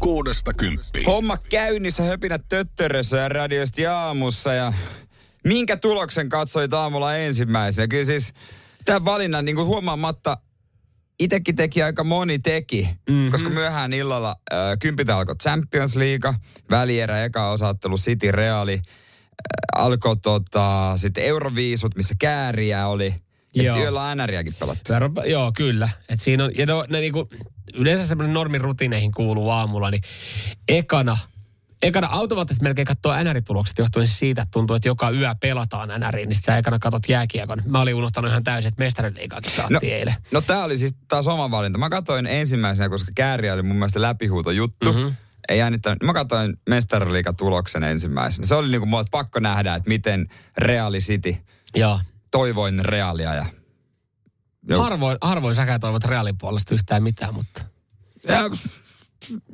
Kuudesta 0.00 0.52
kymppiin. 0.52 1.06
Homma 1.06 1.36
käynnissä, 1.36 2.02
höpinät 2.02 2.44
töttörössä 2.48 3.16
ja 3.16 3.28
radiosti 3.28 3.86
aamussa 3.86 4.54
ja 4.54 4.72
minkä 5.44 5.76
tuloksen 5.76 6.28
katsoit 6.28 6.74
aamulla 6.74 7.16
ensimmäisenä? 7.16 7.88
Kyllä 7.88 8.04
siis 8.04 8.34
tämän 8.84 9.04
valinnan 9.04 9.44
niin 9.44 9.56
kuin 9.56 9.66
huomaamatta 9.66 10.38
itekin 11.20 11.56
teki 11.56 11.82
aika 11.82 12.04
moni 12.04 12.38
teki, 12.38 12.88
mm-hmm. 13.10 13.30
koska 13.30 13.50
myöhään 13.50 13.92
illalla 13.92 14.36
äh, 14.52 14.58
kympitä 14.78 15.16
alkoi 15.16 15.36
Champions 15.36 15.96
League, 15.96 16.34
välierä, 16.70 17.24
eka 17.24 17.50
osaattelu 17.50 17.96
City 17.96 18.32
Reali, 18.32 18.74
äh, 18.74 18.82
alkoi 19.76 20.16
tota, 20.16 20.92
sitten 20.96 21.24
Euroviisut, 21.24 21.96
missä 21.96 22.14
kääriä 22.18 22.86
oli, 22.86 23.14
ja 23.54 23.62
sitten 23.62 23.82
yöllä 23.82 24.14
NRiäkin 24.14 24.54
pelattu. 24.58 24.92
Joo, 25.26 25.52
kyllä. 25.56 25.88
Et 26.08 26.20
siinä 26.20 26.44
on, 26.44 26.50
ja 26.56 26.66
no, 26.66 26.84
ne 26.90 27.00
niinku, 27.00 27.28
yleensä 27.74 28.06
semmoinen 28.06 28.34
normirutiineihin 28.34 29.12
kuuluu 29.12 29.50
aamulla, 29.50 29.90
niin 29.90 30.02
ekana, 30.68 31.18
ekana 31.82 32.08
automaattisesti 32.10 32.62
melkein 32.62 32.86
katsoo 32.86 33.12
NR-tulokset 33.24 33.78
johtuen 33.78 34.06
siis 34.06 34.18
siitä, 34.18 34.42
että 34.42 34.52
tuntuu, 34.52 34.76
että 34.76 34.88
joka 34.88 35.10
yö 35.10 35.34
pelataan 35.40 35.88
NRiin, 36.00 36.28
niin 36.28 36.40
sä 36.40 36.56
ekana 36.58 36.78
katot 36.78 37.08
jääkiekon. 37.08 37.62
Mä 37.66 37.80
olin 37.80 37.94
unohtanut 37.94 38.30
ihan 38.30 38.44
täysin, 38.44 38.68
että 38.68 38.82
mestariliigaakin 38.84 39.52
No, 39.58 39.64
pelattiin 39.68 39.94
eilen. 39.94 40.14
no 40.32 40.40
tää 40.40 40.64
oli 40.64 40.76
siis 40.78 40.94
taas 41.08 41.26
oma 41.28 41.50
valinta. 41.50 41.78
Mä 41.78 41.90
katsoin 41.90 42.26
ensimmäisenä, 42.26 42.88
koska 42.88 43.12
kääriä 43.14 43.54
oli 43.54 43.62
mun 43.62 43.76
mielestä 43.76 44.02
läpihuuto 44.02 44.50
juttu. 44.50 44.92
Mm-hmm. 44.92 45.14
Ei 45.48 45.58
jännittänyt. 45.58 46.02
Mä 46.02 46.12
katsoin 46.12 46.56
mestariliigatuloksen 46.68 47.84
ensimmäisenä. 47.84 48.46
Se 48.46 48.54
oli 48.54 48.68
niinku 48.70 48.86
mulle 48.86 49.04
pakko 49.10 49.40
nähdä, 49.40 49.74
että 49.74 49.88
miten 49.88 50.26
Real 50.58 50.92
City, 50.92 51.36
Joo. 51.76 52.00
toivoin 52.30 52.84
Realia 52.84 53.34
ja... 53.34 53.46
Joo. 54.68 54.82
Harvoin, 54.82 55.18
harvoin 55.20 55.54
säkään 55.54 55.80
toivot 55.80 56.04
Realin 56.04 56.38
puolesta 56.38 56.74
yhtään 56.74 57.02
mitään, 57.02 57.34
mutta... 57.34 57.62
ja 58.28 58.40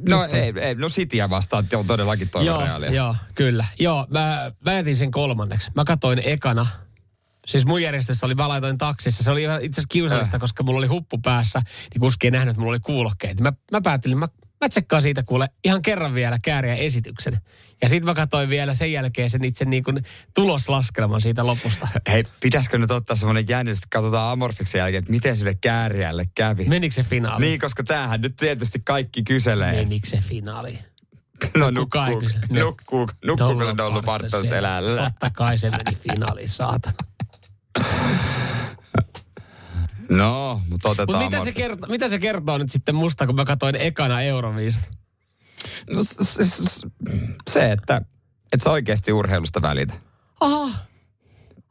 no 0.09 0.25
ei, 0.25 0.53
ei, 0.61 0.75
no 0.75 0.89
Cityä 0.89 1.31
vastaan 1.31 1.67
on 1.77 1.87
todellakin 1.87 2.31
toivon 2.31 2.47
joo, 2.47 2.61
Realia. 2.61 2.91
joo, 2.93 3.17
kyllä. 3.35 3.67
Joo, 3.79 4.07
mä, 4.11 4.53
mä 4.65 4.73
jätin 4.73 4.97
sen 4.97 5.11
kolmanneksi. 5.11 5.71
Mä 5.75 5.85
katsoin 5.85 6.21
ekana. 6.25 6.67
Siis 7.47 7.67
mun 7.67 7.83
järjestössä 7.83 8.27
oli, 8.27 8.35
mä 8.35 8.49
laitoin 8.49 8.79
taksissa. 8.79 9.23
Se 9.23 9.31
oli 9.31 9.43
ihan 9.43 9.63
itse 9.63 9.81
asiassa 9.81 9.93
kiusallista, 9.93 10.37
Äh. 10.37 10.41
koska 10.41 10.63
mulla 10.63 10.79
oli 10.79 10.87
huppu 10.87 11.19
päässä. 11.19 11.63
Niin 11.95 12.01
kuski 12.01 12.27
ei 12.27 12.31
nähnyt, 12.31 12.51
että 12.51 12.61
mulla 12.61 12.71
oli 12.71 12.81
kuulokkeet. 12.81 13.41
Mä, 13.41 13.53
mä 13.73 13.81
päättelin, 13.81 14.19
mä, 14.19 14.29
mä 14.65 14.69
tsekkaan 14.69 15.03
siitä 15.03 15.23
kuule 15.23 15.49
ihan 15.65 15.83
kerran 15.83 16.15
vielä 16.15 16.39
kääriä 16.43 16.75
esityksen. 16.75 17.41
Ja 17.83 17.89
sitten 17.89 18.07
mä 18.07 18.15
katsoin 18.15 18.49
vielä 18.49 18.75
sen 18.75 18.93
jälkeen 18.93 19.31
sen 19.31 19.45
itse 19.45 19.65
niin 19.65 19.85
kuin 19.85 20.05
tuloslaskelman 20.35 21.21
siitä 21.21 21.47
lopusta. 21.47 21.89
Hei, 22.13 22.25
pitäisikö 22.41 22.79
nyt 22.79 22.91
ottaa 22.91 23.17
semmoinen 23.17 23.45
jännitys, 23.49 23.79
että 23.79 23.89
katsotaan 23.91 24.33
Amorfiksen 24.33 24.79
jälkeen, 24.79 24.99
että 24.99 25.11
miten 25.11 25.37
sille 25.37 25.55
kääriälle 25.55 26.25
kävi. 26.35 26.65
Menikö 26.65 26.95
se 26.95 27.03
finaali? 27.03 27.45
Niin, 27.45 27.61
koska 27.61 27.85
tämähän 27.85 28.21
nyt 28.21 28.37
tietysti 28.37 28.81
kaikki 28.85 29.23
kyselee. 29.23 29.75
Menikö 29.75 30.09
se 30.09 30.19
finaali? 30.19 30.79
No 31.57 31.67
ei 31.67 31.73
nukkuu, 31.73 32.23
nukkuu, 32.51 33.09
nukkuuko 33.25 33.65
se 33.65 33.77
Dollu 33.77 33.77
Dollu 33.77 34.03
Bartos 34.03 34.33
Bartos 34.33 34.51
elällä? 34.51 35.03
Totta 35.03 35.31
kai 35.31 35.59
se 35.59 35.71
meni 35.71 35.97
finaaliin, 35.97 36.49
saatana. 36.49 36.97
No, 40.09 40.61
mutta 40.71 40.89
otetaan 40.89 41.19
Mutta 41.23 41.31
mitä, 41.31 41.45
se 41.45 41.53
kertoo, 41.53 41.89
mitä 41.91 42.09
se 42.09 42.19
kertoo 42.19 42.59
nyt 42.59 42.71
sitten 42.71 42.95
musta, 42.95 43.27
kun 43.27 43.35
mä 43.35 43.45
katsoin 43.45 43.77
ekana 43.77 44.23
Euroviisut? 44.23 44.83
No, 45.91 46.05
s- 46.05 46.17
s- 46.23 46.57
s- 46.65 46.87
se, 47.51 47.73
että 47.73 48.03
et 48.53 48.61
sä 48.63 48.71
oikeasti 48.71 49.13
urheilusta 49.13 49.63
välitä. 49.63 49.95
Aha, 50.41 50.71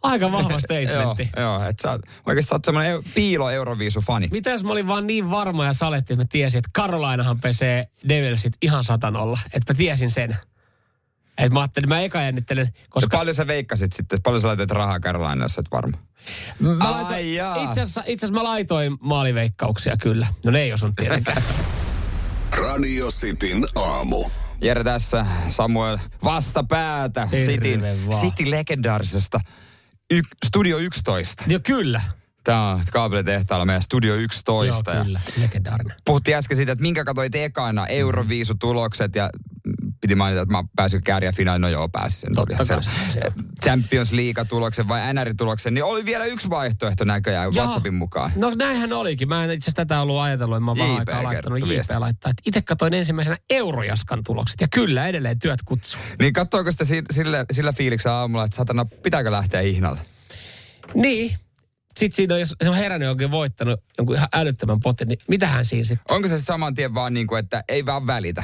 aika 0.03 0.31
vahva 0.31 0.49
joo, 0.49 0.59
statementti. 0.67 1.29
joo, 1.37 1.63
että 1.63 1.81
sä 1.89 1.99
oikeasti 2.25 2.49
sä 2.49 2.55
oot 2.55 2.65
semmoinen 2.65 3.03
piilo 3.15 3.49
Euroviisu-fani. 3.49 4.27
Mitä 4.31 4.49
jos 4.49 4.63
mä 4.63 4.71
olin 4.71 4.87
vaan 4.87 5.07
niin 5.07 5.31
varma 5.31 5.65
ja 5.65 5.73
saletti, 5.73 6.13
että 6.13 6.23
mä 6.23 6.27
tiesin, 6.31 6.57
että 6.57 6.69
Karolainahan 6.73 7.39
pesee 7.39 7.87
Devilsit 8.09 8.53
ihan 8.61 8.83
satanolla. 8.83 9.39
Että 9.53 9.73
mä 9.73 9.77
tiesin 9.77 10.11
sen. 10.11 10.37
Että 11.37 11.49
mä 11.53 11.59
ajattelin, 11.59 11.89
mä 11.89 12.01
eka 12.01 12.21
jännittelen, 12.21 12.65
Ja 12.75 12.85
koska 12.89 13.17
paljon 13.17 13.35
sä 13.35 13.47
veikkasit 13.47 13.93
sitten, 13.93 14.21
paljon 14.21 14.41
sä 14.41 14.47
laitoit 14.47 14.71
rahaa 14.71 14.99
Karolaina, 14.99 15.45
jos 15.45 15.57
et 15.57 15.65
varma. 15.71 15.97
mä 16.59 16.69
Ai 16.79 16.91
laitoin, 16.91 17.35
jaa. 17.35 17.55
itse 17.55 17.81
asiassa, 17.81 18.03
itse 18.07 18.25
asiassa 18.25 18.41
mä 18.41 18.43
laitoin 18.49 18.97
maaliveikkauksia 18.99 19.95
kyllä. 20.01 20.27
No 20.45 20.51
ne 20.51 20.61
ei 20.61 20.73
osunut 20.73 20.95
tietenkään. 20.95 21.43
Radio 22.69 23.11
Cityn 23.11 23.63
aamu. 23.75 24.25
Jere 24.61 24.83
tässä, 24.83 25.25
Samuel 25.49 25.97
vastapäätä 26.23 27.27
Cityn, 27.45 27.81
vaan. 27.81 28.21
City 28.21 28.51
legendaarisesta 28.51 29.39
y, 30.11 30.21
Studio 30.45 30.77
11. 30.77 31.43
Joo 31.47 31.59
kyllä. 31.63 32.01
Tämä 32.43 32.69
on 32.71 32.81
kaapelitehtaalla 32.91 33.65
meidän 33.65 33.81
Studio 33.81 34.15
11. 34.15 34.91
Joo 34.93 35.03
kyllä, 35.03 35.21
legendaarinen. 35.41 35.97
Puhuttiin 36.05 36.37
äsken 36.37 36.57
siitä, 36.57 36.71
että 36.71 36.81
minkä 36.81 37.03
katsoit 37.03 37.35
ekana 37.35 37.87
Euroviisutulokset 37.87 39.15
ja 39.15 39.29
piti 40.03 40.15
mainita, 40.15 40.41
että 40.41 40.51
mä 40.51 40.63
pääsin 40.75 41.03
kääriä 41.03 41.31
finaaliin. 41.31 41.61
No 41.61 41.67
joo, 41.67 41.89
pääsin 41.89 42.29
sen. 42.63 42.79
Champions 43.63 44.11
League-tuloksen 44.11 44.87
vai 44.87 45.13
NR-tuloksen, 45.13 45.73
niin 45.73 45.83
oli 45.83 46.05
vielä 46.05 46.25
yksi 46.25 46.49
vaihtoehto 46.49 47.03
näköjään 47.05 47.49
Joo. 47.53 47.63
WhatsAppin 47.65 47.93
mukaan. 47.93 48.31
No 48.35 48.51
näinhän 48.55 48.93
olikin. 48.93 49.29
Mä 49.29 49.43
en 49.43 49.51
itse 49.51 49.63
asiassa 49.63 49.85
tätä 49.85 50.01
ollut 50.01 50.19
ajatellut, 50.19 50.57
että 50.57 50.65
mä 50.65 50.75
vaan 50.77 50.99
aikaa 50.99 51.23
laittanut 51.23 51.59
JP 51.59 51.99
laittaa. 51.99 52.29
Että 52.29 52.41
itse 52.45 52.61
katsoin 52.61 52.93
ensimmäisenä 52.93 53.37
Eurojaskan 53.49 54.23
tulokset. 54.25 54.61
Ja 54.61 54.67
kyllä, 54.67 55.07
edelleen 55.07 55.39
työt 55.39 55.59
kutsuu. 55.65 56.01
Niin 56.19 56.33
katsoiko 56.33 56.71
sitä 56.71 56.85
si- 56.85 57.03
sillä, 57.11 57.45
sillä 57.51 57.73
fiiliksellä 57.73 58.17
aamulla, 58.17 58.45
että 58.45 58.57
satana, 58.57 58.85
pitääkö 58.85 59.31
lähteä 59.31 59.61
ihnalle? 59.61 59.99
Niin. 60.93 61.37
Sitten 61.99 62.15
siinä 62.15 62.33
on, 62.33 62.39
jos 62.39 62.55
se 62.63 62.69
on 62.69 62.75
herännyt 62.75 63.09
oikein 63.09 63.31
voittanut 63.31 63.79
jonkun 63.97 64.15
ihan 64.15 64.27
älyttömän 64.33 64.79
potin, 64.79 65.07
niin 65.07 65.19
mitähän 65.27 65.65
siinä 65.65 65.83
sitten? 65.83 66.15
Onko 66.15 66.27
se 66.27 66.41
saman 66.41 66.75
tien 66.75 66.93
vaan 66.93 67.13
niin 67.13 67.27
kuin, 67.27 67.39
että 67.39 67.63
ei 67.69 67.85
vaan 67.85 68.07
välitä? 68.07 68.43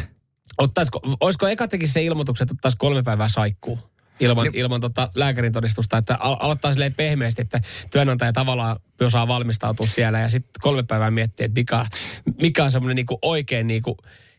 Ottaisiko, 0.59 0.99
olisiko 1.19 1.47
eka 1.47 1.67
tekisi 1.67 1.93
se 1.93 2.03
ilmoituksen, 2.03 2.45
että 2.45 2.53
ottaisi 2.53 2.77
kolme 2.77 3.03
päivää 3.03 3.27
saikkuu? 3.27 3.79
Ilman, 4.19 4.43
Niin- 4.43 4.55
ilman 4.55 4.81
tota 4.81 5.11
lääkärin 5.15 5.51
todistusta, 5.53 5.97
että 5.97 6.17
al- 6.19 6.37
aloittaa 6.39 6.73
silleen 6.73 6.93
pehmeästi, 6.93 7.41
että 7.41 7.61
työnantaja 7.91 8.33
tavallaan 8.33 8.79
osaa 9.01 9.27
valmistautua 9.27 9.87
siellä 9.87 10.19
ja 10.19 10.29
sitten 10.29 10.51
kolme 10.61 10.83
päivää 10.83 11.11
miettiä, 11.11 11.45
että 11.45 11.59
mikä, 11.59 11.85
mikä 12.41 12.63
on 12.63 12.71
semmoinen 12.71 12.95
niinku 12.95 13.19
oikein 13.21 13.67
niinku 13.67 13.97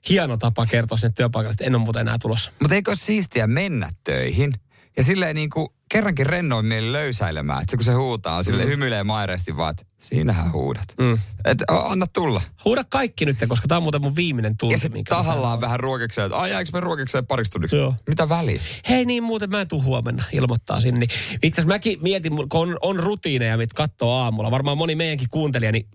hieno 0.09 0.37
tapa 0.37 0.67
kertoa 0.67 0.99
sinne 0.99 1.13
työpaikalle, 1.17 1.53
että 1.53 1.65
en 1.65 1.75
ole 1.75 1.83
muuten 1.85 2.01
enää 2.01 2.19
tulossa. 2.23 2.53
Mutta 2.61 2.75
eikö 2.75 2.91
ole 2.91 2.97
siistiä 2.97 3.47
mennä 3.47 3.91
töihin 4.05 4.53
ja 4.97 5.05
silleen 5.05 5.35
niin 5.37 5.51
kuin 5.51 5.69
kerrankin 5.89 6.27
rennoin 6.27 6.67
mieli 6.67 6.93
löysäilemään. 6.93 7.63
Että 7.63 7.77
kun 7.77 7.85
se 7.85 7.93
huutaa, 7.93 8.43
sille 8.43 8.63
mm. 8.65 8.69
hymyilee 8.69 9.05
maireesti 9.05 9.57
vaan, 9.57 9.71
että 9.71 9.83
siinähän 9.99 10.53
huudat. 10.53 10.95
Mm. 10.99 11.19
Että 11.45 11.65
anna 11.69 12.07
tulla. 12.15 12.43
Huuda 12.65 12.85
kaikki 12.85 13.27
nyt, 13.27 13.37
koska 13.49 13.69
tämä 13.69 13.77
on 13.77 13.83
muuten 13.83 14.03
mun 14.03 14.17
viimeinen 14.17 14.57
tunti. 14.57 14.75
Ja 14.83 14.91
minkä 14.91 15.11
tahallaan 15.11 15.53
saan. 15.53 15.61
vähän 15.61 15.81
ruokikseen, 15.81 16.27
että 16.27 16.39
ai 16.39 16.51
jääkö 16.51 16.71
me 16.73 16.81
ruokikseen 16.81 17.27
pariksi 17.27 17.53
tunniksi? 17.53 17.77
Joo. 17.77 17.95
Mitä 18.09 18.29
väliä? 18.29 18.61
Hei 18.89 19.05
niin 19.05 19.23
muuten 19.23 19.51
mä 19.51 19.61
en 19.61 19.69
tuu 19.69 19.83
huomenna 19.83 20.25
ilmoittaa 20.33 20.81
sinne. 20.81 21.07
Itse 21.43 21.61
asiassa 21.61 21.75
mäkin 21.75 21.99
mietin, 22.03 22.37
kun 22.37 22.49
on, 22.53 22.77
on 22.83 23.01
rutiineja, 23.01 23.57
mitä 23.57 23.75
katsoo 23.75 24.13
aamulla. 24.13 24.51
Varmaan 24.51 24.79
moni 24.79 24.95
meidänkin 24.95 25.29
kuuntelija, 25.31 25.73
niin 25.73 25.87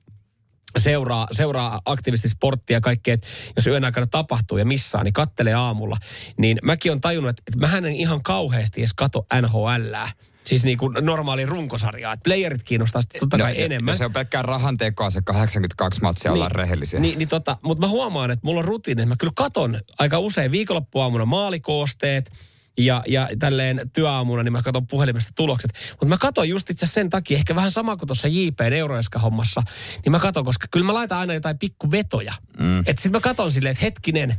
seuraa, 0.78 1.28
seuraa 1.32 1.82
aktiivisesti 1.86 2.30
sporttia 2.30 2.78
ja 2.78 2.82
kaikkea, 2.82 3.14
että 3.14 3.28
jos 3.56 3.68
yön 3.68 3.86
aikana 3.86 4.08
tapahtuu 4.08 4.58
ja 4.58 4.66
missaa, 4.66 5.04
niin 5.04 5.14
kattelee 5.14 5.54
aamulla. 5.54 5.98
Niin 6.38 6.58
mäkin 6.64 6.92
on 6.92 7.02
tajunnut, 7.02 7.30
että, 7.30 7.44
että 7.48 7.60
mähän 7.60 7.86
en 7.86 7.94
ihan 7.94 8.24
kauheasti 8.24 8.82
edes 8.82 8.94
kato 8.94 9.26
NHLää. 9.42 10.10
Siis 10.44 10.64
niin 10.64 10.78
kuin 10.78 10.98
normaali 11.02 11.46
runkosarjaa. 11.46 12.14
Että 12.14 12.24
playerit 12.24 12.64
kiinnostaa 12.64 13.02
sitten 13.02 13.20
totta 13.20 13.38
kai 13.38 13.54
No, 13.54 13.60
enemmän. 13.60 13.94
Ja 13.94 13.98
se 13.98 14.06
on 14.06 14.14
pelkkää 14.14 14.42
rahan 14.42 14.78
tekoa 14.78 15.10
se 15.10 15.22
82 15.22 16.02
matsia, 16.02 16.32
ollaan 16.32 16.52
rehellisiä. 16.52 17.00
Niin, 17.00 17.20
niin 17.20 17.28
tota, 17.28 17.58
mutta 17.62 17.82
mä 17.82 17.88
huomaan, 17.88 18.32
että 18.32 18.46
mulla 18.46 18.60
on 18.60 18.66
rutiini, 18.66 19.02
että 19.02 19.10
mä 19.10 19.16
kyllä 19.20 19.34
katon 19.36 19.80
aika 20.00 20.20
usein 20.20 20.52
viikonloppuaamuna 20.52 21.26
maalikoosteet 21.26 22.32
ja, 22.78 23.04
ja 23.08 23.30
tälleen 23.40 23.90
työaamuna, 23.94 24.44
niin 24.44 24.52
mä 24.52 24.62
katon 24.62 24.88
puhelimesta 24.88 25.32
tulokset. 25.36 25.72
Mutta 25.90 26.06
mä 26.06 26.18
katon 26.18 26.50
just 26.50 26.70
itse 26.70 26.86
sen 26.86 27.10
takia, 27.10 27.38
ehkä 27.38 27.56
vähän 27.56 27.72
sama 27.72 27.98
kuin 27.98 28.08
tuossa 28.08 28.28
JPn 28.28 28.74
euroeska-hommassa, 28.74 29.62
niin 30.06 30.12
mä 30.12 30.20
katon, 30.20 30.46
koska 30.46 30.68
kyllä 30.72 30.86
mä 30.86 30.94
laitan 30.94 31.18
aina 31.18 31.34
jotain 31.34 31.60
pikkuvetoja. 31.60 32.34
Mm. 32.60 32.80
Että 32.80 33.02
sit 33.02 33.12
mä 33.12 33.20
katon 33.20 33.52
silleen, 33.52 33.72
että 33.72 33.86
hetkinen, 33.86 34.36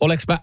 oleks 0.00 0.24
mä 0.28 0.38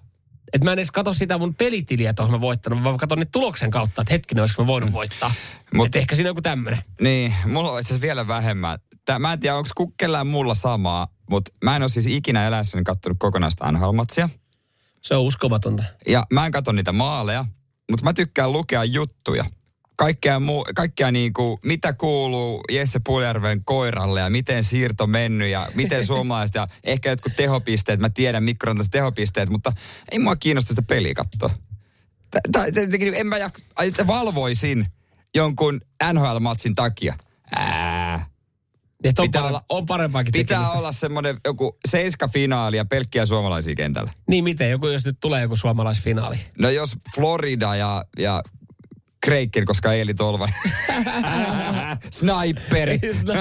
että 0.53 0.65
mä 0.65 0.71
en 0.71 0.79
edes 0.79 0.91
katso 0.91 1.13
sitä 1.13 1.38
mun 1.38 1.55
pelitiliä, 1.55 2.09
että 2.09 2.27
mä 2.27 2.41
voittanut, 2.41 2.83
vaan 2.83 2.95
mä 2.95 2.99
katson 2.99 3.19
nyt 3.19 3.31
tuloksen 3.31 3.71
kautta, 3.71 4.01
että 4.01 4.13
hetkinen, 4.13 4.41
olisiko 4.41 4.63
mä 4.63 4.67
voinut 4.67 4.91
voittaa. 4.91 5.29
Mut- 5.29 5.73
Mutta 5.73 5.97
ehkä 5.97 6.15
siinä 6.15 6.27
on 6.27 6.29
joku 6.29 6.41
tämmöinen. 6.41 6.79
Niin, 7.01 7.33
mulla 7.45 7.71
on 7.71 7.81
itse 7.81 8.01
vielä 8.01 8.27
vähemmän. 8.27 8.79
Tää, 9.05 9.19
mä 9.19 9.33
en 9.33 9.39
tiedä, 9.39 9.55
onko 9.55 9.91
kellään 9.97 10.27
mulla 10.27 10.53
samaa, 10.53 11.07
mutta 11.29 11.51
mä 11.63 11.75
en 11.75 11.81
ole 11.81 11.89
siis 11.89 12.07
ikinä 12.07 12.47
eläessäni 12.47 12.83
kattonut 12.83 13.17
kokonaista 13.19 13.71
NHL-matsia. 13.71 14.29
Se 15.01 15.15
on 15.15 15.21
uskomatonta. 15.23 15.83
Ja 16.07 16.25
mä 16.33 16.45
en 16.45 16.51
katso 16.51 16.71
niitä 16.71 16.91
maaleja. 16.91 17.45
mutta 17.91 18.03
mä 18.03 18.13
tykkään 18.13 18.51
lukea 18.51 18.83
juttuja. 18.83 19.45
Kaikkea, 19.95 20.39
muu, 20.39 20.65
kaikkea 20.75 21.11
niinku, 21.11 21.59
mitä 21.65 21.94
kuuluu 21.94 22.63
Jesse 22.71 22.99
Puljärven 23.05 23.63
koiralle 23.63 24.19
ja 24.19 24.29
miten 24.29 24.63
siirto 24.63 25.07
mennyt 25.07 25.49
ja 25.49 25.67
miten 25.75 26.05
suomalaiset 26.07 26.55
ja 26.55 26.67
ehkä 26.83 27.09
jotkut 27.09 27.35
tehopisteet. 27.35 27.99
Mä 27.99 28.09
tiedän 28.09 28.44
mikrotaiset 28.44 28.91
tehopisteet, 28.91 29.49
mutta 29.49 29.73
ei 30.11 30.19
mua 30.19 30.35
kiinnosta 30.35 30.69
sitä 30.69 30.81
peliä 30.81 31.13
katsoa. 31.13 31.49
En 33.13 33.27
mä 33.27 33.38
valvoisin 34.07 34.85
jonkun 35.35 35.81
NHL-matsin 36.13 36.75
takia. 36.75 37.15
Ää, 37.55 38.25
Että 39.03 39.21
on, 39.21 39.27
Pitää 39.27 39.41
parempi, 39.41 39.55
olla- 39.57 39.65
on 39.79 39.85
parempaakin 39.85 40.31
pitää 40.31 40.57
tekemistä. 40.57 40.79
olla 40.79 40.91
semmoinen 40.91 41.38
joku 41.45 41.77
seiska-finaali 41.88 42.77
ja 42.77 42.85
pelkkiä 42.85 43.25
suomalaisia 43.25 43.75
kentällä. 43.75 44.11
Niin 44.27 44.44
miten, 44.44 44.71
joku, 44.71 44.88
jos 44.88 45.05
nyt 45.05 45.17
tulee 45.21 45.41
joku 45.41 45.55
suomalaisfinaali. 45.55 46.38
No 46.59 46.69
jos 46.69 46.95
Florida 47.15 47.75
ja, 47.75 48.05
ja 48.19 48.44
Kreikker, 49.27 49.65
koska 49.65 49.94
Eeli 49.94 50.13
Tolvanen. 50.13 50.56
Sniperi. 52.12 53.00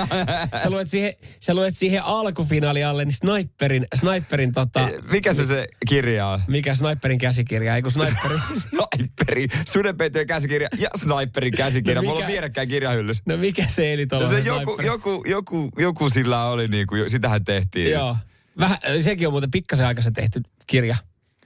sä, 0.63 0.71
luet 0.71 0.89
siihen, 0.89 1.13
sä 1.41 1.55
luet 1.55 1.77
siihen 1.77 2.03
alkufinaali 2.03 2.85
alle, 2.85 3.05
niin 3.05 3.13
sniperin, 3.15 3.87
sniperin 3.95 4.53
tota, 4.53 4.89
Mikä 5.11 5.35
se 5.35 5.47
se 5.47 5.67
kirja 5.89 6.27
on? 6.27 6.41
mikä 6.49 6.75
sniperin 6.75 7.19
käsikirja, 7.19 7.77
ei 7.77 7.83
kun 7.83 7.91
sniperi. 7.91 8.35
Sniperi, 8.69 9.49
sudenpeitojen 9.69 10.27
käsikirja 10.27 10.69
ja 10.79 10.89
Sniperin 10.97 11.53
käsikirja. 11.53 11.95
No 11.95 12.03
Mulla 12.03 12.15
on 12.15 12.23
mikä- 12.25 12.33
vierekkäin 12.33 12.69
kirjahyllyssä. 12.69 13.23
No 13.27 13.37
mikä 13.37 13.65
se 13.69 13.93
eli 13.93 14.05
No 14.05 14.09
tuolla 14.09 14.29
se 14.29 14.39
joku, 14.39 14.81
joku, 14.83 15.25
joku, 15.29 15.71
joku 15.79 16.11
sillä 16.11 16.45
oli 16.45 16.69
niinku, 16.69 16.95
sitähän 17.07 17.45
tehtiin. 17.45 17.91
Joo. 17.91 18.17
Vähän, 18.59 18.79
sekin 19.01 19.27
on 19.29 19.33
muuten 19.33 19.51
pikkasen 19.51 19.87
aikaisen 19.87 20.13
tehty 20.13 20.41
kirja. 20.67 20.97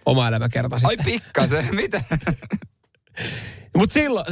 Oma 0.06 0.28
elämäkerta 0.28 0.76
Ai 0.76 0.80
sitten. 0.80 1.04
pikkasen, 1.06 1.68
mitä? 1.74 2.00
Mutta 3.76 3.92
silloin, 3.94 4.26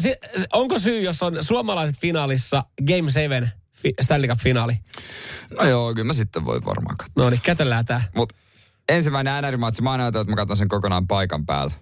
onko 0.53 0.79
syy, 0.79 1.01
jos 1.01 1.23
on 1.23 1.45
suomalaiset 1.45 1.97
finaalissa 2.01 2.65
Game 2.87 3.11
7 3.11 3.53
fi, 3.83 3.95
Stanley 4.01 4.29
Cup-finaali? 4.31 4.77
No 5.59 5.69
joo, 5.69 5.95
kyllä 5.95 6.07
mä 6.07 6.13
sitten 6.13 6.45
voi 6.45 6.61
varmaan 6.67 6.97
katsoa. 6.97 7.25
No 7.25 7.31
niin, 7.31 7.41
kätellään 7.43 7.85
tää. 7.87 8.03
Mut 8.17 8.33
ensimmäinen 8.89 9.45
NR-matsi, 9.45 9.83
mä 9.83 9.93
ajatellut, 9.93 10.17
että 10.29 10.33
mä 10.33 10.37
katson 10.37 10.57
sen 10.57 10.69
kokonaan 10.69 11.07
paikan 11.07 11.47
päällä. 11.47 11.75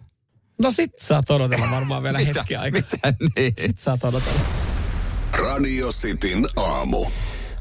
No 0.63 0.71
sit 0.71 0.93
saat 1.01 1.31
odotella 1.31 1.71
varmaan 1.71 2.03
vielä 2.03 2.19
Mitä? 2.25 2.41
hetki 2.41 2.57
aikaa. 2.57 2.81
Mitä 2.93 3.15
niin? 3.37 3.55
Sit 3.61 3.81
saat 3.81 4.05
odotella. 4.05 4.41
Radio 5.39 5.93
Cityn 5.93 6.47
aamu. 6.57 7.07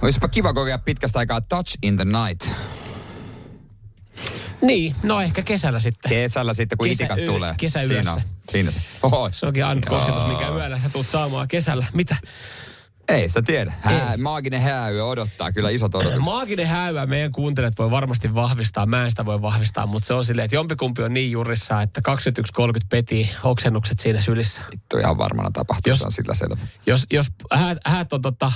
Olisipa 0.02 0.28
kiva 0.28 0.54
kokea 0.54 0.78
pitkästä 0.78 1.20
aikaa 1.20 1.42
Touch 1.42 1.78
in 1.84 1.96
the 1.96 2.06
Night. 2.06 2.50
Niin, 4.62 4.96
no 5.04 5.22
ehkä 5.22 5.42
kesällä 5.44 5.80
sitten. 5.80 6.10
Kesällä 6.10 6.54
sitten, 6.54 6.78
kun 6.78 6.88
Kesä- 6.88 7.04
itikat 7.04 7.20
yö- 7.20 7.26
tulee. 7.26 7.56
kesäyössä. 7.58 7.94
Siinä 7.96 8.14
on. 8.14 8.22
Siinä 8.52 8.72
se. 8.72 8.80
Oho. 9.04 9.30
Se 9.32 9.46
onkin 9.46 9.66
ainut 9.66 9.86
kosketus, 9.86 10.28
mikä 10.28 10.50
yöllä 10.50 10.80
sä 10.80 10.90
tulet 10.90 11.08
saamaan 11.08 11.48
kesällä. 11.48 11.86
Mitä? 11.94 12.16
Ei 13.08 13.28
sitä 13.28 13.42
tiedä. 13.42 13.74
Hää, 13.82 14.18
maaginen 14.18 14.62
hääyö 14.62 15.06
odottaa 15.06 15.52
kyllä 15.52 15.70
isot 15.70 15.96
odotukset. 15.96 16.24
Maaginen 16.24 16.68
häyä 16.68 17.06
meidän 17.06 17.32
kuuntelijat 17.32 17.74
voi 17.80 17.92
varmasti 17.92 18.36
vahvistaa. 18.36 18.86
Mä 18.86 19.04
en 19.04 19.10
sitä 19.10 19.26
voi 19.26 19.42
vahvistaa, 19.42 19.86
mutta 19.86 20.08
se 20.08 20.14
on 20.14 20.26
silleen, 20.26 20.46
että 20.46 20.56
jompikumpi 20.56 21.04
on 21.04 21.14
niin 21.14 21.32
jurissa, 21.32 21.82
että 21.82 22.02
21.30 22.62 22.88
peti 22.90 23.30
oksennukset 23.44 24.00
siinä 24.00 24.20
sylissä. 24.22 24.62
Vittu 24.72 24.98
ihan 24.98 25.18
varmana 25.18 25.52
tapahtuma, 25.52 25.92
Jos- 25.92 26.00
se 26.00 26.06
on 26.06 26.12
sillä 26.12 26.34
selvä. 26.34 26.68
Jos, 26.86 27.06
jos 27.14 27.28
häät, 27.54 27.78
häät 27.86 28.14
on 28.14 28.22
tota, 28.22 28.52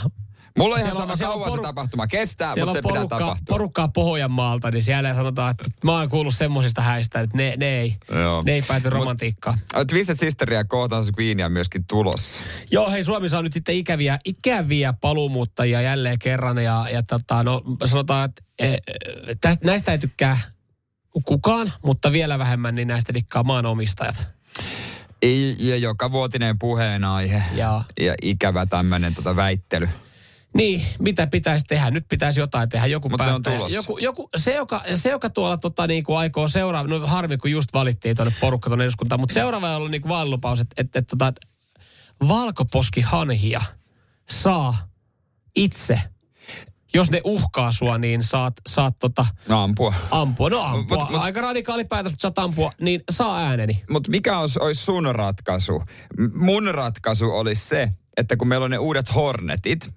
Mulla 0.57 0.75
on 0.75 0.81
ihan 0.81 0.93
sama 0.95 1.13
on 1.13 1.19
kauan 1.19 1.51
se 1.51 1.57
poru- 1.57 1.61
tapahtuma 1.61 2.07
kestää, 2.07 2.55
mutta 2.55 2.71
se 2.73 2.81
pitää 2.81 2.93
porukkaa, 2.93 3.19
tapahtua. 3.19 3.45
porukkaa 3.49 3.87
Pohjanmaalta, 3.87 4.71
niin 4.71 4.83
siellä 4.83 5.15
sanotaan, 5.15 5.51
että 5.51 5.65
mä 5.83 5.97
oon 5.97 6.09
kuullut 6.09 6.35
semmosista 6.35 6.81
häistä, 6.81 7.19
että 7.19 7.37
ne, 7.37 7.53
ne, 7.57 7.79
ei, 7.79 7.95
Joo. 8.13 8.43
ne 8.45 8.51
ei 8.51 8.61
pääty 8.61 8.87
Mut- 8.89 8.93
romantiikkaan. 8.93 9.57
Twisted 9.89 10.15
Sisteria 10.17 10.57
ja 10.59 10.63
Kohtaansa 10.65 11.11
Queenia 11.19 11.49
myöskin 11.49 11.85
tulossa. 11.87 12.41
Joo, 12.71 12.91
hei 12.91 13.03
Suomi 13.03 13.29
saa 13.29 13.41
nyt 13.41 13.53
sitten 13.53 13.75
ikäviä, 13.75 14.19
ikäviä 14.25 14.93
paluumuuttajia 15.01 15.81
jälleen 15.81 16.19
kerran 16.19 16.57
ja, 16.57 16.85
ja 16.91 17.03
tota, 17.03 17.43
no, 17.43 17.61
sanotaan, 17.85 18.29
että 18.29 18.43
e, 18.59 18.77
tästä, 19.41 19.65
näistä 19.65 19.91
ei 19.91 19.97
tykkää 19.97 20.39
kukaan, 21.25 21.71
mutta 21.85 22.11
vielä 22.11 22.39
vähemmän 22.39 22.75
niin 22.75 22.87
näistä 22.87 23.13
dikkaa 23.13 23.43
maanomistajat. 23.43 24.27
I- 25.25 25.55
Ja 25.69 25.75
joka 25.77 26.11
vuotinen 26.11 26.59
puheenaihe 26.59 27.43
Ja 27.55 27.83
ja 27.99 28.15
ikävä 28.21 28.65
tämmöinen 28.65 29.15
tota 29.15 29.35
väittely. 29.35 29.89
Niin, 30.55 30.85
mitä 30.99 31.27
pitäisi 31.27 31.65
tehdä? 31.65 31.91
Nyt 31.91 32.05
pitäisi 32.09 32.39
jotain 32.39 32.69
tehdä. 32.69 32.85
Joku 32.85 33.09
Mutta 33.09 33.35
on 33.35 33.41
tulossa. 33.43 33.75
Joku, 33.75 33.97
joku, 33.97 34.29
se, 34.37 34.53
joka, 34.55 34.81
se, 34.95 35.09
joka 35.09 35.29
tuolla 35.29 35.57
tota, 35.57 35.87
niin 35.87 36.03
kuin 36.03 36.17
aikoo 36.17 36.47
seuraava, 36.47 36.87
no 36.89 37.07
harmi 37.07 37.37
kun 37.37 37.51
just 37.51 37.73
valittiin 37.73 38.15
tuonne 38.15 38.33
porukka 38.41 38.69
tuonne 38.69 38.83
eduskuntaan, 38.83 39.19
mutta 39.19 39.33
seuraava 39.33 39.69
on 39.69 39.75
ollut 39.75 39.91
niin 39.91 40.01
kuin 40.01 40.09
vaalilupaus, 40.09 40.59
että, 40.59 40.73
että, 40.81 40.99
että, 40.99 41.09
tota, 41.09 41.27
että 41.27 41.41
valkoposkihanhia 42.27 43.61
saa 44.29 44.87
itse, 45.55 46.01
jos 46.93 47.11
ne 47.11 47.21
uhkaa 47.23 47.71
sua, 47.71 47.97
niin 47.97 48.23
saat, 48.23 48.53
saat 48.67 48.99
tota, 48.99 49.25
No 49.47 49.63
ampua. 49.63 49.93
ampua. 50.11 50.49
No 50.49 50.61
ampua. 50.61 50.97
Mut- 50.97 51.11
mut- 51.11 51.21
Aika 51.21 51.41
radikaali 51.41 51.85
päätös, 51.85 52.11
mutta 52.11 52.21
saat 52.21 52.39
ampua, 52.39 52.71
niin 52.81 53.03
saa 53.11 53.37
ääneni. 53.39 53.83
Mutta 53.89 54.11
mikä 54.11 54.37
olisi, 54.39 54.59
olisi 54.61 54.83
sun 54.83 55.15
ratkaisu? 55.15 55.83
Mun 56.35 56.67
ratkaisu 56.75 57.25
olisi 57.31 57.67
se, 57.67 57.89
että 58.17 58.37
kun 58.37 58.47
meillä 58.47 58.63
on 58.63 58.71
ne 58.71 58.77
uudet 58.77 59.15
Hornetit, 59.15 59.93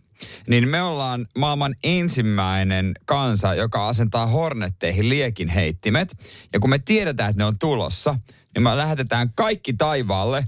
niin 0.49 0.69
me 0.69 0.83
ollaan 0.83 1.27
maailman 1.39 1.77
ensimmäinen 1.85 2.93
kansa, 3.05 3.55
joka 3.55 3.89
asentaa 3.89 4.27
Hornetteihin 4.27 5.09
liekin 5.09 5.49
heittimet. 5.49 6.17
Ja 6.53 6.61
kun 6.61 6.71
me 6.71 6.79
tiedetään, 6.79 7.31
että 7.31 7.43
ne 7.43 7.47
on 7.47 7.59
tulossa, 7.59 8.19
niin 8.55 8.63
me 8.63 8.77
lähetetään 8.77 9.33
kaikki 9.35 9.73
taivaalle 9.73 10.45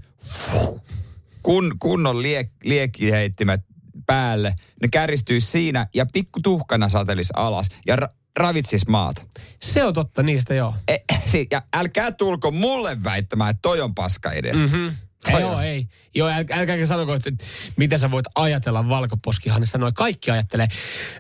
kun, 1.43 1.77
kunnon 1.79 2.23
liek, 2.23 2.51
liekiheittimet 2.65 3.61
päälle. 4.07 4.55
Ne 4.83 4.89
käristyy 4.89 5.41
siinä 5.41 5.87
ja 5.95 6.07
pikku 6.07 6.41
tuhkana 6.41 6.89
satelis 6.89 7.29
alas 7.37 7.67
ja 7.87 7.97
ra- 7.97 8.15
ravitsis 8.37 8.87
maata. 8.87 9.23
Se 9.63 9.85
on 9.85 9.95
totta 9.95 10.23
niistä, 10.23 10.55
joo. 10.55 10.75
E, 10.89 10.97
si, 11.31 11.47
ja 11.51 11.63
älkää 11.75 12.13
tulko 12.13 12.51
mulle 12.51 13.05
väittämään, 13.05 13.51
että 13.51 13.63
toi 13.63 13.81
on 13.81 13.95
paska 13.95 14.33
idea. 14.33 14.55
Mm. 14.55 14.93
Ei, 15.29 15.41
joo, 15.41 15.61
ei. 15.61 15.87
Joo, 16.15 16.29
äl, 16.29 16.45
älkääkä 16.51 16.87
sanoko, 16.87 17.15
että 17.15 17.31
mitä 17.77 17.99
sä 17.99 18.11
voit 18.11 18.27
ajatella 18.35 18.89
valkoposkihanista. 18.89 19.79
Noin 19.79 19.95
kaikki 19.95 20.31
ajattelee. 20.31 20.69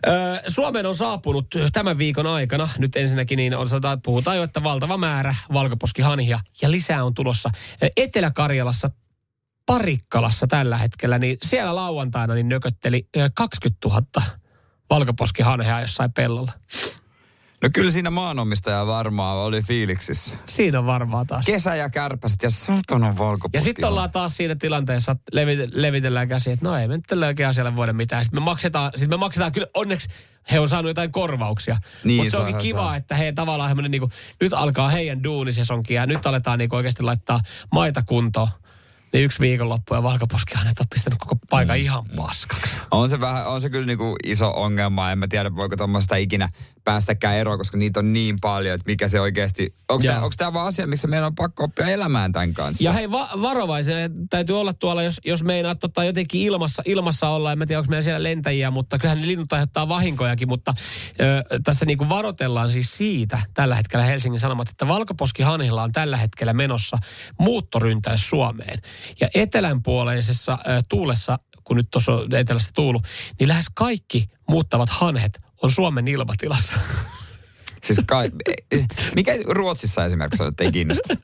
Öö, 0.06 0.36
Suomeen 0.48 0.86
on 0.86 0.96
saapunut 0.96 1.46
tämän 1.72 1.98
viikon 1.98 2.26
aikana, 2.26 2.68
nyt 2.78 2.96
ensinnäkin 2.96 3.36
niin 3.36 3.56
on, 3.56 3.68
sanotaan, 3.68 3.94
että 3.94 4.04
puhutaan 4.04 4.36
jo, 4.36 4.42
että 4.42 4.62
valtava 4.62 4.96
määrä 4.96 5.34
valkoposkihanhia 5.52 6.40
ja 6.62 6.70
lisää 6.70 7.04
on 7.04 7.14
tulossa. 7.14 7.50
Etelä-Karjalassa 7.96 8.90
Parikkalassa 9.66 10.46
tällä 10.46 10.78
hetkellä, 10.78 11.18
niin 11.18 11.36
siellä 11.42 11.74
lauantaina 11.76 12.34
niin 12.34 12.48
nökötteli 12.48 13.08
ö, 13.16 13.30
20 13.34 13.88
000 13.88 14.02
valkoposkihanhea 14.90 15.80
jossain 15.80 16.12
pellolla. 16.12 16.52
No 17.64 17.70
kyllä 17.72 17.90
siinä 17.90 18.10
maanomistaja 18.10 18.86
varmaan 18.86 19.36
oli 19.36 19.62
fiiliksissä. 19.62 20.36
Siinä 20.46 20.78
on 20.78 20.86
varmaa 20.86 21.24
taas. 21.24 21.46
Kesä 21.46 21.74
ja 21.76 21.90
kärpäset 21.90 22.42
ja 22.42 22.50
satana 22.50 23.18
valkoposki. 23.18 23.56
Ja 23.56 23.60
sitten 23.60 23.84
ollaan 23.88 24.10
taas 24.10 24.36
siinä 24.36 24.54
tilanteessa, 24.54 25.12
että 25.12 25.32
levit- 25.40 25.70
levitellään 25.72 26.28
käsi, 26.28 26.50
että 26.50 26.64
no 26.68 26.76
ei 26.76 26.88
me 26.88 26.96
nyt 26.96 27.04
tällä 27.06 27.26
oikein 27.26 27.48
asialle 27.48 27.76
voida 27.76 27.92
mitään. 27.92 28.24
Sitten 28.24 28.40
me 28.40 28.44
maksetaan, 28.44 28.90
sitten 28.94 29.10
me 29.10 29.16
maksetaan 29.20 29.52
kyllä, 29.52 29.66
onneksi 29.74 30.08
he 30.50 30.60
on 30.60 30.68
saanut 30.68 30.90
jotain 30.90 31.12
korvauksia. 31.12 31.76
Niin, 32.04 32.16
Mutta 32.24 32.30
se 32.30 32.36
onkin 32.36 32.56
kiva, 32.56 32.80
saa. 32.80 32.96
että 32.96 33.14
he 33.14 33.32
tavallaan 33.32 33.76
niinku, 33.76 34.10
nyt 34.40 34.52
alkaa 34.52 34.88
heidän 34.88 35.24
duunisesonkin 35.24 35.94
ja 35.94 36.06
nyt 36.06 36.26
aletaan 36.26 36.58
niinku 36.58 36.76
oikeasti 36.76 37.02
laittaa 37.02 37.40
maita 37.72 38.02
kuntoon. 38.02 38.48
Niin 39.12 39.24
yksi 39.24 39.40
viikonloppu 39.40 39.94
ja 39.94 40.02
valkoposkihan 40.02 40.66
on 40.66 40.86
pistänyt 40.92 41.18
koko 41.18 41.36
paikan 41.50 41.76
Mm. 41.76 41.82
ihan 41.82 42.04
paskaksi. 42.16 42.76
On 42.90 43.08
se, 43.10 43.20
vähän, 43.20 43.46
on 43.46 43.60
se 43.60 43.70
kyllä 43.70 43.86
niinku 43.86 44.16
iso 44.24 44.50
ongelma. 44.56 45.10
En 45.10 45.18
mä 45.18 45.28
tiedä, 45.28 45.56
voiko 45.56 45.76
tuommoista 45.76 46.16
ikinä 46.16 46.48
päästäkään 46.84 47.36
eroon, 47.36 47.58
koska 47.58 47.76
niitä 47.76 48.00
on 48.00 48.12
niin 48.12 48.40
paljon, 48.40 48.74
että 48.74 48.86
mikä 48.86 49.08
se 49.08 49.20
oikeasti... 49.20 49.74
Onko 49.88 50.30
tämä 50.36 50.52
vaan 50.52 50.66
asia, 50.66 50.86
missä 50.86 51.08
meidän 51.08 51.26
on 51.26 51.34
pakko 51.34 51.64
oppia 51.64 51.88
elämään 51.88 52.32
tämän 52.32 52.54
kanssa? 52.54 52.84
Ja 52.84 52.92
hei, 52.92 53.10
va- 53.10 53.30
varovaisen 53.42 54.28
täytyy 54.30 54.60
olla 54.60 54.72
tuolla, 54.72 55.02
jos, 55.02 55.20
jos 55.24 55.42
meinaa 55.42 55.74
tota, 55.74 56.04
jotenkin 56.04 56.40
ilmassa, 56.40 56.82
ilmassa 56.86 57.28
olla. 57.28 57.52
En 57.52 57.58
mä 57.58 57.66
tiedä, 57.66 57.78
onko 57.78 57.90
meillä 57.90 58.02
siellä 58.02 58.22
lentäjiä, 58.22 58.70
mutta 58.70 58.98
kyllähän 58.98 59.20
ne 59.20 59.26
linnut 59.26 59.52
aiheuttaa 59.52 59.88
vahinkojakin. 59.88 60.48
Mutta 60.48 60.74
ö, 61.20 61.44
tässä 61.64 61.86
niin 61.86 61.98
kuin 61.98 62.08
varoitellaan 62.08 62.72
siis 62.72 62.94
siitä 62.94 63.40
tällä 63.54 63.74
hetkellä 63.74 64.04
Helsingin 64.04 64.40
Sanomat, 64.40 64.68
että 64.68 64.88
Valkoposkihanhilla 64.88 65.82
on 65.82 65.92
tällä 65.92 66.16
hetkellä 66.16 66.52
menossa 66.52 66.98
muuttoryntäys 67.40 68.28
Suomeen. 68.28 68.78
Ja 69.20 69.28
etelänpuoleisessa 69.34 70.58
ö, 70.66 70.82
tuulessa, 70.88 71.38
kun 71.64 71.76
nyt 71.76 71.90
tuossa 71.90 72.12
on 72.12 72.34
etelästä 72.34 72.70
tuulu, 72.74 73.00
niin 73.40 73.48
lähes 73.48 73.66
kaikki 73.74 74.28
muuttavat 74.48 74.90
hanhet 74.90 75.43
on 75.64 75.70
Suomen 75.70 76.08
ilmatilassa. 76.08 76.78
Siis 77.82 78.00
kai, 78.06 78.30
mikä 79.14 79.32
Ruotsissa 79.46 80.04
esimerkiksi 80.04 80.42
on, 80.42 80.48
että 80.48 80.64
ei 80.64 80.72
kiinnosta? 80.72 81.16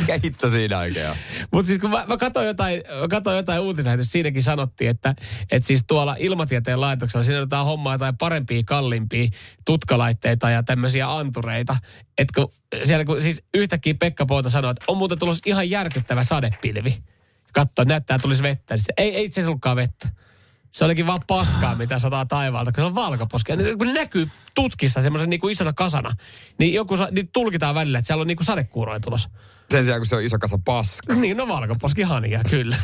mikä 0.00 0.18
hitto 0.24 0.50
siinä 0.50 0.78
oikein 0.78 1.10
on? 1.10 1.16
Mutta 1.52 1.66
siis 1.66 1.80
kun 1.80 1.90
mä, 1.90 2.04
mä 2.08 2.16
katsoin 2.16 2.46
jotain, 2.46 2.82
mä 3.00 3.08
katsoin 3.08 3.36
jotain 3.36 3.60
uutislähetystä, 3.60 4.12
siinäkin 4.12 4.42
sanottiin, 4.42 4.90
että, 4.90 5.14
että 5.50 5.66
siis 5.66 5.84
tuolla 5.86 6.16
ilmatieteen 6.18 6.80
laitoksella 6.80 7.24
siinä 7.24 7.40
otetaan 7.40 7.66
hommaa 7.66 7.94
jotain 7.94 8.16
parempia, 8.16 8.62
kalliimpia 8.66 9.28
tutkalaitteita 9.64 10.50
ja 10.50 10.62
tämmöisiä 10.62 11.16
antureita. 11.16 11.76
Että 12.18 12.32
kun 12.40 12.52
siellä 12.84 13.04
kun 13.04 13.22
siis 13.22 13.42
yhtäkkiä 13.54 13.94
Pekka 13.94 14.26
Poota 14.26 14.50
sanoi, 14.50 14.70
että 14.70 14.84
on 14.88 14.96
muuten 14.96 15.18
tulossa 15.18 15.42
ihan 15.46 15.70
järkyttävä 15.70 16.24
sadepilvi. 16.24 17.02
Katso, 17.54 17.84
näyttää, 17.84 18.18
tulisi 18.18 18.42
vettä. 18.42 18.74
Niin 18.74 18.82
se, 18.82 18.92
ei, 18.96 19.16
ei 19.16 19.24
itse 19.24 19.40
asiassa 19.40 19.50
ollutkaan 19.50 19.76
vettä. 19.76 20.08
Se 20.70 20.84
olikin 20.84 21.06
vaan 21.06 21.20
paskaa, 21.26 21.74
mitä 21.74 21.98
sataa 21.98 22.26
taivaalta, 22.26 22.72
kun 22.72 22.82
se 22.82 22.86
on 22.86 22.94
valkoposki. 22.94 23.52
Ja 23.52 23.58
kun 23.78 23.86
ne 23.86 23.92
näkyy 23.92 24.28
tutkissa 24.54 25.00
semmoisen 25.00 25.30
niin 25.30 25.50
isona 25.50 25.72
kasana, 25.72 26.10
niin 26.58 26.74
joku 26.74 26.96
sa- 26.96 27.08
niin 27.10 27.28
tulkitaan 27.28 27.74
välillä, 27.74 27.98
että 27.98 28.06
siellä 28.06 28.20
on 28.20 28.26
niin 28.26 28.36
kuin 28.36 28.46
sadekuuroja 28.46 29.00
tulossa. 29.00 29.30
Sen 29.70 29.84
sijaan, 29.84 30.00
kun 30.00 30.06
se 30.06 30.16
on 30.16 30.22
iso 30.22 30.38
kasa 30.38 30.58
paska. 30.64 31.14
Niin, 31.24 31.36
no 31.36 31.48
valkoposkihania, 31.48 32.40
kyllä. 32.50 32.76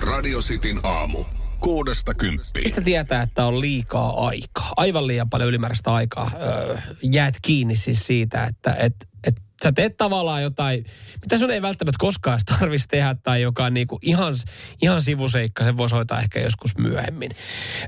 Radio 0.00 0.40
Cityn 0.40 0.80
aamu. 0.82 1.24
Kuudesta 1.60 2.14
kymppiin. 2.14 2.64
Mistä 2.64 2.80
tietää, 2.80 3.22
että 3.22 3.44
on 3.46 3.60
liikaa 3.60 4.26
aikaa? 4.26 4.72
Aivan 4.76 5.06
liian 5.06 5.30
paljon 5.30 5.48
ylimääräistä 5.48 5.94
aikaa. 5.94 6.30
Öö, 6.42 6.78
jäät 7.02 7.34
kiinni 7.42 7.76
siis 7.76 8.06
siitä, 8.06 8.44
että 8.44 8.74
et, 8.78 9.08
et 9.24 9.40
sä 9.64 9.72
teet 9.72 9.96
tavallaan 9.96 10.42
jotain, 10.42 10.84
mitä 11.22 11.38
sun 11.38 11.50
ei 11.50 11.62
välttämättä 11.62 11.98
koskaan 11.98 12.40
tarvitsisi 12.58 12.88
tehdä, 12.88 13.16
tai 13.22 13.42
joka 13.42 13.64
on 13.64 13.74
niinku 13.74 13.98
ihan, 14.02 14.34
ihan 14.82 15.02
sivuseikka, 15.02 15.64
sen 15.64 15.76
voisi 15.76 15.94
hoitaa 15.94 16.20
ehkä 16.20 16.40
joskus 16.40 16.78
myöhemmin. 16.78 17.30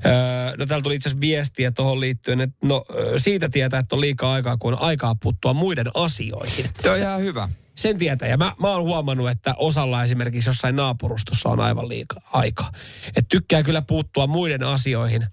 Öö, 0.05 0.11
no 0.57 0.65
täällä 0.65 0.83
tuli 0.83 0.95
itse 0.95 1.09
asiassa 1.09 1.21
viestiä 1.21 1.71
tuohon 1.71 1.99
liittyen, 1.99 2.41
että 2.41 2.57
no 2.67 2.85
siitä 3.17 3.49
tietää, 3.49 3.79
että 3.79 3.95
on 3.95 4.01
liikaa 4.01 4.33
aikaa, 4.33 4.57
kun 4.57 4.73
on 4.73 4.81
aikaa 4.81 5.15
puuttua 5.15 5.53
muiden 5.53 5.87
asioihin. 5.93 6.69
Tuo 6.83 6.91
on 6.91 6.97
ihan 6.97 7.21
hyvä. 7.21 7.49
Sen 7.75 7.97
tietää. 7.97 8.29
Ja 8.29 8.37
mä, 8.37 8.55
mä 8.59 8.67
oon 8.67 8.83
huomannut, 8.83 9.29
että 9.29 9.53
osalla 9.57 10.03
esimerkiksi 10.03 10.49
jossain 10.49 10.75
naapurustossa 10.75 11.49
on 11.49 11.59
aivan 11.59 11.89
liikaa 11.89 12.21
aikaa. 12.33 12.71
Että 13.07 13.29
tykkää 13.29 13.63
kyllä 13.63 13.81
puuttua 13.81 14.27
muiden 14.27 14.63
asioihin, 14.63 15.27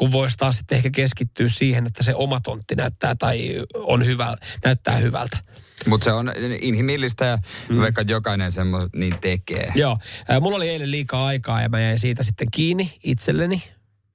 kun 0.00 0.12
voisi 0.12 0.36
taas 0.36 0.56
sitten 0.56 0.76
ehkä 0.76 0.90
keskittyä 0.90 1.48
siihen, 1.48 1.86
että 1.86 2.02
se 2.02 2.14
oma 2.14 2.40
tontti 2.40 2.74
näyttää 2.74 3.14
tai 3.14 3.64
on 3.74 4.06
hyvä, 4.06 4.36
näyttää 4.64 4.96
hyvältä. 4.96 5.38
Mutta 5.86 6.04
se 6.04 6.12
on 6.12 6.32
inhimillistä 6.60 7.24
ja 7.24 7.38
mm. 7.68 7.80
vaikka 7.80 8.02
jokainen 8.02 8.52
semmoista 8.52 8.98
niin 8.98 9.14
tekee. 9.20 9.72
Joo. 9.74 9.98
Mulla 10.40 10.56
oli 10.56 10.68
eilen 10.68 10.90
liikaa 10.90 11.26
aikaa 11.26 11.62
ja 11.62 11.68
mä 11.68 11.80
jäin 11.80 11.98
siitä 11.98 12.22
sitten 12.22 12.48
kiinni 12.52 12.98
itselleni. 13.04 13.62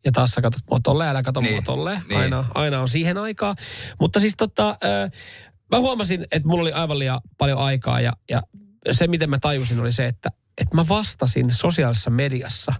Ja 0.05 0.11
taas 0.11 0.31
sä 0.31 0.41
katsot 0.41 0.63
mua 0.69 0.79
tolleen, 0.83 1.09
älä 1.09 1.23
katso 1.23 1.41
Niin, 1.41 1.53
mua 1.53 1.61
tolleen. 1.61 2.01
niin. 2.09 2.21
Aina, 2.21 2.45
aina 2.55 2.81
on 2.81 2.89
siihen 2.89 3.17
aikaa. 3.17 3.55
Mutta 3.99 4.19
siis 4.19 4.33
tota, 4.37 4.77
mä 5.71 5.79
huomasin, 5.79 6.25
että 6.31 6.47
mulla 6.47 6.61
oli 6.61 6.71
aivan 6.71 6.99
liian 6.99 7.21
paljon 7.37 7.59
aikaa 7.59 8.01
ja, 8.01 8.13
ja 8.29 8.41
se, 8.91 9.07
miten 9.07 9.29
mä 9.29 9.39
tajusin, 9.39 9.79
oli 9.79 9.91
se, 9.91 10.05
että, 10.05 10.29
että 10.57 10.75
mä 10.75 10.87
vastasin 10.87 11.51
sosiaalisessa 11.51 12.09
mediassa 12.09 12.73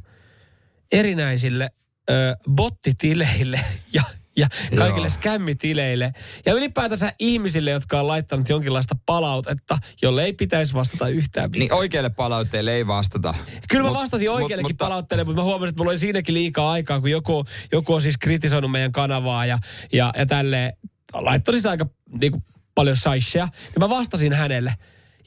erinäisille 0.92 1.70
ö, 2.10 2.36
bottitileille 2.52 3.60
ja, 3.94 4.04
ja 4.38 4.48
kaikille 4.78 5.08
Joo. 5.08 5.14
skämmitileille. 5.16 6.14
Ja 6.46 6.54
ylipäätänsä 6.54 7.14
ihmisille, 7.20 7.72
jotka 7.72 8.00
on 8.00 8.08
laittanut 8.08 8.50
jonkinlaista 8.50 8.96
palautetta, 9.06 9.78
jolle 10.02 10.24
ei 10.24 10.34
pitäisi 10.34 10.74
vastata 10.74 11.08
yhtään 11.08 11.52
mitään. 11.52 11.60
Niin 11.60 11.74
oikealle 11.74 12.10
palautteelle 12.10 12.74
ei 12.74 12.88
vastata. 12.88 13.34
Kyllä 13.70 13.84
mä 13.84 13.90
Mut- 13.90 13.98
vastasin 13.98 14.30
mut- 14.30 14.36
oikeallekin 14.42 14.74
mutta- 14.74 14.86
palautteelle, 14.86 15.24
mutta 15.24 15.42
mä 15.42 15.46
huomasin, 15.46 15.70
että 15.70 15.80
mulla 15.80 15.92
oli 15.92 16.00
siinäkin 16.00 16.34
liikaa 16.36 16.72
aikaa, 16.72 17.00
kun 17.02 17.12
joku, 17.12 17.46
joku 17.72 17.94
on 17.94 18.02
siis 18.02 18.18
kritisoinut 18.18 18.72
meidän 18.72 18.92
kanavaa 18.92 19.46
ja, 19.46 19.60
ja, 19.94 20.14
ja 20.18 20.26
tälleen 20.26 20.74
laittoi 21.14 21.54
siis 21.54 21.66
aika 21.66 21.86
niin 22.20 22.32
kuin, 22.32 22.44
paljon 22.76 22.96
saishia. 22.96 23.48
Ja 23.74 23.80
mä 23.80 23.90
vastasin 23.90 24.34
hänelle. 24.34 24.74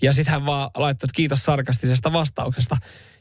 Ja 0.02 0.12
sitten 0.12 0.32
hän 0.32 0.46
vaan 0.46 0.70
laittoi, 0.76 1.06
että 1.06 1.16
kiitos 1.16 1.42
sarkastisesta 1.42 2.12
vastauksesta. 2.12 2.76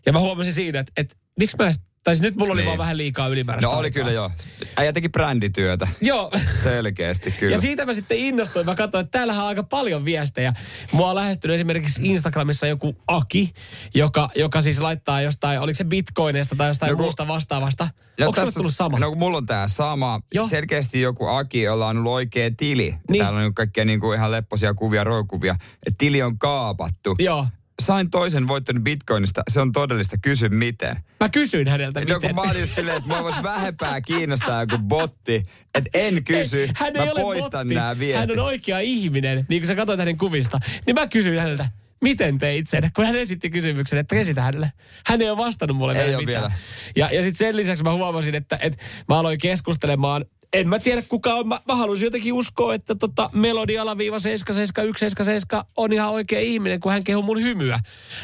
Ja 0.06 0.14
mä 0.14 0.20
huomasin 0.20 0.54
siinä, 0.54 0.80
että, 0.80 0.92
että 0.98 1.16
miksi 1.40 1.58
mä 1.60 1.66
edes, 1.66 1.82
tai 2.08 2.16
siis 2.16 2.22
nyt 2.24 2.36
mulla 2.36 2.54
oli 2.54 2.62
Niin. 2.62 2.68
vaan 2.68 2.78
vähän 2.78 2.98
liikaa 2.98 3.28
ylimääräistä 3.28 3.72
No 3.72 3.78
oli 3.78 3.86
aikaa. 3.88 4.00
kyllä 4.04 4.12
joo. 4.16 4.32
Äijä 4.78 4.94
teki 4.94 5.10
brändityötä. 5.10 5.88
Joo. 6.02 6.32
Selkeästi 6.64 7.32
kyllä. 7.32 7.56
Ja 7.56 7.62
siitä 7.62 7.86
mä 7.86 7.94
sitten 7.94 8.18
innostuin. 8.18 8.66
Mä 8.66 8.76
katsoin, 8.76 9.06
että 9.06 9.18
täällähän 9.18 9.42
on 9.44 9.48
aika 9.48 9.64
paljon 9.64 10.06
viestejä. 10.06 10.54
Mua 10.92 11.10
on 11.10 11.16
lähestynyt 11.16 11.56
esimerkiksi 11.56 12.02
Instagramissa 12.04 12.68
joku 12.68 12.96
Aki, 13.08 13.54
joka, 13.96 14.30
joka 14.36 14.62
siis 14.62 14.80
laittaa 14.80 15.22
jostain, 15.22 15.60
oliko 15.60 15.78
se 15.78 15.84
bitcoineista 15.84 16.56
tai 16.56 16.68
jostain 16.70 16.92
No 16.92 16.98
muusta 16.98 17.28
vastaavasta. 17.28 17.88
No 18.20 18.28
Onko 18.28 18.42
tässä- 18.42 18.60
tullut 18.60 18.76
sama? 18.76 19.00
No 19.00 19.10
kun 19.10 19.18
mulla 19.20 19.38
on 19.38 19.46
tää 19.46 19.68
sama. 19.68 20.20
Joo. 20.34 20.48
Selkeästi 20.48 21.02
joku 21.02 21.28
Aki, 21.28 21.62
jolla 21.62 21.88
on 21.88 21.98
ollut 21.98 22.14
oikea 22.14 22.52
tili. 22.58 22.96
Niin. 23.10 23.24
Täällä 23.24 23.40
on 23.40 23.54
kaikkia 23.54 23.86
niinku 23.86 24.14
ihan 24.14 24.32
lepposia 24.32 24.74
kuvia, 24.74 25.04
roikuvia. 25.04 25.56
Et 25.88 25.96
tili 25.98 26.22
on 26.24 26.40
kaapattu. 26.40 27.16
Joo. 27.20 27.48
Sain 27.82 28.10
toisen 28.10 28.48
voittanut 28.48 28.84
bitcoinista. 28.84 29.42
Se 29.50 29.62
on 29.62 29.72
todellista. 29.72 30.18
Kysy 30.22 30.50
miten. 30.50 30.98
Mä 31.20 31.30
kysyin 31.30 31.68
häneltä, 31.68 32.00
No 32.00 32.06
kun 32.06 32.16
miten. 32.16 32.36
mä 32.36 32.42
olin 32.42 32.60
just 32.62 32.74
silleen, 32.74 32.98
että 32.98 33.10
mua 33.10 33.24
voisi 33.24 33.44
vähempää 33.44 34.02
kiinnostaa 34.02 34.62
joku 34.64 34.78
botti. 34.78 35.46
Että 35.76 35.90
en 35.94 36.24
kysy. 36.24 36.70
Hän 36.76 36.94
mä 36.94 37.04
ei 37.04 37.10
ole 37.10 37.22
poistan 37.22 37.68
botti. 37.68 37.76
nämä 37.76 38.00
viestit. 38.00 38.30
Hän 38.30 38.40
on 38.40 38.46
oikea 38.46 38.80
ihminen, 38.80 39.46
niin 39.50 39.62
kuin 39.62 39.68
sä 39.68 39.76
katsoit 39.76 40.00
hänen 40.00 40.18
kuvista. 40.18 40.60
Niin 40.86 40.96
mä 40.96 41.08
kysyin 41.08 41.40
häneltä, 41.40 41.70
miten 42.02 42.38
teit 42.38 42.70
sen? 42.70 42.90
Kun 42.96 43.06
hän 43.06 43.16
esitti 43.16 43.50
kysymyksen, 43.50 44.00
että 44.00 44.16
esitä 44.16 44.42
hänelle. 44.42 44.72
Hän 45.08 45.22
ei 45.22 45.30
ole 45.30 45.38
vastannut 45.38 45.78
mulle 45.78 45.94
Ei 45.94 46.04
vielä 46.06 46.18
ole 46.18 46.26
mitään. 46.26 46.42
vielä. 46.44 46.54
Ja, 46.96 47.16
ja 47.18 47.24
sitten 47.24 47.48
sen 47.48 47.56
lisäksi 47.58 47.84
mä 47.84 47.94
huomasin, 47.94 48.36
että, 48.36 48.58
että 48.62 48.84
mä 49.10 49.20
aloin 49.20 49.38
keskustelemaan 49.38 50.26
en 50.54 50.70
mä 50.70 50.80
tiedä 50.80 51.02
kuka 51.02 51.34
on. 51.34 51.48
Mä, 51.48 51.62
mä 51.68 51.76
haluaisin 51.76 52.06
jotenkin 52.06 52.34
uskoa, 52.34 52.74
että 52.74 52.96
tota 52.96 53.30
Melodi 53.34 53.78
alaviiva 53.78 54.20
77177 54.20 55.64
on 55.78 55.94
ihan 55.94 56.10
oikea 56.10 56.40
ihminen, 56.40 56.80
kun 56.80 56.92
hän 56.92 57.04
kehuu 57.04 57.24
mun 57.24 57.42
hymyä. 57.42 57.80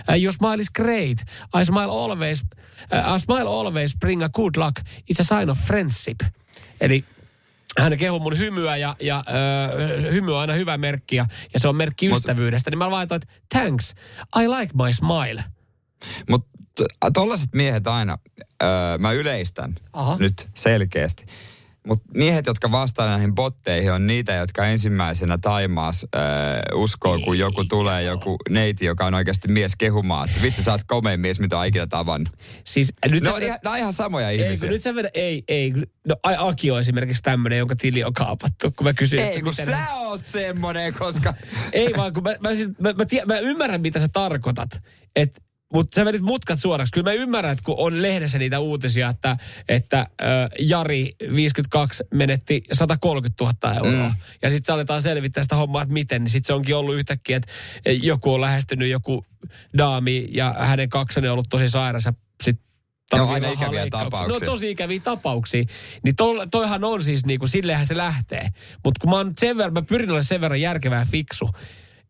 Uh, 0.10 0.22
your 0.24 0.34
smile 0.34 0.62
is 0.62 0.72
great. 0.72 1.18
I 1.62 1.66
smile 1.66 1.92
always. 1.92 2.42
Uh, 2.42 3.16
I 3.16 3.20
smile 3.20 3.50
always 3.50 3.98
bring 4.00 4.24
a 4.24 4.30
good 4.30 4.56
luck. 4.58 4.80
It's 4.80 5.20
a 5.20 5.40
sign 5.40 5.50
of 5.50 5.58
friendship. 5.58 6.20
Eli 6.82 7.06
hän 7.80 7.98
kehuu 7.98 8.20
mun 8.20 8.38
hymyä 8.38 8.78
ja, 8.78 8.96
ja 9.02 9.24
ö, 9.28 10.12
hymy 10.12 10.34
on 10.34 10.40
aina 10.42 10.54
hyvä 10.54 10.78
merkki 10.78 11.16
ja, 11.16 11.26
ja 11.54 11.60
se 11.60 11.68
on 11.68 11.76
merkki 11.76 12.10
Mut- 12.10 12.18
ystävyydestä. 12.18 12.70
Niin 12.70 12.78
mä 12.78 12.92
laitoin, 12.92 13.22
että 13.24 13.36
thanks, 13.60 13.96
I 14.42 14.48
like 14.48 14.74
my 14.74 14.94
smile. 14.94 15.44
Mutta 16.30 16.50
tollaset 17.14 17.50
miehet 17.54 17.88
aina, 17.88 18.18
öö, 18.64 18.98
mä 18.98 19.12
yleistän 19.12 19.76
Aha. 19.94 20.18
nyt 20.20 20.50
selkeästi. 20.56 21.26
Mutta 21.88 22.06
miehet, 22.16 22.46
jotka 22.46 22.72
vastaa 22.72 23.08
näihin 23.08 23.36
botteihin, 23.36 23.92
on 23.92 24.08
niitä, 24.08 24.34
jotka 24.34 24.66
ensimmäisenä 24.66 25.38
Taimaas 25.42 26.06
öö, 26.16 26.22
uskoo, 26.76 27.20
kun 27.20 27.40
joku 27.40 27.64
tulee, 27.64 28.04
joku 28.04 28.38
neiti, 28.50 28.86
joka 28.86 29.06
on 29.06 29.14
oikeasti 29.14 29.48
mies 29.48 29.76
kehumaan, 29.76 30.30
että 30.30 30.42
vitsi, 30.42 30.64
sä 30.64 30.72
oot 30.72 30.82
komein 30.88 31.20
mies, 31.20 31.40
mitä 31.40 31.60
on 31.60 31.66
ikinä 31.66 31.88
tavannut. 31.88 32.30
Siis 32.66 32.94
nyt 33.06 33.24
Ne 33.24 33.30
sä 33.30 33.36
on, 33.36 33.42
ihan, 33.42 33.60
ne 33.64 33.70
on 33.70 33.78
ihan 33.78 33.94
samoja 33.94 34.30
ei, 34.30 34.38
kun 34.38 34.46
ihmisiä. 34.46 34.70
nyt 34.70 34.82
sä 34.82 34.96
vedät, 34.96 35.12
ei, 35.14 35.44
ei. 35.48 35.74
No, 36.08 36.16
ai, 36.24 36.36
Aki 36.40 36.72
on 36.72 36.80
esimerkiksi 36.80 37.24
tämmöinen, 37.24 37.60
jonka 37.60 37.76
tili 37.76 38.04
on 38.04 38.14
kaapattu, 38.14 38.72
kun 38.72 38.88
mä 38.88 38.94
kysyin. 38.94 39.22
Ei, 39.22 39.28
että 39.28 39.42
kun 39.42 39.54
sä 39.54 39.88
oot 39.96 40.26
semmonen, 40.26 40.94
koska... 40.94 41.34
Ei 41.72 41.94
vaan, 41.98 42.14
kun 42.14 42.24
mä, 42.24 42.36
mä, 42.40 42.56
siis- 42.56 42.80
mä, 42.80 42.94
mä, 42.94 43.06
tie, 43.06 43.26
mä 43.26 43.40
ymmärrän, 43.40 43.82
mitä 43.82 44.00
sä 44.00 44.08
tarkoitat. 44.14 44.70
Et, 45.16 45.43
mutta 45.74 45.96
sä 45.96 46.06
vedit 46.06 46.22
mutkat 46.22 46.60
suoraksi. 46.60 46.92
Kyllä 46.92 47.10
mä 47.10 47.14
ymmärrän, 47.14 47.52
että 47.52 47.64
kun 47.64 47.76
on 47.78 48.02
lehdessä 48.02 48.40
niitä 48.40 48.60
uutisia, 48.60 49.10
että, 49.10 49.38
että 49.70 50.00
äh, 50.00 50.08
Jari 50.60 51.12
52 51.36 52.04
menetti 52.14 52.64
130 52.74 53.44
000 53.44 53.76
euroa. 53.76 54.10
Mm. 54.10 54.16
Ja 54.42 54.50
sitten 54.50 54.66
se 54.66 54.74
aletaan 54.74 55.02
selvittää 55.02 55.44
sitä 55.44 55.56
hommaa, 55.56 55.82
että 55.82 55.94
miten. 55.94 56.24
Niin 56.24 56.32
sitten 56.32 56.48
se 56.48 56.54
onkin 56.54 56.76
ollut 56.76 56.96
yhtäkkiä, 56.96 57.38
että 57.38 57.52
joku 57.92 58.34
on 58.34 58.42
lähestynyt 58.42 58.90
joku 58.90 59.26
daami 59.78 60.28
ja 60.32 60.56
hänen 60.60 60.90
kaksonen 60.90 61.30
on 61.30 61.34
ollut 61.34 61.50
tosi 61.50 61.70
sairas 61.70 62.06
ja 62.06 62.14
sitten 62.44 62.74
on 63.22 63.30
aina 63.30 63.50
ikäviä 63.50 63.82
leikkauksiin. 63.82 64.12
tapauksia. 64.12 64.48
No 64.48 64.52
tosi 64.52 64.72
ikäviä 64.72 65.00
tapauksia. 65.00 65.64
Niin 66.04 66.16
to, 66.16 66.46
toihan 66.52 66.84
on 66.84 67.04
siis 67.04 67.26
niinku, 67.26 67.48
sillehän 67.48 67.86
se 67.86 67.98
lähtee. 67.98 68.48
Mutta 68.86 69.00
kun 69.02 69.10
mä 69.10 69.16
oon 69.16 69.34
sen 69.38 69.58
verran, 69.58 69.74
mä 69.74 69.82
pyrin 69.82 70.10
olemaan 70.10 70.24
sen 70.24 70.42
verran 70.42 70.62
järkevää 70.62 71.08
fiksu, 71.12 71.50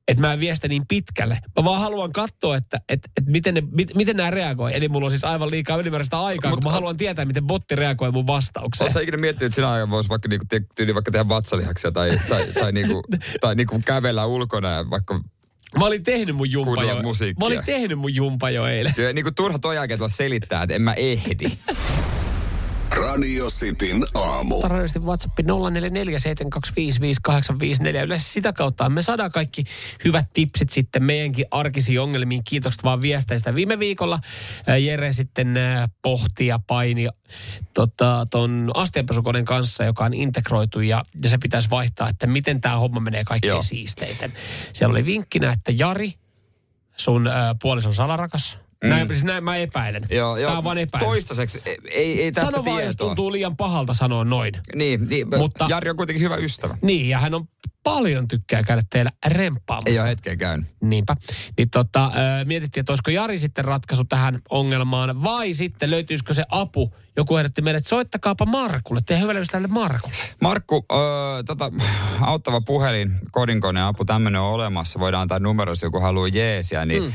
että 0.08 0.22
mä 0.22 0.34
en 0.34 0.40
vie 0.40 0.56
sitä 0.56 0.68
niin 0.68 0.88
pitkälle. 0.88 1.40
Mä 1.58 1.64
vaan 1.64 1.82
haluan 1.82 2.12
katsoa, 2.12 2.56
että 2.56 2.80
et, 2.90 3.00
et 3.18 3.26
miten, 3.26 3.54
ne, 3.54 3.64
mit, 3.72 3.96
miten 3.96 4.18
nämä 4.18 4.32
reagoi. 4.32 4.76
Eli 4.76 4.90
mulla 4.90 5.06
on 5.06 5.12
siis 5.12 5.24
aivan 5.24 5.52
liikaa 5.52 5.78
ylimääräistä 5.78 6.22
aikaa, 6.22 6.52
Mut 6.52 6.60
kun 6.60 6.72
mä 6.72 6.74
haluan 6.74 6.98
tietää, 6.98 7.26
miten 7.26 7.48
botti 7.48 7.76
reagoi 7.76 8.12
mun 8.12 8.28
vastaukseen. 8.28 8.86
Oletko 8.86 9.00
sä 9.00 9.04
ikinä 9.04 9.18
miettinyt, 9.18 9.48
että 9.48 9.56
sinä 9.56 9.72
aikana 9.72 9.92
voisi 9.92 10.10
vaikka, 10.10 10.30
niinku, 10.30 10.46
tyyli 10.76 10.94
vaikka 10.94 11.12
tehdä 11.12 11.30
vatsalihaksia 11.30 11.92
tai, 11.92 12.20
tai, 12.30 12.48
tai, 12.54 12.72
niinku, 12.72 13.04
tai 13.42 13.56
niinku 13.56 13.82
kävellä 13.86 14.26
ulkona 14.26 14.70
ja 14.70 14.90
vaikka 14.90 15.22
Mä 15.80 15.86
olin 15.86 16.04
tehnyt 16.04 16.36
mun 16.36 16.52
jumpa 16.52 16.84
jo. 16.84 17.02
musiikkia. 17.02 17.40
Mä 17.40 17.46
olin 17.46 17.66
tehnyt 17.66 18.00
mun 18.00 18.16
jumpa 18.16 18.50
jo 18.50 18.68
eilen. 18.68 18.94
Työ, 18.94 19.14
niin 19.14 19.26
kuin 19.26 19.36
turha 19.36 19.60
toi 19.60 19.76
jälkeen 19.76 20.00
tulla 20.00 20.10
selittää, 20.10 20.64
että 20.64 20.76
en 20.76 20.82
mä 20.82 20.94
ehdi. 20.94 21.46
Radio 22.98 23.48
Cityn 23.50 24.04
aamu. 24.14 24.62
Tarjoisesti 24.62 25.00
WhatsApp 25.00 25.40
0447255854. 25.40 25.44
Yleensä 28.04 28.32
sitä 28.32 28.54
kautta 28.54 28.90
me 28.90 29.02
saadaan 29.02 29.32
kaikki 29.32 29.64
hyvät 30.06 30.26
tipsit 30.34 30.70
sitten 30.70 31.04
meidänkin 31.04 31.46
arkisiin 31.52 32.02
ongelmiin. 32.02 32.44
Kiitokset 32.44 32.84
vaan 32.84 33.02
viesteistä. 33.02 33.56
Viime 33.56 33.80
viikolla 33.80 34.20
ää, 34.68 34.78
Jere 34.78 35.14
sitten 35.14 35.58
ää, 35.58 35.90
pohti 36.02 36.48
ja 36.48 36.60
paini 36.68 37.08
tota, 37.74 38.26
ton 38.32 38.72
astianpesukoneen 38.74 39.46
kanssa, 39.46 39.84
joka 39.84 40.06
on 40.06 40.14
integroitu 40.14 40.80
ja, 40.80 41.04
ja 41.24 41.30
se 41.30 41.38
pitäisi 41.38 41.70
vaihtaa, 41.70 42.10
että 42.10 42.28
miten 42.28 42.62
tämä 42.62 42.78
homma 42.78 43.00
menee 43.00 43.24
kaikkein 43.24 43.50
Joo. 43.50 43.64
siisteiten. 43.64 44.34
Siellä 44.74 44.92
oli 44.92 45.06
vinkkinä, 45.06 45.52
että 45.52 45.72
Jari 45.76 46.14
sun 46.98 47.28
äh, 47.28 47.34
puolison 47.62 47.94
salarakas. 47.94 48.63
Mm. 48.84 48.90
Näin, 48.90 49.08
siis 49.08 49.24
näin 49.24 49.44
mä 49.44 49.56
epäilen. 49.56 50.06
Joo, 50.12 50.38
joo. 50.38 50.48
Tämä 50.50 50.58
on 50.58 50.64
vaan 50.64 50.78
epäilys. 50.78 51.08
Toistaiseksi 51.08 51.62
ei, 51.66 51.78
ei, 51.92 52.24
ei 52.24 52.32
tästä 52.32 52.52
Sano 52.52 52.66
vaan, 52.66 52.84
jos 52.84 52.96
tietoa. 52.96 53.08
tuntuu 53.08 53.32
liian 53.32 53.58
pahalta 53.58 53.94
sanoa 53.94 54.26
noin. 54.26 54.54
Niin, 54.76 55.08
niin 55.08 55.28
Mutta- 55.38 55.66
Jari 55.70 55.90
on 55.90 55.98
kuitenkin 55.98 56.24
hyvä 56.24 56.36
ystävä. 56.36 56.78
Niin, 56.82 57.10
ja 57.10 57.20
hän 57.20 57.34
on 57.34 57.48
paljon 57.84 58.28
tykkää 58.28 58.64
käydä 58.64 58.82
teillä 58.90 59.12
remppaamassa. 59.28 59.90
Ei 59.90 60.00
ole 60.00 60.08
hetkeä 60.10 60.36
käynyt. 60.36 60.68
Niinpä. 60.82 61.16
Niin 61.58 61.70
tota, 61.70 62.12
mietittiin, 62.46 62.82
että 62.82 62.92
olisiko 62.92 63.12
Jari 63.12 63.40
sitten 63.40 63.66
ratkaisu 63.66 64.04
tähän 64.04 64.40
ongelmaan, 64.50 65.24
vai 65.24 65.54
sitten 65.54 65.92
löytyisikö 65.92 66.34
se 66.34 66.44
apu. 66.50 66.94
Joku 67.18 67.38
ehdotti 67.38 67.62
meille, 67.62 67.78
että 67.78 67.90
soittakaapa 67.90 68.46
Markulle, 68.46 69.02
teidän 69.06 69.22
hyvälle 69.22 69.42
ystävälle 69.42 69.68
Markulle. 69.68 70.16
Markku, 70.42 70.86
öö, 70.92 71.44
tota, 71.46 71.72
auttava 72.22 72.62
puhelin, 72.62 73.12
kodinkoneen 73.32 73.86
apu, 73.86 74.06
tämmöinen 74.06 74.42
on 74.42 74.52
olemassa. 74.54 75.00
Voidaan 75.00 75.22
antaa 75.22 75.40
numero, 75.40 75.72
jos 75.72 75.82
joku 75.82 76.00
haluaa 76.00 76.28
jeesiä. 76.28 76.86
Niin 76.86 77.04
mm. 77.04 77.14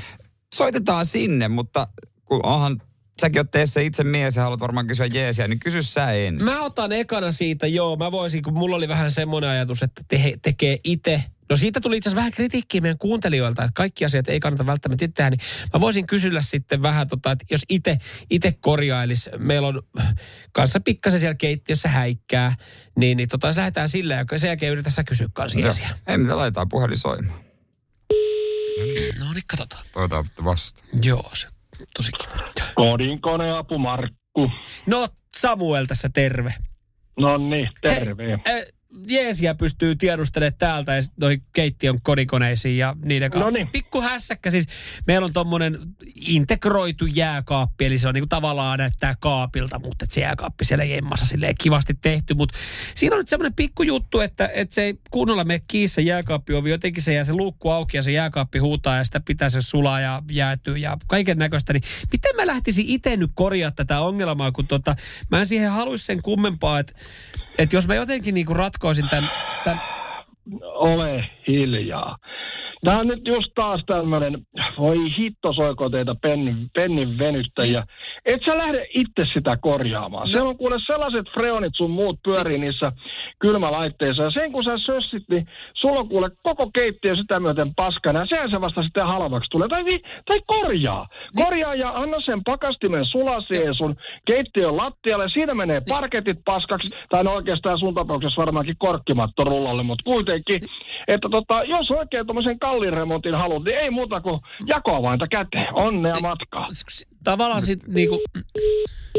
Soitetaan 0.55 1.07
sinne, 1.07 1.49
mutta 1.49 1.89
kun 2.25 2.47
onhan, 2.47 2.83
säkin 3.21 3.41
oot 3.41 3.51
teissä 3.51 3.81
itse 3.81 4.05
mies 4.05 4.37
ja 4.37 4.43
haluat 4.43 4.61
varmaan 4.61 4.87
kysyä 4.87 5.07
jeesiä, 5.07 5.49
niin 5.49 5.61
kysy 5.61 5.83
sä 5.83 6.13
ensin. 6.13 6.51
Mä 6.51 6.63
otan 6.63 6.93
ekana 6.93 7.33
siitä, 7.33 7.67
joo, 7.67 7.97
mä 7.97 8.13
voisin, 8.13 8.43
kun 8.43 8.55
mulla 8.55 8.77
oli 8.77 8.89
vähän 8.89 9.13
semmoinen 9.13 9.51
ajatus, 9.51 9.83
että 9.83 10.03
te, 10.09 10.35
tekee 10.43 10.79
itse. 10.85 11.25
No 11.51 11.57
siitä 11.57 11.81
tuli 11.81 11.97
itse 11.97 12.09
asiassa 12.09 12.17
vähän 12.17 12.33
kritiikkiä 12.33 12.81
meidän 12.81 12.99
kuuntelijoilta, 12.99 13.65
että 13.65 13.73
kaikki 13.75 14.05
asiat 14.05 14.29
ei 14.29 14.41
kannata 14.41 14.67
välttämättä 14.67 15.05
itse 15.05 15.15
tehdä. 15.15 15.31
Niin 15.31 15.41
mä 15.75 15.81
voisin 15.81 16.07
kysyä 16.07 16.43
sitten 16.43 16.83
vähän, 16.83 17.09
tota, 17.09 17.31
että 17.33 17.45
jos 17.51 17.61
itse 17.69 17.99
ite 18.31 18.55
korjailisi, 18.61 19.31
meillä 19.39 19.69
on 19.69 19.83
kanssa 20.53 20.81
pikkasen 20.81 21.21
siellä 21.21 21.35
keittiössä 21.35 21.89
häikkää, 21.89 22.55
niin, 22.97 23.17
niin 23.17 23.29
tota, 23.29 23.53
lähdetään 23.57 23.89
sillä 23.89 24.15
ja 24.15 24.39
sen 24.39 24.49
jälkeen 24.49 24.73
yritetään 24.73 24.95
sä 24.95 25.05
kysyä 25.05 25.29
kanssa 25.33 25.59
jeesiä. 25.59 25.89
Ei 26.07 26.19
mitään, 26.19 26.39
laitetaan 26.39 26.69
puhelin 26.69 26.99
soimaan. 26.99 27.48
No 29.19 29.33
niin, 29.33 29.43
katsotaan. 29.47 29.85
Toivotaan 29.93 30.25
vasta. 30.45 30.83
Joo, 31.03 31.31
se 31.35 31.49
tosi 31.97 32.13
kiva. 32.13 32.53
Kodinkoneapu 32.75 33.79
Markku. 33.79 34.51
No 34.87 35.09
Samuel 35.37 35.85
tässä 35.87 36.09
terve. 36.15 36.55
No 37.19 37.39
niin, 37.39 37.69
terve. 37.83 38.33
Äh, 38.33 38.41
jeesiä 39.09 39.55
pystyy 39.55 39.97
tiedustelemaan 39.97 40.59
täältä 40.59 40.95
ja 40.95 41.03
noin 41.21 41.43
keittiön 41.53 42.03
kodikoneisiin 42.03 42.79
ja 42.79 42.97
niiden 43.05 43.31
kanssa. 43.31 43.45
Noniin. 43.45 43.69
Pikku 43.69 44.01
hässäkkä 44.01 44.51
siis. 44.51 44.67
Meillä 45.07 45.25
on 45.25 45.33
tommonen 45.33 45.79
integroitu 46.15 47.07
jääkaappi, 47.07 47.85
eli 47.85 47.99
se 47.99 48.09
on 48.09 48.15
niinku 48.15 48.27
tavallaan 48.29 48.79
näyttää 48.79 49.15
kaapilta, 49.21 49.79
mutta 49.79 50.07
se 50.09 50.21
jääkaappi 50.21 50.65
siellä 50.65 50.85
jemmassa 50.85 51.27
silleen 51.27 51.55
kivasti 51.61 51.95
tehty. 52.01 52.35
Mutta 52.35 52.59
siinä 52.95 53.17
on 53.17 53.21
nyt 53.21 53.29
semmoinen 53.29 53.55
pikku 53.55 53.83
juttu, 53.83 54.21
että, 54.21 54.51
että 54.55 54.75
se 54.75 54.83
ei 54.83 54.95
kunnolla 55.11 55.45
mene 55.45 55.63
kiinni 55.69 55.89
se 55.89 56.03
jääkaappiovi. 56.03 56.71
Jotenkin 56.71 57.03
se 57.03 57.15
jää 57.15 57.25
se 57.25 57.33
luukku 57.33 57.71
auki 57.71 57.97
ja 57.97 58.03
se 58.03 58.13
jääkaappi 58.13 58.59
huutaa 58.59 58.97
ja 58.97 59.05
sitä 59.05 59.21
pitää 59.21 59.51
se 59.51 59.63
sulaa 59.63 60.01
ja 60.01 60.23
jäätyy 60.31 60.77
ja 60.77 60.97
kaiken 61.07 61.39
näköistä. 61.39 61.73
Niin 61.73 61.83
miten 62.13 62.37
mä 62.37 62.47
lähtisin 62.47 62.85
itse 62.89 63.17
nyt 63.17 63.31
korjaa 63.35 63.71
tätä 63.71 64.01
ongelmaa, 64.01 64.53
kun 64.53 64.67
tota, 64.67 64.97
mä 65.31 65.41
en 65.41 65.47
siihen 65.47 65.71
haluaisi 65.71 66.05
sen 66.05 66.23
kummempaa, 66.23 66.79
että 66.79 66.93
että 67.59 67.77
jos 67.77 67.89
mä 67.89 67.95
jotenkin 67.95 68.35
niinku 68.35 68.55
ratkoisin 68.55 69.09
tämän, 69.09 69.31
tämän 69.65 69.81
Ole 70.63 71.31
hiljaa. 71.49 72.17
Tämä 72.85 72.99
on 72.99 73.07
nyt 73.07 73.27
just 73.27 73.53
taas 73.55 73.83
tämmöinen, 73.87 74.39
voi 74.79 74.97
hitto 75.19 75.53
soiko 75.53 75.89
teitä 75.91 76.15
pennin, 76.23 76.57
pennin 76.75 77.19
venyttäjiä. 77.19 77.85
Et 78.25 78.41
sä 78.45 78.59
lähde 78.59 78.87
itse 78.95 79.25
sitä 79.35 79.57
korjaamaan. 79.57 80.29
Siellä 80.29 80.49
on 80.49 80.57
kuule 80.57 80.77
sellaiset 80.87 81.27
freonit 81.35 81.73
sun 81.77 81.91
muut 81.91 82.19
pyörii 82.25 82.59
niissä 82.59 82.93
kylmälaitteissa. 83.39 84.23
Ja 84.23 84.31
sen 84.31 84.53
kun 84.53 84.65
sä 84.65 84.79
sössit, 84.79 85.23
niin 85.31 85.47
sulla 85.75 86.01
on 86.01 86.09
kuule 86.09 86.31
koko 86.43 86.71
keittiö 86.75 87.17
sitä 87.17 87.41
myöten 87.41 87.75
paskana. 87.75 88.21
Ja 88.21 88.27
sehän 88.27 88.51
se 88.51 88.61
vasta 88.61 88.83
sitten 88.83 89.07
halvaksi 89.07 89.51
tulee. 89.51 89.69
Tai, 89.69 89.85
tai 90.27 90.41
korjaa. 90.47 91.07
Korjaa 91.37 91.75
ja 91.75 91.91
anna 91.91 92.21
sen 92.21 92.45
pakastimen 92.45 93.05
sulaseen 93.05 93.75
sun 93.75 93.97
keittiön 94.27 94.77
lattialle. 94.77 95.29
Siinä 95.29 95.55
menee 95.55 95.83
parketit 95.89 96.39
paskaksi. 96.45 96.91
Tai 97.09 97.25
no 97.25 97.35
oikeastaan 97.35 97.79
sun 97.79 97.95
tapauksessa 97.95 98.41
varmaankin 98.41 98.77
korkkimatto 98.79 99.45
rullalle, 99.45 99.83
mutta 99.83 100.05
kuitenkin. 100.05 100.61
Että 101.09 101.29
tota, 101.29 101.65
jos 101.65 101.91
oikein 101.91 102.27
tuommoisen 102.27 102.59
kallin 102.69 102.93
remontin 102.93 103.35
haluat, 103.35 103.65
niin 103.65 103.79
ei 103.79 103.91
muuta 103.91 104.21
kuin 104.21 104.41
jakoavainta 104.67 105.27
käteen. 105.29 105.75
Onnea 105.75 106.21
matkaa. 106.21 106.69
tavallaan 107.25 107.63
sit 107.63 107.87
niinku, 107.87 108.23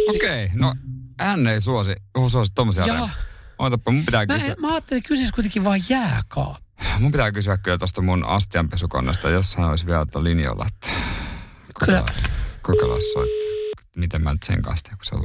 Okei, 0.09 0.45
okay, 0.45 0.57
no 0.57 0.73
hän 1.19 1.47
ei 1.47 1.61
suosi, 1.61 1.95
suosi 2.27 2.51
tommosia 2.55 2.85
Jaa. 2.85 2.95
remoja. 2.95 3.13
Ootapa, 3.59 3.91
mun 3.91 4.05
pitää 4.05 4.25
mä, 4.25 4.33
kysyä. 4.33 4.55
mä 4.59 4.71
ajattelin, 4.71 4.97
että 4.97 5.07
kyseessä 5.07 5.35
kuitenkin 5.35 5.63
vaan 5.63 5.79
jääkaappi. 5.89 6.85
Mun 6.99 7.11
pitää 7.11 7.31
kysyä 7.31 7.57
kyllä 7.57 7.77
tosta 7.77 8.01
mun 8.01 8.25
astianpesukonnasta, 8.25 9.29
jos 9.29 9.55
hän 9.55 9.69
olisi 9.69 9.85
vielä 9.85 10.05
tuolla 10.05 10.29
linjalla, 10.29 10.65
että 10.67 10.87
Kyllä. 11.85 12.05
kokeillaan 12.61 13.01
soittaa. 13.13 13.85
Miten 13.95 14.23
mä 14.23 14.31
nyt 14.31 14.43
sen 14.43 14.61
kanssa 14.61 14.83
teen, 14.83 14.97
kun 14.97 15.05
se 15.05 15.15
on 15.15 15.21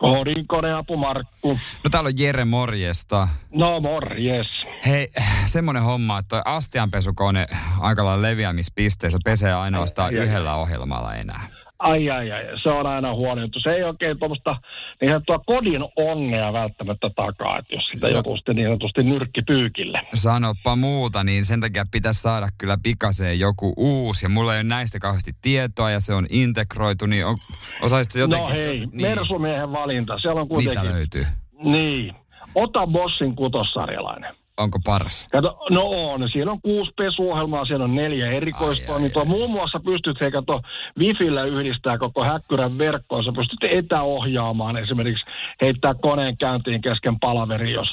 rikki. 0.00 0.18
Kodinkoneapu 0.18 0.96
Markku. 0.96 1.58
No 1.84 1.90
täällä 1.90 2.08
on 2.08 2.18
Jere 2.18 2.44
morjesta. 2.44 3.28
No 3.54 3.80
morjes. 3.80 4.66
Hei, 4.86 5.08
semmonen 5.46 5.82
homma, 5.82 6.18
että 6.18 6.42
astianpesukone 6.44 7.46
aika 7.80 8.04
lailla 8.04 8.22
leviämispisteessä 8.22 9.18
pesee 9.24 9.54
ainoastaan 9.54 10.08
Ai, 10.08 10.14
ai, 10.14 10.20
ai. 10.20 10.26
yhdellä 10.26 10.54
ohjelmalla 10.54 11.14
enää. 11.14 11.46
Ai, 11.80 12.10
ai, 12.10 12.32
ai, 12.32 12.42
se 12.62 12.68
on 12.68 12.86
aina 12.86 13.14
huono 13.14 13.42
juttu. 13.42 13.60
Se 13.60 13.70
ei 13.70 13.82
oikein 13.82 14.18
tuommoista 14.18 14.56
niin 15.00 15.10
sanottua 15.10 15.38
kodin 15.38 15.82
onnea 15.96 16.52
välttämättä 16.52 17.10
takaa, 17.16 17.58
että 17.58 17.74
jos 17.74 17.84
sitä 17.84 18.06
No. 18.06 18.16
joku 18.16 18.36
sitten 18.36 18.56
niin 18.56 18.68
sanotusti 18.68 19.02
nyrkki 19.02 19.42
pyykille. 19.42 20.00
Sanoppa 20.14 20.76
muuta, 20.76 21.24
niin 21.24 21.44
sen 21.44 21.60
takia 21.60 21.84
pitäisi 21.90 22.22
saada 22.22 22.48
kyllä 22.58 22.78
pikaseen 22.82 23.40
joku 23.40 23.74
uusi. 23.76 24.24
Ja 24.26 24.28
mulla 24.28 24.54
ei 24.54 24.58
ole 24.58 24.68
näistä 24.68 24.98
kauheasti 24.98 25.32
tietoa 25.42 25.90
ja 25.90 26.00
se 26.00 26.14
on 26.14 26.26
integroitu, 26.30 27.06
niin 27.06 27.26
on, 27.26 27.36
osaisitko 27.82 28.12
se 28.12 28.20
jotenkin... 28.20 28.54
No 28.54 28.60
hei, 28.60 28.78
niin, 28.78 28.90
Mersumiehen 29.02 29.72
valinta. 29.72 30.18
Siellä 30.18 30.40
on 30.40 30.48
kuitenkin... 30.48 30.80
mitä 30.82 30.94
löytyy? 30.94 31.26
Niin. 31.64 32.14
Ota 32.54 32.86
Bossin 32.86 33.36
kutossarjalainen. 33.36 34.34
Onko 34.60 34.78
paras? 34.84 35.28
Kato, 35.32 35.58
no 35.70 35.82
on. 35.88 36.28
Siinä 36.28 36.50
on 36.50 36.60
kuusi 36.60 36.92
pesuohjelmaa, 36.96 37.64
siellä 37.64 37.84
on 37.84 37.94
neljä 37.94 38.30
erikoistoimintoa. 38.30 39.22
Ai. 39.22 39.28
Muun 39.28 39.50
muassa 39.50 39.80
pystyt, 39.80 40.20
hei 40.20 40.30
kato, 40.30 40.60
Wifillä 40.98 41.44
yhdistää 41.44 41.98
koko 41.98 42.24
häkkyrän 42.24 42.78
verkkoon. 42.78 43.24
Sä 43.24 43.32
pystyt 43.32 43.64
etäohjaamaan 43.70 44.76
esimerkiksi 44.76 45.24
heittää 45.60 45.94
koneen 45.94 46.36
käyntiin 46.36 46.80
kesken 46.80 47.20
palaveri, 47.20 47.72
jos, 47.72 47.88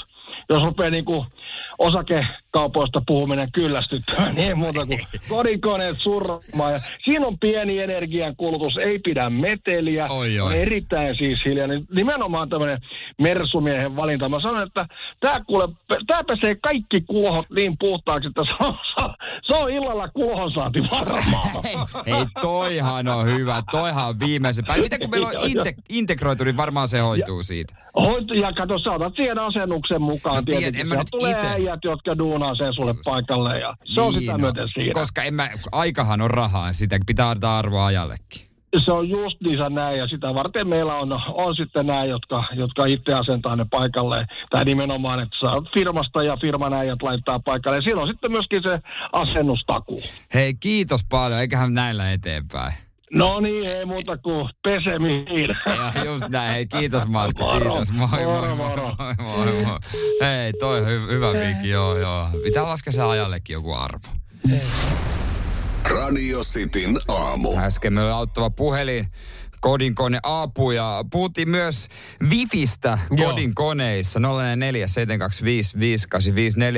jos 0.49 0.63
rupeaa 0.63 0.89
niin 0.89 1.05
kuin 1.05 1.25
osakekaupoista 1.77 3.01
puhuminen 3.07 3.51
kyllästyttää, 3.51 4.31
niin 4.33 4.47
ei 4.47 4.55
muuta 4.55 4.85
kuin 4.85 4.99
kodinkoneet 5.29 5.97
surmaa. 5.99 6.71
Ja 6.71 6.79
siinä 7.05 7.27
on 7.27 7.39
pieni 7.39 7.79
energiankulutus, 7.79 8.77
ei 8.77 8.99
pidä 8.99 9.29
meteliä, 9.29 10.05
Oi, 10.09 10.39
on 10.39 10.47
oi. 10.47 10.61
erittäin 10.61 11.15
siis 11.17 11.39
hiljainen. 11.45 11.85
Nimenomaan 11.95 12.49
tämmöinen 12.49 12.81
mersumiehen 13.17 13.95
valinta. 13.95 14.29
Mä 14.29 14.41
sanon, 14.41 14.63
että 14.63 14.85
tämä 15.19 15.41
kuule, 15.47 15.69
tää 16.07 16.23
pesee 16.23 16.55
kaikki 16.55 17.01
kulhot 17.01 17.45
niin 17.55 17.75
puhtaaksi, 17.79 18.27
että 18.27 18.43
se 18.43 18.63
on, 18.63 18.77
se 19.47 19.53
on 19.53 19.69
illalla 19.69 20.07
kulhonsaanti 20.07 20.79
varmaan. 20.91 21.63
Hei, 22.05 22.25
toihan 22.41 23.07
on 23.07 23.25
hyvä. 23.25 23.61
Toihan 23.71 24.07
on 24.07 24.19
viimeisen 24.19 24.65
päin. 24.65 24.81
Mitä 24.81 24.99
kun 24.99 25.09
meillä 25.09 25.27
on 25.27 25.49
inte, 25.49 25.73
integroitu, 25.89 26.43
niin 26.43 26.57
varmaan 26.57 26.87
se 26.87 26.99
hoituu 26.99 27.43
siitä. 27.43 27.75
Hoit, 27.95 28.27
ja 28.41 28.53
kato, 28.53 28.79
sä 28.79 28.91
otat 28.91 29.15
siihen 29.15 29.39
asennuksen 29.39 30.01
mukaan. 30.01 30.35
No 30.35 30.41
tiedän, 30.41 30.59
tietenkin. 30.59 30.81
en 30.81 30.87
mä 30.87 30.95
nyt 30.95 31.07
tulee 31.11 31.31
ite. 31.31 31.66
Äijät, 31.67 31.83
jotka 31.83 32.17
duunaa 32.17 32.55
sen 32.55 32.73
sulle 32.73 32.95
paikalle 33.05 33.59
ja 33.59 33.75
se 33.83 34.01
on 34.01 34.13
sitä 34.13 34.31
no, 34.31 34.37
myöten 34.37 34.67
siinä. 34.73 34.93
Koska 34.93 35.23
en 35.23 35.33
mä, 35.33 35.49
aikahan 35.71 36.21
on 36.21 36.31
rahaa, 36.31 36.73
sitä 36.73 36.99
pitää 37.05 37.29
antaa 37.29 37.57
arvoa 37.57 37.85
ajallekin. 37.85 38.47
Se 38.85 38.91
on 38.91 39.09
just 39.09 39.41
niissä 39.41 39.69
näin 39.69 39.99
ja 39.99 40.07
sitä 40.07 40.33
varten 40.33 40.67
meillä 40.67 40.95
on, 40.95 41.11
on 41.27 41.55
sitten 41.55 41.87
nämä, 41.87 42.05
jotka, 42.05 42.43
jotka 42.53 42.85
itse 42.85 43.13
asentaa 43.13 43.55
ne 43.55 43.65
paikalle. 43.71 44.25
Tai 44.49 44.65
nimenomaan, 44.65 45.19
että 45.19 45.37
saa 45.39 45.61
firmasta 45.73 46.23
ja 46.23 46.37
firman 46.41 46.73
äijät 46.73 47.01
laittaa 47.01 47.39
paikalle. 47.39 47.77
Ja 47.77 47.81
siinä 47.81 48.01
on 48.01 48.07
sitten 48.07 48.31
myöskin 48.31 48.63
se 48.63 48.79
asennustakuu. 49.11 49.99
Hei, 50.33 50.53
kiitos 50.53 51.05
paljon, 51.09 51.39
eiköhän 51.39 51.73
näillä 51.73 52.11
eteenpäin. 52.11 52.73
No 53.13 53.39
niin, 53.39 53.65
ei 53.69 53.85
muuta 53.85 54.17
kuin 54.17 54.49
pesemiin. 54.63 55.49
Ja 55.95 56.03
just 56.05 56.27
näin, 56.29 56.51
hei, 56.53 56.65
kiitos 56.67 57.07
Martti, 57.07 57.41
Moro. 57.43 57.59
kiitos, 57.71 57.91
moi 57.91 58.07
moi 58.09 58.25
Moro, 58.25 58.55
moi, 58.55 58.69
moro. 58.69 58.93
moi, 58.99 59.13
moi, 59.45 59.63
moi. 59.65 59.77
Hei, 60.21 60.53
toi 60.53 60.79
on 60.79 60.85
hy- 60.85 61.11
hyvä 61.11 61.33
vinkki, 61.33 61.69
joo 61.69 61.97
joo. 61.97 62.27
Pitää 62.43 62.63
laskea 62.63 62.93
se 62.93 63.01
ajallekin 63.01 63.53
joku 63.53 63.73
arvo. 63.73 64.07
Radio 65.89 66.39
Cityn 66.43 66.97
aamu. 67.07 67.57
Äsken 67.59 67.93
meillä 67.93 68.09
oli 68.11 68.17
auttava 68.19 68.49
puhelin, 68.49 69.07
kodinkone 69.61 70.19
apu 70.23 70.71
ja 70.71 71.05
puhuttiin 71.11 71.49
myös 71.49 71.87
Wifistä 72.29 72.99
kodinkoneissa 73.17 74.19
0472558854. 74.19 74.23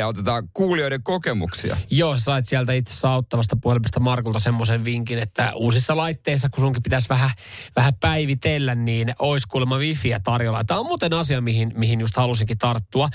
Otetaan 0.05 0.49
kuulijoiden 0.53 1.03
kokemuksia. 1.03 1.77
Joo, 1.89 2.17
sait 2.17 2.47
sieltä 2.47 2.73
itse 2.73 2.91
asiassa 2.91 3.09
auttavasta 3.09 3.57
puhelimesta 3.61 3.99
Markulta 3.99 4.39
semmoisen 4.39 4.85
vinkin, 4.85 5.19
että 5.19 5.51
uusissa 5.55 5.97
laitteissa, 5.97 6.49
kun 6.49 6.61
sunkin 6.61 6.83
pitäisi 6.83 7.09
vähän, 7.09 7.31
vähän 7.75 7.93
päivitellä, 7.99 8.75
niin 8.75 9.13
olisi 9.19 9.47
kuulemma 9.47 9.77
wifiä 9.77 10.19
tarjolla. 10.23 10.63
Tämä 10.63 10.79
on 10.79 10.85
muuten 10.85 11.13
asia, 11.13 11.41
mihin, 11.41 11.71
mihin 11.75 11.99
just 11.99 12.15
halusinkin 12.15 12.57
tarttua. 12.57 13.09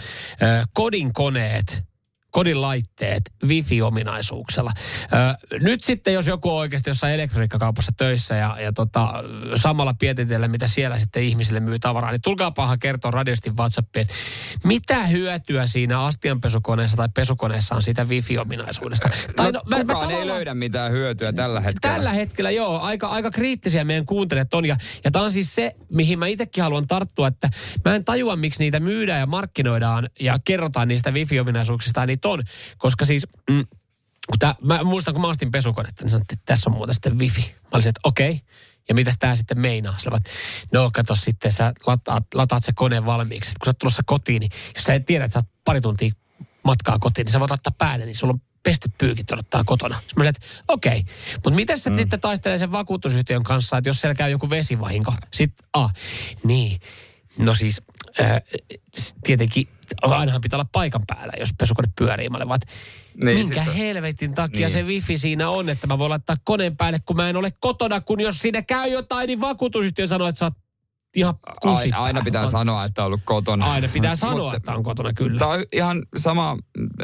Kodinkoneet 0.72 1.93
kodin 2.34 2.62
laitteet 2.62 3.22
wifi-ominaisuuksella. 3.44 4.72
Ö, 5.02 5.58
nyt 5.58 5.84
sitten, 5.84 6.14
jos 6.14 6.26
joku 6.26 6.50
on 6.50 6.56
oikeasti 6.56 6.90
jossain 6.90 7.14
elektroniikkakaupassa 7.14 7.92
töissä 7.96 8.34
ja, 8.34 8.56
ja 8.60 8.72
tota, 8.72 9.24
samalla 9.56 9.94
pietitellä, 9.94 10.48
mitä 10.48 10.66
siellä 10.66 10.98
sitten 10.98 11.22
ihmisille 11.22 11.60
myy 11.60 11.78
tavaraa, 11.78 12.10
niin 12.10 12.20
tulkaapahan 12.20 12.78
kertoa 12.78 13.10
radiosti 13.10 13.50
WhatsAppiin, 13.50 14.02
että 14.02 14.14
mitä 14.64 15.06
hyötyä 15.06 15.66
siinä 15.66 16.04
astianpesukoneessa 16.04 16.96
tai 16.96 17.08
pesukoneessa 17.14 17.74
on 17.74 17.82
siitä 17.82 18.04
wifi-ominaisuudesta. 18.04 19.10
Tai 19.36 19.52
no, 19.52 19.60
no, 19.66 19.76
kukaan 19.78 20.10
ei 20.10 20.26
löydä 20.26 20.54
mitään 20.54 20.92
hyötyä 20.92 21.32
tällä 21.32 21.60
hetkellä. 21.60 21.94
Tällä 21.94 22.12
hetkellä 22.12 22.50
joo, 22.50 22.80
aika, 22.80 23.08
aika 23.08 23.30
kriittisiä 23.30 23.84
meidän 23.84 24.06
kuuntelijat 24.06 24.54
on. 24.54 24.64
Ja, 24.64 24.76
ja 25.04 25.10
tämä 25.10 25.24
on 25.24 25.32
siis 25.32 25.54
se, 25.54 25.76
mihin 25.88 26.18
mä 26.18 26.26
itsekin 26.26 26.62
haluan 26.62 26.86
tarttua, 26.86 27.28
että 27.28 27.50
mä 27.84 27.94
en 27.94 28.04
tajua, 28.04 28.36
miksi 28.36 28.62
niitä 28.62 28.80
myydään 28.80 29.20
ja 29.20 29.26
markkinoidaan 29.26 30.08
ja 30.20 30.38
kerrotaan 30.44 30.88
niistä 30.88 31.10
wifi-ominaisuuksista 31.10 32.00
ja 32.00 32.06
niitä 32.06 32.23
on. 32.24 32.42
Koska 32.78 33.04
siis, 33.04 33.26
mm, 33.50 33.64
kun 34.30 34.38
tää, 34.38 34.54
mä 34.60 34.84
muistan, 34.84 35.14
kun 35.14 35.20
mä 35.20 35.28
ostin 35.28 35.50
pesukonetta, 35.50 36.04
niin 36.04 36.10
sanottiin, 36.10 36.38
että 36.38 36.54
tässä 36.54 36.70
on 36.70 36.76
muuten 36.76 36.94
sitten 36.94 37.18
wifi. 37.18 37.54
Mä 37.62 37.68
olisin, 37.72 37.88
että 37.88 38.00
okei. 38.04 38.30
Okay. 38.30 38.44
Ja 38.88 38.94
mitä 38.94 39.12
tämä 39.18 39.36
sitten 39.36 39.58
meinaa? 39.58 39.98
Sillä 39.98 40.20
no 40.72 40.90
kato 40.94 41.14
sitten, 41.14 41.52
sä 41.52 41.72
lataat, 41.86 42.24
lataat 42.34 42.64
se 42.64 42.72
koneen 42.72 43.06
valmiiksi. 43.06 43.50
Sitten 43.50 43.60
kun 43.60 43.66
sä 43.66 43.70
oot 43.70 43.78
tulossa 43.78 44.02
kotiin, 44.06 44.40
niin 44.40 44.50
jos 44.74 44.84
sä 44.84 44.94
et 44.94 45.06
tiedä, 45.06 45.24
että 45.24 45.32
sä 45.32 45.38
oot 45.38 45.64
pari 45.64 45.80
tuntia 45.80 46.12
matkaa 46.64 46.98
kotiin, 46.98 47.24
niin 47.24 47.32
sä 47.32 47.40
voit 47.40 47.50
ottaa 47.50 47.72
päälle, 47.78 48.04
niin 48.04 48.14
sulla 48.14 48.32
on 48.32 48.40
pesty 48.62 48.90
pyykit 48.98 49.32
odottaa 49.32 49.64
kotona. 49.64 50.00
Sitten 50.00 50.24
mä 50.24 50.28
että 50.28 50.46
okei, 50.68 50.98
okay. 50.98 51.14
mutta 51.34 51.50
miten 51.50 51.78
sä 51.78 51.90
mm. 51.90 51.96
sitten 51.96 52.20
taistelee 52.20 52.58
sen 52.58 52.72
vakuutusyhtiön 52.72 53.42
kanssa, 53.42 53.78
että 53.78 53.90
jos 53.90 54.00
siellä 54.00 54.14
käy 54.14 54.30
joku 54.30 54.50
vesivahinko? 54.50 55.14
Sitten, 55.32 55.68
ah, 55.72 55.94
niin, 56.44 56.80
no 57.38 57.54
siis 57.54 57.82
äh, 58.20 58.42
tietenkin 59.24 59.68
ainahan 60.02 60.40
pitää 60.40 60.56
olla 60.56 60.68
paikan 60.72 61.02
päällä, 61.06 61.32
jos 61.40 61.50
pesukone 61.58 61.88
pyörii. 61.98 62.28
Mä 62.28 62.48
vaan, 62.48 62.60
niin, 63.24 63.38
minkä 63.38 63.64
sit 63.64 63.76
helvetin 63.76 64.34
takia 64.34 64.60
niin. 64.60 64.70
se 64.70 64.82
wifi 64.82 65.18
siinä 65.18 65.48
on, 65.48 65.68
että 65.68 65.86
mä 65.86 65.98
voin 65.98 66.10
laittaa 66.10 66.36
koneen 66.44 66.76
päälle, 66.76 66.98
kun 67.06 67.16
mä 67.16 67.30
en 67.30 67.36
ole 67.36 67.52
kotona, 67.60 68.00
kun 68.00 68.20
jos 68.20 68.38
siinä 68.38 68.62
käy 68.62 68.88
jotain, 68.88 69.26
niin 69.26 69.40
vakuutusyhtiö 69.40 70.06
sanoo, 70.06 70.28
että 70.28 70.38
sä 70.38 70.44
oot 70.44 70.63
ihan 71.14 71.34
aina, 71.64 71.98
aina 71.98 72.22
pitää 72.24 72.42
on. 72.42 72.50
sanoa, 72.50 72.84
että 72.84 73.02
on 73.02 73.06
ollut 73.06 73.20
kotona. 73.24 73.72
Aina 73.72 73.88
pitää 73.88 74.16
sanoa, 74.16 74.38
Mutta, 74.38 74.56
että 74.56 74.74
on 74.74 74.82
kotona, 74.82 75.12
kyllä. 75.12 75.38
Tämä 75.38 75.50
on 75.50 75.64
ihan 75.72 76.02
sama. 76.16 76.56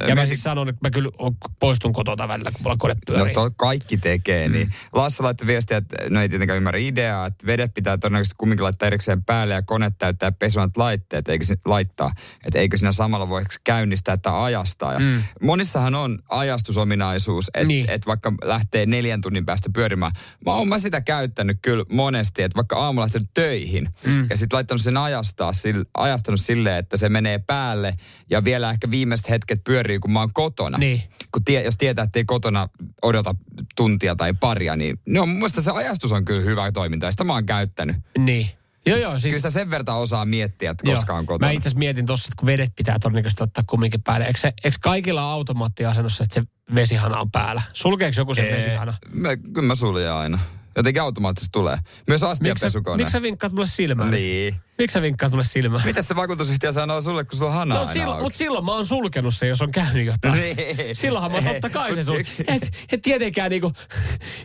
Ja 0.08 0.14
mä 0.14 0.26
siis 0.26 0.42
sanon, 0.42 0.68
että 0.68 0.88
mä 0.88 0.90
kyllä 0.90 1.10
poistun 1.58 1.92
kotota 1.92 2.28
välillä, 2.28 2.50
kun 2.50 2.60
mulla 2.62 2.76
kone 2.76 2.96
pyörii. 3.06 3.34
No 3.34 3.50
kaikki 3.56 3.96
tekee, 3.96 4.48
mm. 4.48 4.52
niin 4.52 4.74
Lasse 4.92 5.22
laittoi 5.22 5.46
viestiä, 5.46 5.76
että 5.76 5.96
no 6.10 6.20
ei 6.20 6.28
tietenkään 6.28 6.56
ymmärrä 6.56 6.80
ideaa, 6.80 7.26
että 7.26 7.46
vedet 7.46 7.74
pitää 7.74 7.98
todennäköisesti 7.98 8.34
kumminkin 8.38 8.64
laittaa 8.64 8.86
erikseen 8.86 9.24
päälle 9.24 9.54
ja 9.54 9.62
kone 9.62 9.90
täyttää 9.98 10.32
pesuvat 10.32 10.76
laitteet, 10.76 11.28
eikö 11.28 11.44
se 11.44 11.56
laittaa, 11.64 12.12
että 12.44 12.58
eikö 12.58 12.76
siinä 12.76 12.92
samalla 12.92 13.28
voi 13.28 13.42
käynnistää 13.64 14.14
että 14.20 14.42
ajastaa. 14.42 14.92
Ja 14.92 14.98
mm. 14.98 15.22
Monissahan 15.42 15.94
on 15.94 16.18
ajastusominaisuus, 16.28 17.48
että 17.54 17.66
niin. 17.66 17.90
et 17.90 18.06
vaikka 18.06 18.32
lähtee 18.44 18.86
neljän 18.86 19.20
tunnin 19.20 19.46
päästä 19.46 19.70
pyörimään. 19.74 20.12
Mä 20.46 20.54
oon 20.54 20.68
mä 20.68 20.78
sitä 20.78 21.00
käyttänyt 21.00 21.58
kyllä 21.62 21.84
monesti, 21.92 22.42
että 22.42 22.56
vaikka 22.56 22.76
aamulla 22.76 23.04
lähtenyt 23.04 23.28
töihin, 23.34 23.88
Mm. 24.06 24.26
Ja 24.30 24.36
sitten 24.36 24.56
laittanut 24.56 24.82
sen 24.82 24.96
ajastaa, 24.96 25.52
sille, 25.52 25.84
ajastanut 25.94 26.40
silleen, 26.40 26.78
että 26.78 26.96
se 26.96 27.08
menee 27.08 27.38
päälle 27.38 27.96
ja 28.30 28.44
vielä 28.44 28.70
ehkä 28.70 28.90
viimeiset 28.90 29.30
hetket 29.30 29.64
pyörii, 29.64 29.98
kun 29.98 30.12
mä 30.12 30.20
oon 30.20 30.32
kotona. 30.32 30.78
Niin. 30.78 31.02
Kun 31.32 31.44
tie, 31.44 31.64
jos 31.64 31.76
tietää, 31.78 32.02
että 32.02 32.18
ei 32.18 32.24
kotona 32.24 32.68
odota 33.02 33.34
tuntia 33.76 34.16
tai 34.16 34.32
paria, 34.32 34.76
niin 34.76 35.00
no, 35.06 35.26
mun 35.26 35.36
mielestä 35.36 35.60
se 35.60 35.70
ajastus 35.70 36.12
on 36.12 36.24
kyllä 36.24 36.42
hyvä 36.42 36.72
toiminta 36.72 37.06
ja 37.06 37.10
sitä 37.10 37.24
mä 37.24 37.32
oon 37.32 37.46
käyttänyt. 37.46 37.96
Niin. 38.18 38.50
Joo, 38.86 38.98
joo. 38.98 39.12
Siis... 39.12 39.22
Kyllä 39.22 39.36
sitä 39.36 39.50
sen 39.50 39.70
verran 39.70 39.96
osaa 39.96 40.24
miettiä, 40.24 40.70
että 40.70 40.90
koska 40.90 41.14
on 41.14 41.26
kotona. 41.26 41.46
Mä 41.46 41.52
itse 41.52 41.70
mietin 41.74 42.06
tuossa, 42.06 42.26
että 42.26 42.36
kun 42.36 42.46
vedet 42.46 42.72
pitää 42.76 42.98
todennäköisesti 42.98 43.44
ottaa 43.44 43.64
kumminkin 43.66 44.02
päälle. 44.02 44.26
Eikö, 44.26 44.40
se, 44.40 44.52
eikö 44.64 44.76
kaikilla 44.80 45.32
automaattiasennossa, 45.32 46.24
että 46.24 46.34
se 46.34 46.42
vesihana 46.74 47.20
on 47.20 47.30
päällä? 47.30 47.62
Sulkeeko 47.72 48.14
joku 48.16 48.34
sen 48.34 48.56
vesihana? 48.56 48.94
Mä, 49.12 49.36
kyllä 49.36 49.66
mä 49.66 49.74
suljen 49.74 50.12
aina. 50.12 50.38
Jotenkin 50.76 51.02
automaattisesti 51.02 51.52
tulee. 51.52 51.78
Myös 52.06 52.22
astiapesukone. 52.22 52.96
Miksi 52.96 53.12
sä 53.12 53.22
vinkkaat 53.22 53.52
mulle 53.52 53.66
silmään? 53.66 54.10
Niin. 54.10 54.54
Miksi 54.78 54.94
sä 54.94 55.02
vinkkaat 55.02 55.32
mulle 55.32 55.44
silmään? 55.44 55.86
Mitä 55.86 56.02
se 56.02 56.16
vakuutusyhtiö 56.16 56.72
sanoo 56.72 57.00
sulle, 57.00 57.24
kun 57.24 57.38
sulla 57.38 57.50
on 57.50 57.56
hana 57.56 57.74
no, 57.74 57.86
silloin, 57.92 58.22
Mutta 58.22 58.38
silloin 58.38 58.64
mä 58.64 58.72
oon 58.72 58.86
sulkenut 58.86 59.34
se, 59.34 59.46
jos 59.46 59.62
on 59.62 59.72
käynyt 59.72 60.06
jotain. 60.06 60.34
Niin. 60.40 60.56
Silloinhan 60.96 61.32
mä 61.32 61.42
totta 61.42 61.70
kai 61.70 61.94
se 61.94 62.02
sul... 62.02 62.20
Et, 62.48 62.86
et 62.92 63.02
tietenkään 63.02 63.50
niinku, 63.50 63.72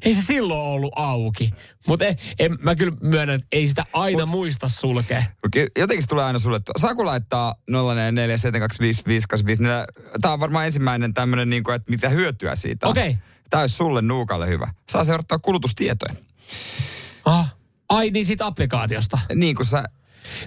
ei 0.02 0.14
se 0.14 0.22
silloin 0.22 0.62
ollut 0.62 0.94
auki. 0.96 1.52
Mutta 1.88 2.06
mä 2.60 2.76
kyllä 2.76 2.98
myönnän, 3.02 3.36
että 3.36 3.48
ei 3.52 3.68
sitä 3.68 3.86
aina 3.94 4.26
Mut, 4.26 4.30
muista 4.30 4.68
sulkea. 4.68 5.24
Jotenkin 5.78 6.04
se 6.04 6.08
tulee 6.08 6.26
aina 6.26 6.40
sulle. 6.40 6.60
Saako 6.78 7.06
laittaa 7.06 7.56
0472555? 7.72 7.74
Tämä 10.22 10.34
on 10.34 10.40
varmaan 10.40 10.66
ensimmäinen 10.66 11.14
tämmöinen, 11.14 11.50
niinku, 11.50 11.72
että 11.72 11.92
mitä 11.92 12.10
hyötyä 12.10 12.56
siitä 12.56 12.88
on. 12.88 12.92
Okei. 12.92 13.10
Okay. 13.10 13.35
Tämä 13.50 13.62
olisi 13.62 13.76
sulle 13.76 14.02
nuukalle 14.02 14.48
hyvä. 14.48 14.68
Saa 14.92 15.04
seurata 15.04 15.40
kulutustietoja. 15.40 16.16
Ah. 17.26 17.56
Ai 17.90 18.10
niin 18.10 18.26
siitä 18.26 18.46
applikaatiosta. 18.46 19.20
Niin 19.36 19.56
kuin 19.56 19.66
sä... 19.66 19.84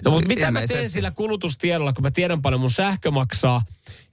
No 0.05 0.11
mutta 0.11 0.27
mitä 0.27 0.51
mä 0.51 0.67
teen 0.67 0.89
sillä 0.89 1.11
kulutustiedolla, 1.11 1.93
kun 1.93 2.03
mä 2.03 2.11
tiedän 2.11 2.41
paljon 2.41 2.61
mun 2.61 2.71
sähkö 2.71 3.11
maksaa, 3.11 3.61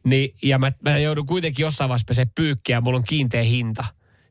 niin, 0.05 0.35
ja 0.43 0.59
mä, 0.59 0.73
mä 0.85 0.99
joudun 0.99 1.27
kuitenkin 1.27 1.63
jossain 1.63 1.89
vaiheessa 1.89 2.09
pesee 2.09 2.27
pyykkiä 2.35 2.77
ja 2.77 2.81
mulla 2.81 2.97
on 2.97 3.05
kiinteä 3.05 3.43
hinta. 3.43 3.85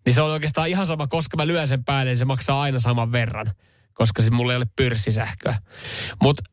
Niin 0.05 0.13
se 0.13 0.21
on 0.21 0.31
oikeastaan 0.31 0.69
ihan 0.69 0.87
sama, 0.87 1.07
koska 1.07 1.37
mä 1.37 1.47
lyön 1.47 1.67
sen 1.67 1.83
päälle, 1.83 2.11
niin 2.11 2.17
se 2.17 2.25
maksaa 2.25 2.61
aina 2.61 2.79
saman 2.79 3.11
verran 3.11 3.51
koska 3.95 4.21
siis 4.21 4.31
mulla 4.31 4.53
ei 4.53 4.57
ole 4.57 4.67
pyrssisähköä. 4.75 5.55
Mutta 6.21 6.43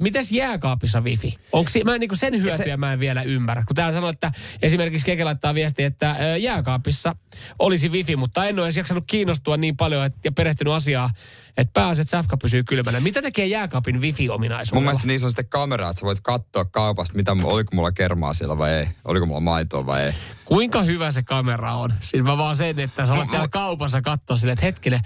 mites 0.00 0.32
jääkaapissa 0.32 1.00
wifi? 1.00 1.36
Onko 1.52 1.70
mä 1.84 1.94
en, 1.94 2.00
niin 2.00 2.10
sen 2.14 2.42
hyötyä 2.42 2.64
se... 2.64 2.76
mä 2.76 2.92
en 2.92 3.00
vielä 3.00 3.22
ymmärrä. 3.22 3.62
Kun 3.66 3.76
täällä 3.76 3.94
sanoo, 3.94 4.10
että 4.10 4.32
esimerkiksi 4.62 5.06
Keke 5.06 5.24
laittaa 5.24 5.54
viestiä, 5.54 5.86
että 5.86 6.16
ö, 6.20 6.36
jääkaapissa 6.36 7.16
olisi 7.58 7.88
wifi, 7.88 8.16
mutta 8.16 8.44
en 8.44 8.58
ole 8.58 8.66
edes 8.66 8.76
jaksanut 8.76 9.04
kiinnostua 9.06 9.56
niin 9.56 9.76
paljon 9.76 10.06
et, 10.06 10.14
ja 10.24 10.32
perehtynyt 10.32 10.74
asiaa, 10.74 11.10
että 11.56 11.72
pääasia, 11.72 12.02
että 12.02 12.10
sähkö 12.10 12.36
pysyy 12.42 12.64
kylmänä. 12.64 13.00
Mitä 13.00 13.22
tekee 13.22 13.46
jääkaapin 13.46 14.00
wifi-ominaisuudella? 14.00 14.74
Mun 14.74 14.82
mielestä 14.82 15.06
niissä 15.06 15.26
on 15.26 15.30
sitten 15.30 15.48
kamera, 15.48 15.90
että 15.90 16.00
sä 16.00 16.06
voit 16.06 16.20
katsoa 16.20 16.64
kaupasta, 16.64 17.16
mitä, 17.16 17.36
oliko 17.42 17.76
mulla 17.76 17.92
kermaa 17.92 18.32
siellä 18.32 18.58
vai 18.58 18.70
ei. 18.72 18.88
Oliko 19.04 19.26
mulla 19.26 19.40
maitoa 19.40 19.86
vai 19.86 20.02
ei. 20.02 20.12
Kuinka 20.44 20.82
hyvä 20.82 21.10
se 21.10 21.22
kamera 21.22 21.74
on? 21.74 21.92
Siis 22.00 22.22
mä 22.22 22.38
vaan 22.38 22.56
sen, 22.56 22.78
että 22.78 23.06
sä 23.06 23.14
olet 23.14 23.30
siellä 23.30 23.48
kaupassa 23.48 24.02
katsoa 24.02 24.36
silleen, 24.36 24.52
että 24.52 24.66
hetkinen, 24.66 25.00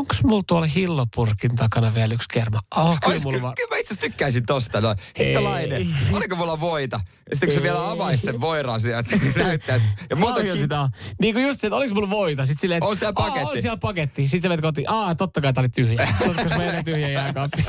onko 0.00 0.14
mulla 0.24 0.42
tuolla 0.46 0.66
hillopurkin 0.66 1.56
takana 1.56 1.94
vielä 1.94 2.14
yksi 2.14 2.28
kerma? 2.32 2.60
Oh, 2.76 2.98
kyllä, 3.00 3.12
Ois, 3.14 3.24
mulla 3.24 3.42
va- 3.42 3.52
kyllä 3.56 3.70
mä 3.70 3.76
itse 3.76 3.96
tykkäisin 3.96 4.46
tosta. 4.46 4.80
No. 4.80 4.94
Hittalainen, 5.18 5.88
oliko 6.12 6.36
mulla 6.36 6.60
voita? 6.60 7.00
Ja 7.30 7.36
sitten 7.36 7.48
kun 7.48 7.54
se 7.54 7.62
vielä 7.62 7.90
avaisi 7.90 8.22
sen 8.22 8.40
voiran 8.40 8.80
sieltä, 8.80 9.10
se 9.10 9.20
näyttäisi. 9.36 9.84
Ja 10.10 10.16
Paljon 10.16 10.58
sitä 10.58 10.88
Niin 11.20 11.34
kuin 11.34 11.46
just 11.46 11.60
se, 11.60 11.66
että 11.66 11.76
oliko 11.76 11.94
mulla 11.94 12.10
voita? 12.10 12.44
Sitten 12.46 12.60
silleen, 12.60 12.84
on 12.84 12.96
siellä 12.96 13.12
paketti. 13.12 13.48
On 13.50 13.62
siellä 13.62 13.76
paketti. 13.76 14.22
Sitten 14.28 14.42
sä 14.42 14.48
menet 14.48 14.62
kotiin, 14.62 14.90
aa 14.90 15.14
totta 15.14 15.40
kai 15.40 15.52
tää 15.52 15.62
oli 15.62 15.68
tyhjä. 15.68 16.08
Koska 16.26 16.58
meillä 16.58 16.82
tyhjä 16.82 17.08
jääkaappi. 17.08 17.64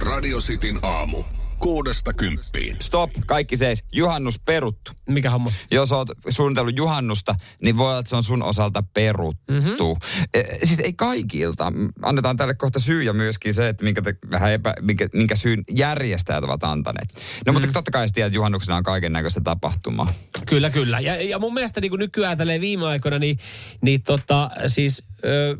Radio 0.00 0.38
Cityn 0.38 0.78
aamu 0.82 1.24
kuudesta 1.58 2.12
kymppiin. 2.12 2.76
Stop, 2.80 3.10
kaikki 3.26 3.56
seis. 3.56 3.84
Juhannus 3.92 4.38
peruttu. 4.38 4.92
Mikä 5.08 5.30
homma? 5.30 5.50
Jos 5.70 5.92
oot 5.92 6.08
suunnitellut 6.28 6.76
juhannusta, 6.76 7.34
niin 7.62 7.78
voi 7.78 7.88
olla, 7.88 7.98
että 7.98 8.08
se 8.08 8.16
on 8.16 8.22
sun 8.22 8.42
osalta 8.42 8.82
peruttu. 8.94 9.52
Mm-hmm. 9.52 9.96
E, 10.34 10.66
siis 10.66 10.80
ei 10.80 10.92
kaikilta. 10.92 11.72
Annetaan 12.02 12.36
tälle 12.36 12.54
kohta 12.54 12.78
syy 12.78 13.02
ja 13.02 13.12
myöskin 13.12 13.54
se, 13.54 13.68
että 13.68 13.84
minkä, 13.84 14.02
te, 14.02 14.14
vähän 14.30 14.52
epä, 14.52 14.74
minkä, 14.80 15.08
minkä 15.12 15.34
syyn 15.34 15.64
järjestäjät 15.76 16.44
ovat 16.44 16.64
antaneet. 16.64 17.14
No 17.46 17.52
mm. 17.52 17.54
mutta 17.54 17.72
totta 17.72 17.90
kai 17.90 18.06
tiedät, 18.14 18.26
että 18.26 18.36
juhannuksena 18.36 18.76
on 18.76 18.82
kaiken 18.82 19.12
näköistä 19.12 19.40
tapahtumaa. 19.40 20.12
Kyllä, 20.46 20.70
kyllä. 20.70 21.00
Ja, 21.00 21.22
ja 21.22 21.38
mun 21.38 21.54
mielestä 21.54 21.80
niin 21.80 21.90
kuin 21.90 22.00
nykyään 22.00 22.38
tälleen 22.38 22.60
viime 22.60 22.86
aikoina, 22.86 23.18
niin, 23.18 23.38
niin 23.80 24.02
tota, 24.02 24.50
siis 24.66 25.02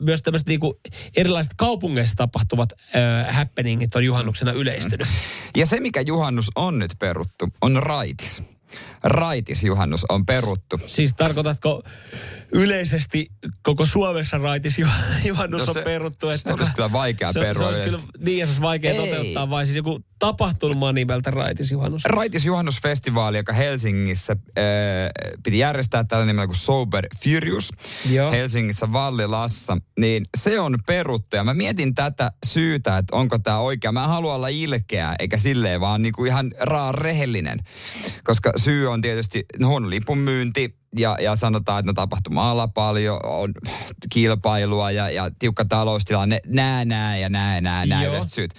myös 0.01 0.23
tämmöiset 0.23 0.49
niinku 0.49 0.81
erilaiset 1.17 1.53
kaupungeissa 1.57 2.17
tapahtuvat 2.17 2.73
ö, 2.73 3.33
happeningit 3.33 3.95
on 3.95 4.05
juhannuksena 4.05 4.53
yleistynyt. 4.53 5.07
Ja 5.57 5.67
se, 5.67 5.81
mikä 5.81 6.01
juhannus 6.01 6.51
on 6.55 6.79
nyt 6.79 6.91
peruttu, 6.99 7.49
on 7.63 7.83
raitis. 7.83 8.43
Raitisjuhannus 9.03 10.05
on 10.09 10.27
peruttu. 10.27 10.81
Siis 10.87 11.15
tarkoitatko 11.15 11.83
yleisesti 12.53 13.27
koko 13.63 13.87
Suomessa 13.87 14.39
raitisjuhannus 14.39 15.67
no 15.67 15.73
se, 15.73 15.79
on 15.79 15.85
peruttu? 15.85 16.29
Että 16.29 16.43
se 16.43 16.53
olisi 16.53 16.73
kyllä 16.73 16.93
vaikea 16.93 17.33
se, 17.33 17.41
perua. 17.41 17.59
Se 17.59 17.65
olisi 17.65 17.83
kyllä, 17.83 17.99
niin, 18.19 18.47
se 18.47 18.51
olisi 18.51 18.61
vaikea 18.61 18.93
Ei. 18.93 18.99
toteuttaa, 18.99 19.51
vai 19.51 19.67
siis 19.67 19.77
joku 19.77 20.01
tapahtuma 20.19 20.93
nimeltä 20.93 21.31
Raitisjuhannus? 21.31 22.05
Raitisjuhannusfestivaali, 22.05 23.37
joka 23.37 23.53
Helsingissä 23.53 24.37
äh, 24.59 24.65
piti 25.45 25.59
järjestää 25.59 26.05
tällä 26.05 26.27
nimellä 26.27 26.47
kuin 26.47 26.57
Sober 26.57 27.07
Furious. 27.25 27.73
Joo. 28.11 28.31
Helsingissä 28.31 28.93
Vallilassa, 28.93 29.79
niin 29.99 30.27
se 30.37 30.61
on 30.61 30.79
peruttu. 30.87 31.37
Ja 31.37 31.45
mä 31.45 31.55
mietin 31.55 31.95
tätä 31.95 32.33
syytä, 32.47 32.99
että 32.99 33.17
onko 33.17 33.39
tämä 33.39 33.59
oikea. 33.59 33.93
Mä 33.93 34.03
en 34.03 34.09
halua 34.09 34.35
olla 34.35 34.49
ilkeä, 34.49 35.15
eikä 35.19 35.37
silleen, 35.37 35.81
vaan 35.81 36.03
niinku 36.03 36.25
ihan 36.25 36.53
raa 36.61 36.93
rehellinen. 36.93 37.59
Koska 38.25 38.53
syy 38.67 38.87
on 38.87 39.01
tietysti 39.01 39.45
huono 39.65 39.91
lipun 39.91 40.19
myynti, 40.19 40.75
ja, 40.97 41.17
ja 41.21 41.37
sanotaan, 41.37 41.79
että 41.79 41.91
no 41.91 41.93
tapahtuma-ala 41.93 42.69
paljon, 42.69 43.21
on 43.25 43.53
kilpailua 44.13 44.91
ja, 44.91 45.11
ja 45.11 45.31
tiukka 45.39 45.65
taloustilanne, 45.65 46.41
nää, 46.47 46.85
nää 46.85 47.19
ja 47.19 47.29
nää, 47.29 47.61
nää, 47.61 47.87
nää 47.87 48.23
syyt. 48.27 48.51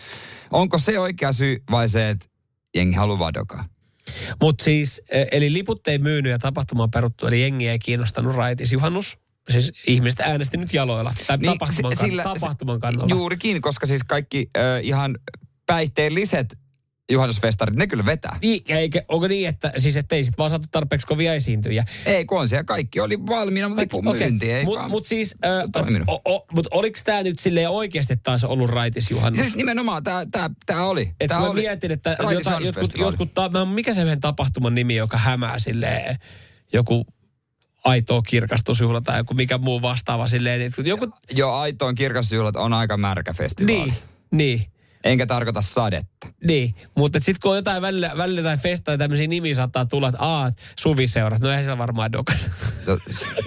Onko 0.51 0.77
se 0.77 0.99
oikea 0.99 1.33
syy 1.33 1.63
vai 1.71 1.89
se, 1.89 2.09
että 2.09 2.25
jengi 2.75 2.95
haluaa 2.95 3.19
vadokaa? 3.19 3.65
Mutta 4.41 4.63
siis, 4.63 5.01
e, 5.11 5.25
eli 5.31 5.53
liput 5.53 5.87
ei 5.87 5.97
myynyt 5.97 6.31
ja 6.31 6.39
tapahtuma 6.39 6.83
on 6.83 6.91
peruttu, 6.91 7.27
eli 7.27 7.41
jengi 7.41 7.67
ei 7.67 7.79
kiinnostanut 7.79 8.35
raitis 8.35 8.71
juhannus. 8.71 9.17
Siis 9.49 9.71
ihmiset 9.87 10.19
äänesti 10.19 10.57
nyt 10.57 10.73
jaloilla. 10.73 11.13
Tai 11.27 11.37
niin, 11.37 11.51
tapahtuman, 11.51 11.95
si- 11.95 12.03
kann- 12.03 12.07
sillä- 12.07 12.23
tapahtuman 12.23 12.79
kannalla. 12.79 13.15
Juurikin, 13.15 13.61
koska 13.61 13.85
siis 13.85 14.03
kaikki 14.03 14.49
äh, 14.57 14.63
ihan 14.83 15.17
päihteelliset 15.65 16.57
juhannusfestarit, 17.11 17.75
ne 17.75 17.87
kyllä 17.87 18.05
vetää. 18.05 18.37
Niin, 18.41 18.63
ja 18.67 18.79
eikä, 18.79 19.01
onko 19.07 19.27
niin, 19.27 19.49
että 19.49 19.71
siis 19.77 19.97
ettei 19.97 20.23
sit 20.23 20.37
vaan 20.37 20.49
saatu 20.49 20.65
tarpeeksi 20.71 21.07
kovia 21.07 21.33
esiintyjä? 21.33 21.85
Ei, 22.05 22.25
kun 22.25 22.39
on 22.39 22.47
siellä 22.49 22.63
kaikki 22.63 22.99
oli 22.99 23.27
valmiina, 23.27 23.67
mutta 23.69 23.81
lipun 23.81 24.05
myynti 24.05 24.51
ei 24.51 24.65
Mutta 24.65 24.89
mut 24.89 25.05
siis, 25.05 25.35
äh, 25.45 25.63
toiminut. 25.71 26.09
o, 26.09 26.35
o, 26.35 26.45
mut 26.53 26.67
oliko 26.71 26.99
tämä 27.05 27.23
nyt 27.23 27.39
silleen 27.39 27.69
oikeasti 27.69 28.17
taas 28.17 28.43
ollut 28.43 28.69
raitis 28.69 29.11
juhannus? 29.11 29.41
Siis 29.41 29.55
nimenomaan 29.55 30.03
tämä 30.03 30.25
tää, 30.31 30.49
tää 30.65 30.85
oli. 30.85 31.13
Et 31.19 31.27
tää 31.27 31.39
mä 31.39 31.49
oli. 31.49 31.61
mietin, 31.61 31.91
että 31.91 32.15
Raitis 32.19 32.45
jota, 32.45 32.59
jotkut, 32.65 32.91
jotkut 32.97 33.33
ta, 33.33 33.49
mä, 33.49 33.65
mikä 33.65 33.93
se 33.93 34.03
meidän 34.03 34.21
tapahtuman 34.21 34.75
nimi, 34.75 34.95
joka 34.95 35.17
hämää 35.17 35.59
silleen 35.59 36.17
joku 36.73 37.05
aitoa 37.85 38.21
kirkastusjuhla 38.21 39.01
tai 39.01 39.19
joku 39.19 39.33
mikä 39.33 39.57
muu 39.57 39.81
vastaava 39.81 40.27
silleen. 40.27 40.71
Joku, 40.85 41.07
Joo, 41.31 41.55
aitoon 41.55 41.95
kirkasjuhlat 41.95 42.55
on 42.55 42.73
aika 42.73 42.97
märkä 42.97 43.33
festivaali. 43.33 43.81
niin, 43.81 43.93
niin. 44.31 44.65
Enkä 45.07 45.25
tarkoita 45.25 45.61
sadetta. 45.61 46.27
Niin, 46.43 46.75
mutta 46.97 47.19
sitten 47.19 47.35
kun 47.41 47.51
on 47.51 47.57
jotain 47.57 47.81
välillä, 47.81 48.11
välillä 48.17 48.39
jotain 48.39 48.59
festoja, 48.59 48.97
tämmöisiä 48.97 49.27
nimiä 49.27 49.55
saattaa 49.55 49.85
tulla, 49.85 50.07
että 50.09 50.21
aah, 50.23 50.53
suviseurat, 50.79 51.41
no 51.41 51.49
eihän 51.49 51.63
siellä 51.63 51.77
varmaan 51.77 52.11
dokat. 52.11 52.51
No, 52.87 52.97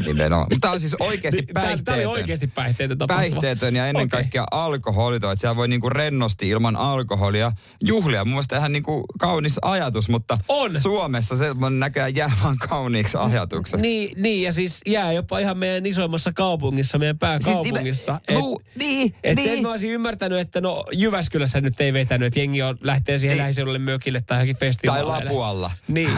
Nimenomaan. 0.06 0.46
Mutta 0.50 0.58
tämä 0.60 0.72
on 0.72 0.80
siis 0.80 0.96
oikeasti 1.00 1.42
Tämä 1.42 1.60
oli 1.60 1.68
päihteetön. 1.76 2.06
oikeasti 2.10 2.46
päihteetön 2.46 2.98
tapahtuma. 2.98 3.30
Päihteetön 3.30 3.76
ja 3.76 3.86
ennen 3.86 4.04
Okei. 4.04 4.08
kaikkea 4.08 4.44
alkoholiton, 4.50 5.32
että 5.32 5.40
siellä 5.40 5.56
voi 5.56 5.68
niinku 5.68 5.90
rennosti 5.90 6.48
ilman 6.48 6.76
alkoholia 6.76 7.52
juhlia. 7.84 8.24
Mun 8.24 8.32
mielestä 8.32 8.56
ihan 8.56 8.72
niinku 8.72 9.04
kaunis 9.18 9.56
ajatus, 9.62 10.08
mutta 10.08 10.38
On. 10.48 10.80
Suomessa 10.80 11.36
se 11.36 11.46
näköjään 11.78 12.16
jää 12.16 12.32
vaan 12.44 12.56
kauniiksi 12.68 13.16
ajatukseksi. 13.16 13.82
Niin, 13.82 14.22
niin, 14.22 14.42
ja 14.42 14.52
siis 14.52 14.80
jää 14.86 15.12
jopa 15.12 15.38
ihan 15.38 15.58
meidän 15.58 15.86
isoimmassa 15.86 16.32
kaupungissa, 16.32 16.98
meidän 16.98 17.18
pääkaupungissa. 17.18 18.12
Siis 18.12 18.28
nimen- 18.28 18.44
Lu- 18.44 18.62
niin, 18.76 19.14
et 19.24 19.36
niin. 19.36 19.50
sen 19.50 19.62
mä 19.62 19.70
olisin 19.70 19.90
ymmärtänyt, 19.90 20.38
että 20.38 20.60
no 20.60 20.84
Jyväskylässä 20.92 21.49
nyt 21.60 21.80
ei 21.80 21.92
vetänyt, 21.92 22.26
että 22.26 22.40
jengi 22.40 22.62
on, 22.62 22.78
lähtee 22.80 23.18
siihen 23.18 23.34
Ei. 23.34 23.38
lähiseudulle 23.38 23.78
mökille 23.78 24.20
tai 24.26 24.36
johonkin 24.36 24.56
Tai 24.56 24.68
festivaaleille. 24.68 25.12
Lapualla. 25.24 25.70
Niin. 25.88 26.10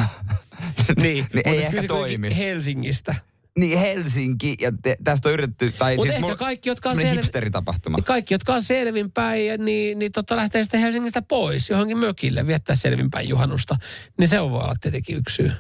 niin. 1.03 1.27
Mutta 1.35 1.51
ei 1.51 1.63
ehkä 1.65 1.83
toimisi. 1.83 2.39
Helsingistä. 2.39 3.15
Niin 3.59 3.79
Helsinki, 3.79 4.55
ja 4.61 4.73
te, 4.83 4.97
tästä 5.05 5.29
on 5.29 5.33
yritetty, 5.33 5.73
tai 5.79 5.97
Mut 5.97 6.09
siis 6.09 6.21
mulla- 6.21 6.37
kaikki, 6.37 6.69
jotka 6.69 6.91
on 6.91 6.99
hipsteritapahtuma. 6.99 7.99
Ja 7.99 8.03
kaikki, 8.03 8.35
jotka 8.35 8.55
on 8.55 8.63
selvinpäin, 8.63 9.65
niin, 9.65 9.99
niin 9.99 10.13
tota, 10.13 10.37
lähtee 10.37 10.65
sitten 10.65 10.81
Helsingistä 10.81 11.23
pois 11.23 11.71
johonkin 11.71 11.99
mökille 11.99 12.47
viettää 12.47 12.77
selvinpäin 12.77 13.29
juhannusta. 13.29 13.77
Niin 14.19 14.29
se 14.29 14.41
voi 14.41 14.63
olla 14.63 14.75
tietenkin 14.81 15.17
yksi 15.17 15.35
syy. 15.35 15.53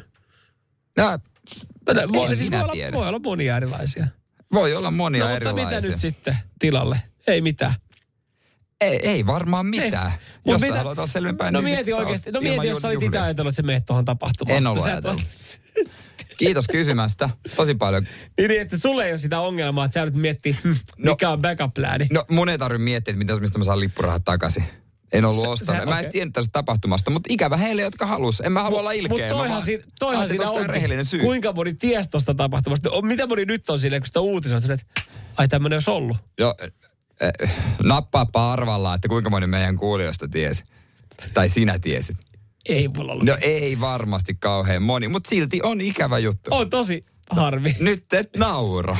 Ja, 0.97 1.19
Voi, 2.13 2.31
En 2.31 2.37
siis 2.37 2.51
minä 2.51 2.63
voi, 2.67 2.83
olla, 2.83 2.93
voi 2.93 3.09
olla 3.09 3.19
monia 3.19 3.57
erilaisia. 3.57 4.07
voi 4.53 4.75
olla 4.75 4.91
monia 4.91 5.25
no, 5.25 5.31
mutta 5.31 5.49
erilaisia. 5.51 5.77
mitä 5.81 5.87
nyt 5.89 6.01
sitten 6.01 6.37
tilalle? 6.59 7.03
Ei 7.27 7.41
mitään. 7.41 7.75
Ei, 8.83 9.09
ei 9.09 9.27
varmaan 9.27 9.67
mitään. 9.67 10.13
Mut 10.45 10.53
Jos 10.55 10.61
mitä- 10.61 10.73
sä 10.75 10.79
haluat 10.79 10.99
olla 10.99 11.07
selvinpäin, 11.07 11.53
no 11.55 11.61
niin 11.61 11.75
mieti 11.75 11.93
oikeasti, 11.93 12.33
no 12.33 12.41
mieti, 12.41 12.67
jos 12.67 12.79
sä 12.79 12.89
olit 12.89 13.03
itse 13.03 13.19
ajatellut, 13.19 13.51
että 13.51 13.57
sä 13.63 13.67
meet 13.67 13.87
tuohon 13.87 14.05
tapahtumaan. 14.05 14.57
En 14.57 14.63
No 14.65 14.77
et 14.77 14.83
ajatellut. 14.83 15.23
Kiitos 16.39 16.67
kysymästä. 16.69 17.31
Tosi 17.57 17.75
paljon. 17.75 18.07
Niin, 18.39 18.49
niin, 18.49 18.61
että 18.61 18.79
sulle 18.79 19.05
ei 19.05 19.13
ole 19.13 19.19
sitä 19.19 19.41
ongelmaa, 19.41 19.85
että 19.85 19.93
sä 20.01 20.05
nyt 20.05 20.15
miettii, 20.15 20.57
hm, 20.65 20.69
No. 20.99 21.13
mikä 21.13 21.31
on 21.31 21.39
backup-plääni. 21.43 22.07
No 22.13 22.25
mun 22.31 22.49
ei 22.49 22.59
tarvitse 22.59 22.85
miettiä, 22.85 23.13
että 23.13 23.19
mitä, 23.19 23.41
mistä 23.41 23.59
mä 23.59 23.65
saan 23.65 23.81
lippurahat 23.81 24.25
takaisin. 24.25 24.65
En 25.13 25.25
ollut 25.25 25.41
Se- 25.43 25.49
ostanut. 25.49 25.81
se- 25.83 25.87
Mä 25.87 25.91
en 25.93 25.97
edes 25.97 26.07
okei. 26.07 26.13
tiennyt 26.13 26.33
tästä 26.33 26.53
tapahtumasta, 26.53 27.11
mutta 27.11 27.27
ikävä 27.33 27.57
heille, 27.57 27.83
jotka 27.83 28.07
halus. 28.07 28.41
En 28.41 28.53
mä 28.53 28.63
halua 28.63 28.81
olla 28.81 28.93
ilkeä. 28.93 29.19
Mutta 29.19 29.29
toihan, 29.35 29.63
si, 29.63 29.83
toihan 29.99 30.29
siinä 30.29 30.51
on. 30.51 30.67
rehellinen 30.67 31.05
syy. 31.05 31.21
Kuinka 31.21 31.53
moni 31.53 31.75
ties 31.75 32.09
tuosta 32.09 32.35
tapahtumasta? 32.35 32.91
Mitä 33.03 33.27
moni 33.27 33.45
nyt 33.45 33.71
on 33.71 33.79
silleen, 33.79 34.03
kun 34.03 34.07
sitä 34.07 34.21
uutisoit, 34.21 34.71
että 34.71 34.87
ai 35.37 35.49
tämmöinen 35.49 35.77
olisi 35.77 35.91
ollut. 35.91 36.17
Jo, 36.39 36.55
äh, 36.63 36.69
nappaappa 37.85 38.53
arvalla, 38.53 38.95
että 38.95 39.09
kuinka 39.09 39.31
moni 39.31 39.47
meidän 39.47 39.77
kuulijoista 39.77 40.29
tiesi. 40.29 40.65
Tai 41.35 41.49
sinä 41.49 41.79
tiesit. 41.79 42.17
Ei 42.69 42.89
mulla 42.89 43.13
ollut. 43.13 43.27
No 43.27 43.37
ei 43.41 43.81
varmasti 43.81 44.35
kauhean 44.35 44.83
moni, 44.83 45.09
mutta 45.09 45.29
silti 45.29 45.61
on 45.63 45.81
ikävä 45.81 46.19
juttu. 46.19 46.51
On 46.55 46.71
tosi 46.71 47.01
harmi. 47.31 47.77
Nyt 47.81 48.13
et 48.13 48.37
naura. 48.37 48.97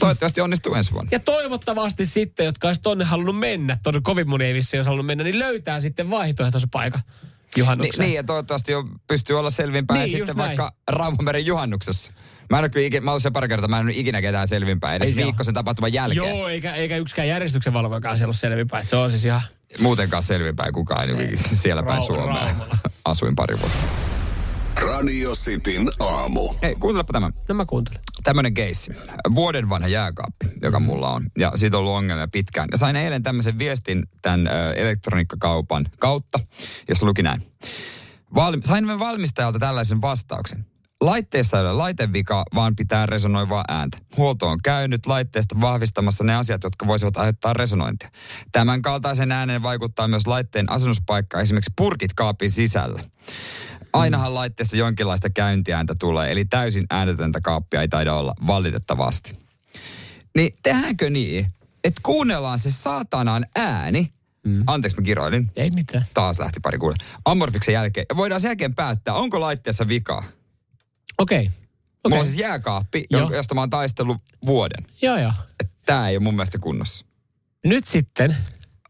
Toivottavasti 0.00 0.40
onnistuu 0.40 0.74
ensi 0.74 0.92
vuonna. 0.92 1.08
Ja 1.12 1.20
toivottavasti 1.20 2.06
sitten, 2.06 2.46
jotka 2.46 2.68
olisi 2.68 2.82
tonne 2.82 3.04
halunnut 3.04 3.38
mennä, 3.38 3.78
tonne 3.82 4.00
kovin 4.02 4.28
moni 4.28 4.44
ei 4.44 4.54
vissiin 4.54 4.78
olisi 4.78 4.88
halunnut 4.88 5.06
mennä, 5.06 5.24
niin 5.24 5.38
löytää 5.38 5.80
sitten 5.80 6.10
vaihtoehtoisen 6.10 6.70
paikan 6.70 7.00
Ni, 7.06 7.60
juhannukseen. 7.60 8.06
niin, 8.06 8.16
ja 8.16 8.24
toivottavasti 8.24 8.72
jo 8.72 8.84
pystyy 9.06 9.38
olla 9.38 9.50
selvinpäin 9.50 10.00
Niin, 10.00 10.16
sitten 10.18 10.36
vaikka 10.36 10.72
Raumameren 10.90 11.46
juhannuksessa. 11.46 12.12
Mä 12.50 12.58
en 12.58 12.62
ole 12.62 12.68
kyllä 12.68 12.86
ikinä, 12.86 13.04
mä 13.04 13.10
olen 13.10 13.20
se 13.20 13.30
pari 13.30 13.48
kertaa, 13.48 13.68
mä 13.68 13.80
en 13.80 13.86
ole 13.86 13.92
ikinä 13.94 14.20
ketään 14.20 14.48
selvinpäin, 14.48 14.96
edes 14.96 15.08
Ei 15.08 15.14
se 15.14 15.24
viikkoisen 15.24 15.54
tapahtuman 15.54 15.92
jälkeen. 15.92 16.28
Joo, 16.28 16.48
eikä, 16.48 16.74
eikä 16.74 16.96
yksikään 16.96 17.28
järjestyksen 17.28 17.72
valvojakaan 17.72 18.16
siellä 18.16 18.30
ole 18.30 18.36
selvinpäin. 18.36 18.86
Se 18.86 18.96
on 18.96 19.10
siis 19.10 19.24
ihan... 19.24 19.40
Muutenkaan 19.80 20.22
selvinpäin 20.22 20.72
kukaan, 20.72 21.08
niin 21.08 21.38
siellä 21.38 21.82
päin 21.82 22.02
Suomea. 22.02 22.44
Raumalla. 22.44 22.78
Asuin 23.04 23.34
pari 23.34 23.58
vuotta. 23.60 23.78
Radio 24.82 25.34
Cityn 25.34 25.88
aamu. 26.00 26.54
Hei, 26.62 26.74
kuuntelepa 26.74 27.12
tämä. 27.12 27.30
No 27.48 27.54
mä 27.54 27.64
kuuntelen. 27.64 28.00
Tämmönen 28.24 28.54
keissi. 28.54 28.92
Vuoden 29.34 29.68
vanha 29.68 29.88
jääkaappi, 29.88 30.46
joka 30.62 30.80
mulla 30.80 31.10
on. 31.10 31.26
Ja 31.38 31.52
siitä 31.56 31.76
on 31.76 31.80
ollut 31.80 31.96
ongelmia 31.96 32.28
pitkään. 32.28 32.68
Ja 32.72 32.78
sain 32.78 32.96
eilen 32.96 33.22
tämmöisen 33.22 33.58
viestin 33.58 34.06
tämän 34.22 34.46
ö, 34.46 34.72
elektroniikkakaupan 34.72 35.86
kautta, 35.98 36.40
jossa 36.88 37.06
luki 37.06 37.22
näin. 37.22 37.52
Val- 38.34 38.60
sain 38.64 38.98
valmistajalta 38.98 39.58
tällaisen 39.58 40.02
vastauksen. 40.02 40.66
Laitteessa 41.00 41.56
ei 41.58 41.64
ole 41.64 41.72
laitevika, 41.72 42.44
vaan 42.54 42.76
pitää 42.76 43.06
resonoivaa 43.06 43.64
ääntä. 43.68 43.98
Huolto 44.16 44.48
on 44.48 44.58
käynyt 44.64 45.06
laitteesta 45.06 45.60
vahvistamassa 45.60 46.24
ne 46.24 46.34
asiat, 46.34 46.62
jotka 46.64 46.86
voisivat 46.86 47.16
aiheuttaa 47.16 47.52
resonointia. 47.52 48.08
Tämän 48.52 48.82
kaltaisen 48.82 49.32
äänen 49.32 49.62
vaikuttaa 49.62 50.08
myös 50.08 50.26
laitteen 50.26 50.72
asennuspaikka, 50.72 51.40
esimerkiksi 51.40 51.72
purkit 51.76 52.14
kaapin 52.14 52.50
sisällä. 52.50 53.04
Ainahan 53.92 54.34
laitteesta 54.34 54.76
jonkinlaista 54.76 55.30
käyntiääntä 55.30 55.94
tulee, 55.98 56.32
eli 56.32 56.44
täysin 56.44 56.86
äänetöntä 56.90 57.40
kaappia 57.40 57.80
ei 57.80 57.88
taida 57.88 58.14
olla 58.14 58.34
valitettavasti. 58.46 59.38
Niin 60.36 60.52
tehdäänkö 60.62 61.10
niin, 61.10 61.46
että 61.84 62.00
kuunnellaan 62.04 62.58
se 62.58 62.70
saatanan 62.70 63.46
ääni, 63.56 64.12
mm. 64.44 64.62
anteeksi 64.66 65.00
mä 65.00 65.04
kiroilin, 65.04 65.50
Ei 65.56 65.70
mitään. 65.70 66.04
taas 66.14 66.38
lähti 66.38 66.60
pari 66.60 66.78
kuule, 66.78 66.96
Amorfiksen 67.24 67.72
jälkeen, 67.72 68.06
ja 68.08 68.16
voidaan 68.16 68.40
sen 68.40 68.48
jälkeen 68.48 68.74
päättää, 68.74 69.14
onko 69.14 69.40
laitteessa 69.40 69.88
vikaa. 69.88 70.22
Okei. 71.18 71.38
Okay. 71.38 71.46
Okei. 71.46 71.58
Mulla 72.08 72.20
on 72.20 72.26
siis 72.26 72.38
jääkaappi, 72.38 73.04
Joo. 73.10 73.20
jonka- 73.20 73.36
josta 73.36 73.54
mä 73.54 73.60
oon 73.60 73.70
taistellut 73.70 74.16
vuoden. 74.46 74.86
Joo, 75.02 75.18
joo. 75.18 75.32
Tää 75.86 76.08
ei 76.08 76.16
ole 76.16 76.22
mun 76.22 76.34
mielestä 76.34 76.58
kunnossa. 76.58 77.06
Nyt 77.64 77.86
sitten 77.86 78.36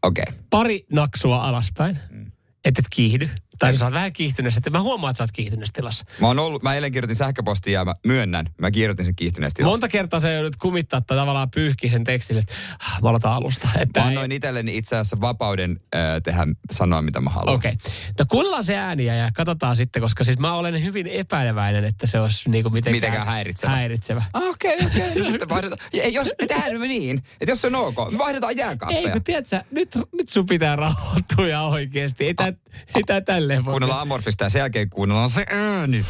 Okei. 0.01 0.23
Okay. 0.27 0.43
pari 0.49 0.85
naksua 0.91 1.43
alaspäin, 1.43 1.99
mm. 2.09 2.31
et 2.65 2.79
et 2.79 2.85
kiihdy. 2.89 3.29
Tai 3.59 3.75
sä 3.77 3.85
oot 3.85 3.93
vähän 3.93 4.13
kiihtyneessä, 4.13 4.59
että 4.59 4.69
mä 4.69 4.81
huomaan, 4.81 5.11
että 5.11 5.17
sä 5.17 5.23
oot 5.23 5.31
kiihtyneessä 5.31 5.73
tilassa. 5.73 6.05
Mä, 6.21 6.27
oon 6.27 6.39
ollut, 6.39 6.63
mä 6.63 6.75
eilen 6.75 6.91
kirjoitin 6.91 7.15
sähköpostia 7.15 7.79
ja 7.79 7.85
mä 7.85 7.93
myönnän, 8.05 8.45
mä 8.57 8.71
kirjoitin 8.71 9.05
sen 9.05 9.15
kiihtyneesti 9.15 9.55
tilassa. 9.57 9.71
Monta 9.71 9.87
kertaa 9.87 10.19
sä 10.19 10.31
joudut 10.31 10.55
kumittaa 10.55 11.01
tai 11.01 11.17
tavallaan 11.17 11.51
pyyhkiä 11.51 11.89
sen 11.89 12.03
tekstille, 12.03 12.39
että 12.41 12.53
ah, 12.79 13.01
mä 13.01 13.09
aloitan 13.09 13.31
alusta. 13.31 13.69
Että 13.79 13.99
Mä 13.99 14.03
ei- 14.05 14.07
annoin 14.09 14.31
itselleni 14.31 14.77
itse 14.77 14.95
asiassa 14.95 15.21
vapauden 15.21 15.79
äh, 15.95 16.01
tehdä, 16.23 16.47
sanoa 16.71 17.01
mitä 17.01 17.21
mä 17.21 17.29
haluan. 17.29 17.55
Okei. 17.55 17.71
Okay. 17.71 17.91
No 18.19 18.25
kuunnellaan 18.29 18.63
se 18.63 18.77
ääniä 18.77 19.15
ja 19.15 19.29
katsotaan 19.33 19.75
sitten, 19.75 20.01
koska 20.01 20.23
siis 20.23 20.39
mä 20.39 20.53
olen 20.55 20.83
hyvin 20.83 21.07
epäileväinen, 21.07 21.85
että 21.85 22.07
se 22.07 22.19
olisi 22.19 22.49
niinku 22.49 22.69
mitenkään, 22.69 22.95
Mitenkään 22.95 23.27
häiritsevä. 23.27 23.71
häiritsevä. 23.71 24.23
Okei, 24.33 24.77
okei. 24.85 25.15
No 25.19 25.23
sitten 25.25 25.49
vaihdetaan. 25.49 25.89
Ja 25.93 26.03
ei, 26.03 26.13
jos, 26.13 26.27
me 26.41 26.47
tehdään 26.47 26.79
me 26.79 26.87
niin, 26.87 27.17
että 27.41 27.51
jos 27.51 27.61
se 27.61 27.67
on 27.67 27.75
ok, 27.75 28.11
me 28.11 28.17
vaihdetaan 28.17 28.51
Ei, 28.51 28.57
jääkaappeja. 28.57 29.11
kun 29.11 29.23
tiedätkö, 29.23 29.61
nyt, 29.71 29.95
nyt 30.17 30.29
sun 30.29 30.45
pitää 30.45 30.75
rauhoittua 30.75 31.47
ja 31.47 31.61
oikeasti. 31.61 32.25
Ei 32.25 32.33
tää, 32.33 32.53
ei 32.95 33.03
tää 33.03 33.21
tälleen 33.21 33.65
voi. 33.65 33.71
Kuunnellaan 33.71 34.01
Amorfista 34.01 34.43
ja 34.43 34.49
sen 34.49 34.59
jälkeen 34.59 34.89
kuunnellaan 34.89 35.29
se 35.29 35.45
ääni. 35.49 36.05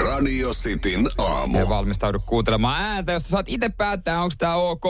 Radio 0.00 0.50
Cityn 0.50 1.06
aamu. 1.18 1.58
Ja 1.58 1.68
valmistaudu 1.68 2.20
kuuntelemaan 2.26 2.82
ääntä, 2.82 3.12
josta 3.12 3.28
saat 3.28 3.48
itse 3.48 3.68
päättää, 3.68 4.22
onko 4.22 4.34
tämä 4.38 4.54
ok. 4.54 4.84
047255854. 4.84 4.88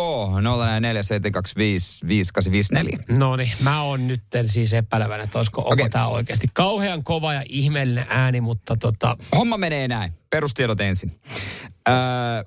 No 3.19 3.37
niin, 3.37 3.53
mä 3.61 3.83
oon 3.83 4.09
nyt 4.09 4.23
siis 4.47 4.75
epäileväinen, 4.75 5.25
että 5.25 5.39
olisiko 5.39 5.61
Okei. 5.61 5.73
okay. 5.73 5.89
tämä 5.89 6.07
oikeasti 6.07 6.47
kauhean 6.53 7.05
kova 7.05 7.35
ja 7.35 7.43
ihmeellinen 7.49 8.07
ääni, 8.09 8.41
mutta 8.41 8.77
tota, 8.77 9.17
Homma 9.37 9.57
menee 9.57 9.89
näin. 9.89 10.13
Perustiedot 10.31 10.81
ensin. 10.81 11.21
Öö, 11.89 11.95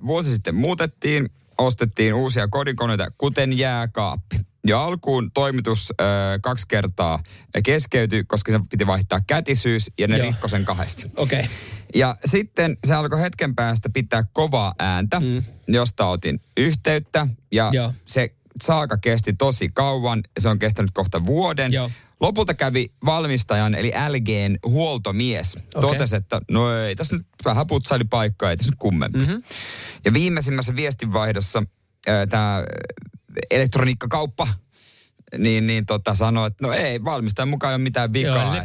vuosi 0.06 0.34
sitten 0.34 0.54
muutettiin, 0.54 1.30
ostettiin 1.58 2.14
uusia 2.14 2.48
kodinkoneita, 2.48 3.10
kuten 3.18 3.58
jääkaappi. 3.58 4.36
Ja 4.66 4.84
alkuun 4.84 5.30
toimitus 5.32 5.92
öö, 6.00 6.06
kaksi 6.42 6.68
kertaa 6.68 7.22
keskeytyi, 7.64 8.24
koska 8.24 8.52
se 8.52 8.60
piti 8.70 8.86
vaihtaa 8.86 9.20
kätisyys 9.26 9.90
ja 9.98 10.08
ne 10.08 10.18
Joo. 10.18 10.26
rikkoi 10.26 10.48
sen 10.48 10.64
kahdesti. 10.64 11.10
okei. 11.16 11.40
Okay. 11.40 11.50
Ja 11.94 12.16
sitten 12.24 12.76
se 12.86 12.94
alkoi 12.94 13.20
hetken 13.20 13.54
päästä 13.54 13.90
pitää 13.90 14.24
kovaa 14.32 14.74
ääntä, 14.78 15.20
mm. 15.20 15.44
josta 15.68 16.06
otin 16.06 16.40
yhteyttä. 16.56 17.26
Ja 17.52 17.70
Joo. 17.72 17.92
se 18.06 18.34
saaka 18.62 18.96
kesti 18.98 19.32
tosi 19.32 19.68
kauan. 19.68 20.20
Se 20.38 20.48
on 20.48 20.58
kestänyt 20.58 20.90
kohta 20.94 21.26
vuoden. 21.26 21.72
Joo. 21.72 21.90
Lopulta 22.20 22.54
kävi 22.54 22.92
valmistajan 23.04 23.74
eli 23.74 23.92
LGn 24.08 24.56
huoltomies. 24.66 25.56
Okay. 25.56 25.90
Totesi, 25.90 26.16
että 26.16 26.40
no 26.50 26.78
ei 26.78 26.96
tässä 26.96 27.16
nyt 27.16 27.26
vähän 27.44 27.66
putsaili 27.66 28.04
paikkaa, 28.04 28.50
ei 28.50 28.56
tässä 28.56 28.70
nyt 28.70 28.78
kummempi. 28.78 29.18
Mm-hmm. 29.18 29.42
Ja 30.04 30.12
viimeisimmässä 30.12 30.76
viestinvaihdossa 30.76 31.62
tämä 32.30 32.64
elektroniikkakauppa 33.50 34.48
niin, 35.38 35.66
niin 35.66 35.86
tota, 35.86 36.14
sanoi, 36.14 36.46
että 36.46 36.66
no 36.66 36.72
ei, 36.72 37.04
valmistajan 37.04 37.48
mukaan 37.48 37.70
ei 37.70 37.74
ole 37.74 37.82
mitään 37.82 38.12
vikaa. 38.12 38.42
Joo, 38.42 38.64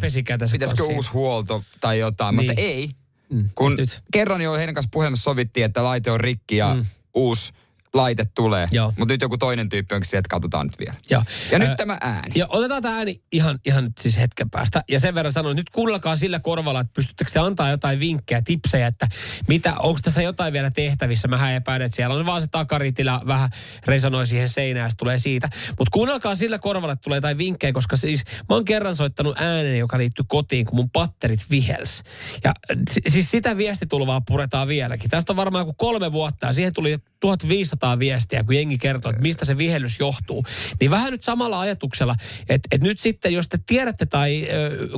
Pitäisikö 0.52 0.84
uusi 0.84 1.10
huolto 1.10 1.64
tai 1.82 2.00
jotain, 2.00 2.36
niin. 2.36 2.50
mutta 2.50 2.62
ei. 2.62 2.90
Mm, 3.30 3.50
Kun 3.56 3.76
nyt. 3.76 4.02
kerran 4.12 4.42
jo 4.42 4.54
heidän 4.54 4.76
kanssa 4.76 4.90
puhelimessa 4.92 5.24
sovittiin, 5.24 5.66
että 5.66 5.84
laite 5.84 6.12
on 6.12 6.20
rikki 6.20 6.58
ja 6.58 6.74
mm. 6.74 6.86
uusi 7.14 7.54
laite 7.94 8.26
tulee. 8.36 8.68
Mutta 8.98 9.14
nyt 9.14 9.22
joku 9.22 9.38
toinen 9.38 9.70
tyyppi 9.70 9.96
onkin 9.96 10.10
se, 10.10 10.18
että 10.18 10.30
katsotaan 10.30 10.68
nyt 10.68 10.80
vielä. 10.80 10.94
Joo. 11.10 11.24
Ja 11.52 11.60
nyt 11.60 11.70
Ö, 11.70 11.76
tämä 11.76 11.98
ääni. 12.02 12.32
Ja 12.36 12.48
otetaan 12.50 12.82
tämä 12.82 12.96
ääni 12.96 13.22
ihan, 13.32 13.60
ihan 13.66 13.84
nyt 13.84 13.98
siis 14.00 14.18
hetken 14.18 14.50
päästä. 14.50 14.84
Ja 14.90 15.00
sen 15.00 15.16
verran 15.16 15.32
sanon, 15.32 15.56
nyt 15.56 15.70
kuunnelkaa 15.70 16.16
sillä 16.16 16.40
korvalla, 16.40 16.80
että 16.80 16.94
pystyttekö 16.94 17.32
te 17.32 17.40
antaa 17.40 17.70
jotain 17.70 18.00
vinkkejä, 18.00 18.42
tipsejä, 18.42 18.88
että 18.88 19.08
mitä, 19.48 19.74
onko 19.80 20.00
tässä 20.04 20.22
jotain 20.22 20.54
vielä 20.54 20.72
tehtävissä. 20.72 21.28
Mä 21.28 21.56
epäilen, 21.56 21.86
että 21.86 21.96
siellä 21.96 22.16
on 22.16 22.26
vaan 22.26 22.42
se 22.42 22.48
takaritila 22.48 23.22
vähän 23.28 23.50
resonoi 23.86 24.26
siihen 24.26 24.50
seinään 24.50 24.92
se 24.92 24.98
tulee 24.98 25.18
siitä. 25.18 25.50
Mutta 25.68 25.92
kuunnelkaa 25.92 26.36
sillä 26.36 26.60
korvalla, 26.60 26.94
että 26.94 27.04
tulee 27.04 27.18
jotain 27.18 27.38
vinkkejä, 27.38 27.74
koska 27.74 27.96
siis 27.96 28.24
mä 28.50 28.56
oon 28.56 28.66
kerran 28.66 28.96
soittanut 28.96 29.38
äänen, 29.40 29.78
joka 29.80 29.98
liittyy 29.98 30.26
kotiin, 30.28 30.66
kun 30.66 30.76
mun 30.76 30.90
patterit 30.90 31.46
vihels. 31.52 32.04
Ja 32.44 32.54
si- 32.92 33.02
siis 33.08 33.32
sitä 33.32 33.58
viestitulvaa 33.58 34.22
puretaan 34.22 34.68
vieläkin. 34.68 35.10
Tästä 35.10 35.34
on 35.34 35.38
varmaan 35.38 35.62
joku 35.62 35.74
kolme 35.74 36.12
vuotta 36.12 36.48
ja 36.48 36.54
siihen 36.54 36.74
tuli 36.74 36.98
1500 37.22 38.00
viestiä, 38.00 38.44
kun 38.44 38.56
jengi 38.56 38.78
kertoo, 38.78 39.10
että 39.10 39.22
mistä 39.22 39.46
se 39.46 39.58
vihellys 39.58 40.00
johtuu. 40.00 40.46
Niin 40.80 40.92
vähän 40.92 41.12
nyt 41.12 41.24
samalla 41.24 41.60
ajatuksella, 41.60 42.16
että, 42.50 42.68
että 42.72 42.88
nyt 42.88 43.00
sitten, 43.00 43.34
jos 43.34 43.50
te 43.50 43.60
tiedätte 43.66 44.06
tai 44.06 44.48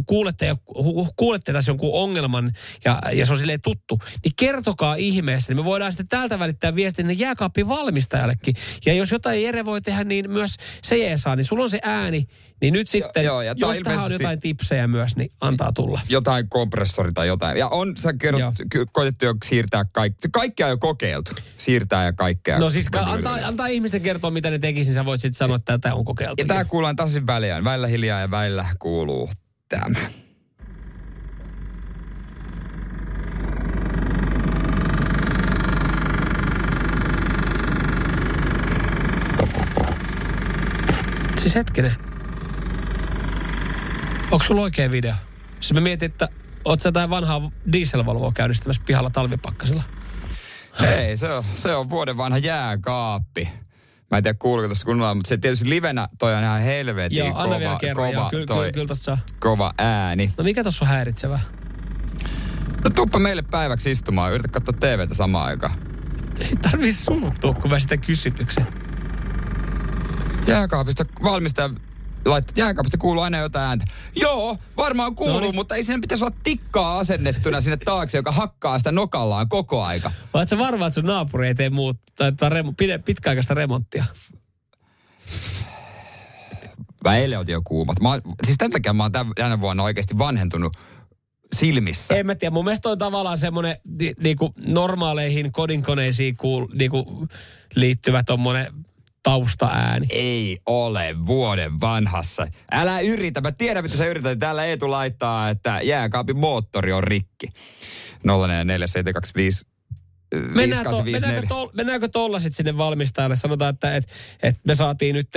kuulette, 0.06 0.46
ja 0.46 0.56
kuulette 1.16 1.54
tässä 1.54 1.72
jonkun 1.72 1.94
ongelman 1.94 2.52
ja, 2.86 3.02
ja 3.14 3.26
se 3.26 3.32
on 3.32 3.38
silleen 3.38 3.62
tuttu, 3.62 4.00
niin 4.24 4.34
kertokaa 4.36 4.96
ihmeessä, 4.96 5.52
niin 5.54 5.58
me 5.58 5.64
voidaan 5.64 5.92
sitten 5.92 6.08
täältä 6.08 6.40
välittää 6.40 6.76
viestin 6.76 7.04
sinne 7.04 7.14
jääkaapin 7.14 7.68
valmistajallekin. 7.68 8.56
Ja 8.86 8.94
jos 8.94 9.12
jotain 9.12 9.44
Jere 9.44 9.66
voi 9.66 9.82
tehdä, 9.82 10.04
niin 10.04 10.32
myös 10.32 10.56
se 10.84 10.98
jeesaa, 10.98 11.36
niin 11.36 11.46
sulla 11.46 11.64
on 11.64 11.70
se 11.70 11.80
ääni, 11.84 12.28
niin 12.62 12.74
nyt 12.74 12.88
sitten, 12.88 13.26
joo, 13.26 13.42
ja 13.42 13.56
jos 13.58 13.78
tähän 13.84 14.06
on 14.06 14.12
jotain 14.12 14.40
tipsejä 14.40 14.88
myös, 14.88 15.16
niin 15.16 15.32
antaa 15.42 15.72
tulla. 15.72 16.02
Jotain 16.10 16.50
kompressori 16.50 17.12
tai 17.14 17.28
jotain. 17.28 17.58
Ja 17.58 17.68
on, 17.68 17.98
sä 17.98 18.14
kerrot, 18.14 18.40
Joo. 18.40 18.54
koitettu 18.92 19.26
jo 19.26 19.34
siirtää 19.46 19.86
kaikki. 19.92 20.28
Kaikkea 20.32 20.66
on 20.66 20.70
jo 20.70 20.78
kokeiltu. 20.78 21.32
Siirtää 21.58 22.06
ja 22.06 22.14
kaikkea. 22.14 22.60
No 22.60 22.70
siis 22.70 22.90
ka- 22.90 23.00
antaa, 23.00 23.40
antaa 23.44 23.68
ihmisten 23.68 24.02
kertoa, 24.02 24.32
mitä 24.32 24.50
ne 24.50 24.60
tekisi, 24.60 24.90
niin 24.90 24.96
sä 24.96 25.06
voit 25.06 25.22
sitten 25.22 25.38
sanoa, 25.38 25.56
että 25.56 25.78
tätä 25.78 25.96
on 25.96 26.06
kokeiltu. 26.06 26.42
Ja 26.42 26.46
tää 26.46 26.66
kuullaan 26.66 26.96
tasaisin 26.96 27.28
väliään. 27.28 27.64
Välillä 27.64 27.88
hiljaa 27.88 28.20
ja 28.20 28.32
välillä 28.32 28.66
kuuluu 28.80 29.30
tämä. 29.70 30.00
Siis 41.38 41.56
hetkinen. 41.56 41.92
Onko 44.34 44.46
sulla 44.46 44.62
oikea 44.62 44.92
video? 44.92 45.14
Siis 45.60 45.74
mä 45.74 45.82
mietin, 45.82 46.12
että 46.12 46.30
oot 46.66 46.82
sä 46.82 46.88
jotain 46.88 47.10
vanhaa 47.10 47.52
dieselvalvoa 47.72 48.32
käynnistämässä 48.32 48.82
pihalla 48.86 49.10
talvipakkasella. 49.10 49.84
Ei, 50.98 51.18
se 51.18 51.34
on, 51.34 51.44
se 51.56 51.76
on 51.76 51.90
vuoden 51.90 52.18
vanha 52.18 52.38
jääkaappi. 52.38 53.50
Mä 54.12 54.18
en 54.18 54.24
tiedä 54.24 54.38
kuuluuko 54.40 54.68
tässä 54.68 54.86
kunnolla, 54.86 55.16
mutta 55.16 55.30
se 55.30 55.38
tietysti 55.38 55.70
livenä 55.70 56.08
toi 56.20 56.36
on 56.36 56.44
ihan 56.44 56.62
helvetin 56.62 57.18
Joo, 57.18 57.34
kova, 57.34 57.60
vielä 57.60 57.78
kerran. 57.82 57.96
kova, 57.96 58.20
Joo, 58.22 58.30
kyllä, 58.30 58.46
toi, 58.46 58.72
kyllä, 58.72 58.88
kyllä 59.06 59.18
kova 59.40 59.74
ääni. 59.78 60.34
No 60.38 60.44
mikä 60.44 60.64
tossa 60.64 60.86
on 60.86 60.90
häiritsevää? 60.90 61.40
No 62.84 62.90
tuppa 62.90 63.20
meille 63.20 63.42
päiväksi 63.42 63.92
istumaan, 63.92 64.34
yritä 64.34 64.48
katsoa 64.48 64.74
TVtä 64.80 65.14
samaan 65.14 65.46
aikaan. 65.46 65.74
Ei 66.40 66.56
tarvii 66.62 66.94
suuttua, 66.94 67.54
kun 67.54 67.72
mä 67.72 67.80
sitä 67.80 67.98
kysymyksen. 67.98 68.68
Jääkaapista 70.48 71.06
valmistaja 71.24 71.70
laittaa, 72.26 72.54
jääkaapista 72.58 72.98
kuuluu 72.98 73.24
aina 73.24 73.38
jotain 73.38 73.66
ääntä. 73.66 73.86
Joo, 74.16 74.58
varmaan 74.78 75.16
kuuluu, 75.16 75.36
Noniin. 75.36 75.56
mutta 75.56 75.76
ei 75.76 75.84
siinä 75.84 76.02
pitäisi 76.02 76.24
olla 76.24 76.36
tikkaa 76.44 77.00
asennettuna 77.00 77.62
sinne 77.62 77.78
taakse, 77.78 78.18
joka 78.18 78.32
hakkaa 78.32 78.78
sitä 78.78 78.92
nokallaan 78.92 79.50
koko 79.50 79.84
aika. 79.84 80.12
Vai 80.34 80.48
sä 80.48 80.58
varma, 80.58 80.88
että 80.88 81.02
sun 81.02 81.08
naapuri 81.08 81.48
ei 81.48 81.56
tee 81.56 81.70
muut, 81.70 81.98
tai, 82.16 82.32
tai 82.32 82.50
remo, 82.50 82.74
pide, 82.78 82.98
pitkäaikaista 82.98 83.54
remonttia? 83.54 84.06
Mä 87.04 87.18
eilen 87.18 87.40
otin 87.40 87.54
jo 87.54 87.62
kuumat. 87.64 88.00
Mä, 88.00 88.10
siis 88.46 88.58
tämän 88.58 88.72
takia 88.72 88.94
mä 88.94 89.04
oon 89.04 89.12
tän- 89.12 89.34
tänä 89.36 89.62
vuonna 89.62 89.84
oikeasti 89.84 90.18
vanhentunut 90.18 90.78
silmissä. 91.56 92.16
En 92.16 92.26
mä 92.26 92.36
tiedä, 92.36 92.54
mun 92.54 92.66
mielestä 92.66 92.90
on 92.90 92.98
tavallaan 92.98 93.38
semmoinen 93.38 93.78
ni, 94.00 94.14
niinku 94.20 94.54
normaaleihin 94.74 95.52
kodinkoneisiin 95.52 96.38
kuul, 96.38 96.68
niinku, 96.74 97.28
liittyvä 97.76 98.24
tommonen 98.24 98.74
taustaääni. 99.24 100.08
Ei 100.10 100.60
ole 100.66 101.16
vuoden 101.26 101.82
vanhassa. 101.82 102.48
Älä 102.72 103.00
yritä. 103.00 103.42
Mä 103.42 103.52
tiedän, 103.52 103.84
mitä 103.84 103.98
sä 103.98 104.06
yrität. 104.06 104.40
Täällä 104.40 104.66
Eetu 104.66 104.92
laittaa, 104.92 105.50
että 105.50 105.80
jääkaapin 105.84 106.38
moottori 106.38 106.92
on 106.92 107.04
rikki. 107.04 107.48
044725 108.24 109.74
Mennään 110.56 110.84
to, 110.84 111.04
mennäänkö, 111.04 111.48
to, 111.48 111.72
mennäänkö 111.74 112.08
tolla 112.08 112.40
sitten 112.40 112.58
sinne 112.58 112.78
valmistajalle? 112.78 113.36
Sanotaan, 113.36 113.74
että 113.74 113.96
et, 113.96 114.08
et 114.44 114.56
me 114.68 114.76
saatiin 114.76 115.16
nyt 115.16 115.28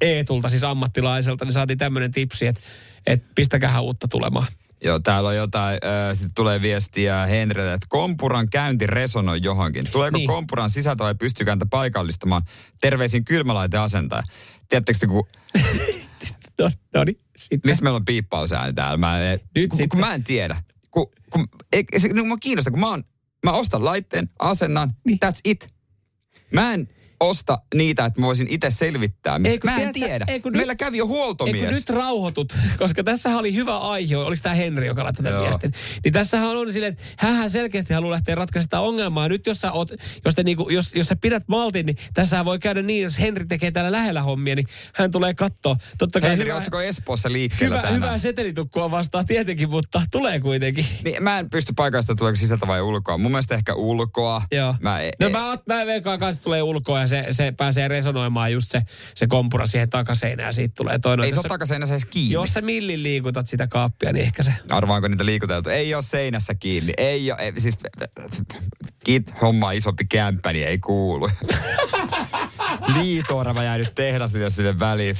Eetulta, 0.00 0.48
siis 0.48 0.64
ammattilaiselta, 0.64 1.44
niin 1.44 1.52
saatiin 1.52 1.78
tämmöinen 1.78 2.10
tipsi, 2.10 2.46
että 2.46 2.60
et 3.06 3.24
pistäkähän 3.34 3.82
uutta 3.82 4.08
tulemaan. 4.08 4.46
Joo, 4.84 4.98
täällä 4.98 5.28
on 5.28 5.36
jotain, 5.36 5.74
äh, 5.74 6.12
sitten 6.12 6.34
tulee 6.34 6.62
viestiä 6.62 7.26
Henriltä, 7.26 7.74
että 7.74 7.86
kompuran 7.90 8.48
käynti 8.50 8.86
resonoi 8.86 9.38
johonkin. 9.42 9.86
Tuleeko 9.92 10.16
Niin. 10.16 10.20
niin. 10.20 10.34
kompuran 10.36 10.70
sisältö 10.70 11.04
vai 11.04 11.14
pystyykö 11.14 11.50
häntä 11.50 11.66
paikallistamaan? 11.70 12.42
Terveisin 12.80 13.24
kylmälaiteasentaja. 13.24 14.22
Tiedättekö 14.68 14.98
te, 14.98 15.06
kun, 15.06 15.26
No, 16.60 16.70
no 16.94 17.04
niin, 17.04 17.20
sitten. 17.36 17.70
missä 17.70 17.82
meillä 17.82 17.96
on 17.96 18.04
piippausääni 18.04 18.72
täällä? 18.72 18.96
Mä, 18.96 19.20
en- 19.32 19.40
Nyt 19.54 19.70
kun, 19.70 19.76
sitten. 19.76 19.88
kun 19.88 20.00
mä 20.00 20.14
en 20.14 20.24
tiedä. 20.24 20.62
Kun, 20.90 21.06
kun, 21.30 21.48
ei, 21.72 21.84
se, 21.98 22.08
no, 22.08 22.24
mä 22.24 22.36
kiinnostaa, 22.40 22.70
kun 22.70 22.80
mä, 22.80 22.88
oon, 22.88 23.04
mä 23.44 23.52
ostan 23.52 23.84
laitteen, 23.84 24.30
asennan, 24.38 24.94
niin. 25.04 25.18
that's 25.24 25.40
it. 25.44 25.68
Mä 26.52 26.74
en 26.74 26.88
osta 27.20 27.58
niitä, 27.74 28.04
että 28.04 28.20
mä 28.20 28.26
voisin 28.26 28.46
itse 28.50 28.70
selvittää. 28.70 29.38
Mistä. 29.38 29.52
Ei, 29.70 29.76
mä 29.76 29.82
en 29.82 29.92
tiedä. 29.92 30.24
ei, 30.28 30.40
kun 30.40 30.52
Meillä 30.52 30.72
nyt- 30.72 30.78
kävi 30.78 30.98
jo 30.98 31.04
Ei 31.04 31.08
huoltomies. 31.08 31.64
kun 31.64 31.74
nyt 31.74 31.90
rauhoitut, 31.90 32.56
koska 32.78 33.04
tässä 33.04 33.36
oli 33.36 33.54
hyvä 33.54 33.78
aihe, 33.78 34.16
oliko 34.16 34.40
tämä 34.42 34.54
Henri, 34.54 34.86
joka 34.86 35.04
laittoi 35.04 35.24
tämän 35.24 35.36
Joo. 35.38 35.44
viestin. 35.44 35.72
Niin 36.04 36.12
tässähän 36.12 36.48
on 36.56 36.72
silleen, 36.72 36.92
että 36.92 37.26
hän 37.26 37.50
selkeästi 37.50 37.94
haluaa 37.94 38.12
lähteä 38.12 38.34
ratkaisemaan 38.34 38.62
sitä 38.62 38.80
ongelmaa. 38.80 39.28
Nyt 39.28 39.46
jos 39.46 39.60
sä, 39.60 39.72
oot, 39.72 39.90
jos, 40.24 40.34
te 40.34 40.42
niinku, 40.42 40.68
jos, 40.70 40.94
jos 40.94 41.06
sä 41.06 41.16
pidät 41.16 41.42
maltin, 41.48 41.86
niin 41.86 41.96
tässä 42.14 42.44
voi 42.44 42.58
käydä 42.58 42.82
niin, 42.82 43.02
jos 43.02 43.18
Henri 43.18 43.46
tekee 43.46 43.70
täällä 43.70 43.92
lähellä 43.92 44.22
hommia, 44.22 44.54
niin 44.54 44.66
hän 44.94 45.10
tulee 45.10 45.34
katsoa. 45.34 45.76
Totta 45.98 46.20
kai 46.20 46.30
Henri, 46.30 46.50
hyvä, 46.50 46.82
Espoossa 46.82 47.32
liikkeellä 47.32 47.76
hyvä, 47.76 47.82
tänään? 47.82 48.02
hyvää 48.02 48.18
setelitukkua 48.18 48.90
vastaan 48.90 49.26
tietenkin, 49.26 49.70
mutta 49.70 50.02
tulee 50.10 50.40
kuitenkin. 50.40 50.86
Niin, 51.04 51.22
mä 51.22 51.38
en 51.38 51.50
pysty 51.50 51.72
paikasta 51.76 52.14
tuleeko 52.14 52.36
sisältä 52.36 52.66
vai 52.66 52.80
ulkoa. 52.82 53.18
Mun 53.18 53.30
mielestä 53.30 53.54
ehkä 53.54 53.74
ulkoa. 53.74 54.42
Joo. 54.52 54.74
Mä, 54.80 55.00
e- 55.00 55.10
no 55.20 55.30
mä, 55.30 55.58
mä 55.66 55.86
veikkaan 55.86 56.18
kanssa 56.18 56.42
tulee 56.42 56.62
ulkoa 56.62 57.00
ja 57.00 57.07
se, 57.08 57.26
se 57.30 57.52
pääsee 57.56 57.88
resonoimaan 57.88 58.52
just 58.52 58.68
se, 58.70 58.82
se 59.14 59.26
kompura 59.26 59.66
siihen 59.66 59.90
takaseinään 59.90 60.48
ja 60.48 60.52
siitä 60.52 60.74
tulee 60.76 60.98
toinen. 60.98 61.24
ei 61.24 61.30
se 61.30 61.36
Jos 61.36 61.44
ole 61.44 61.48
takaseinässä 61.48 61.94
edes 61.94 62.04
kiinni. 62.04 62.32
Jos 62.32 62.52
sä 62.52 62.60
millin 62.60 63.02
liikutat 63.02 63.46
sitä 63.46 63.66
kaappia, 63.66 64.12
niin 64.12 64.24
ehkä 64.24 64.42
se... 64.42 64.52
Arvaanko 64.70 65.08
niitä 65.08 65.26
liikuteltu? 65.26 65.70
Ei 65.70 65.94
ole 65.94 66.02
seinässä 66.02 66.54
kiinni. 66.54 66.92
Ei 66.96 67.32
ole, 67.32 67.40
ei, 67.40 67.60
siis 67.60 67.78
kit 69.04 69.32
homma 69.40 69.72
isompi 69.72 70.04
kämppä, 70.04 70.52
niin 70.52 70.68
ei 70.68 70.78
kuulu. 70.78 71.30
Liitoorava 72.94 73.62
jää 73.62 73.78
nyt 73.78 73.94
tehdas 73.94 74.32
sinne 74.32 74.50
sinne 74.50 74.78
väliin. 74.78 75.16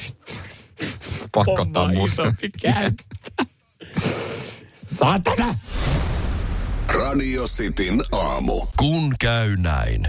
Pakko 1.35 1.63
ottaa 1.63 1.93
musta. 1.93 2.33
Saatana! 4.87 5.55
Radio 6.95 7.45
Cityn 7.47 8.03
aamu. 8.13 8.67
Kun 8.77 9.15
käy 9.21 9.57
näin. 9.57 10.09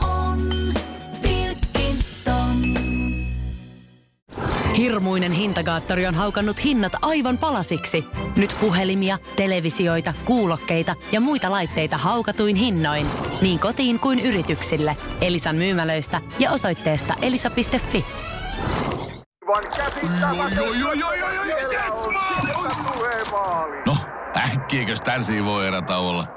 Hirmuinen 4.77 5.31
hintakaattori 5.31 6.07
on 6.07 6.15
haukannut 6.15 6.63
hinnat 6.63 6.93
aivan 7.01 7.37
palasiksi. 7.37 8.05
Nyt 8.35 8.55
puhelimia, 8.61 9.17
televisioita, 9.35 10.13
kuulokkeita 10.25 10.95
ja 11.11 11.21
muita 11.21 11.51
laitteita 11.51 11.97
haukatuin 11.97 12.55
hinnoin. 12.55 13.07
niin 13.41 13.59
kotiin 13.59 13.99
kuin 13.99 14.19
yrityksille. 14.19 14.97
Elisan 15.21 15.55
myymälöistä 15.55 16.21
ja 16.39 16.51
osoitteesta 16.51 17.13
elisa.fi. 17.21 18.05
No, 23.85 23.97
äkkiäkös 24.37 25.01
tän 25.01 25.45
voi 25.45 25.67
erä 25.67 25.81
olla? 25.97 26.27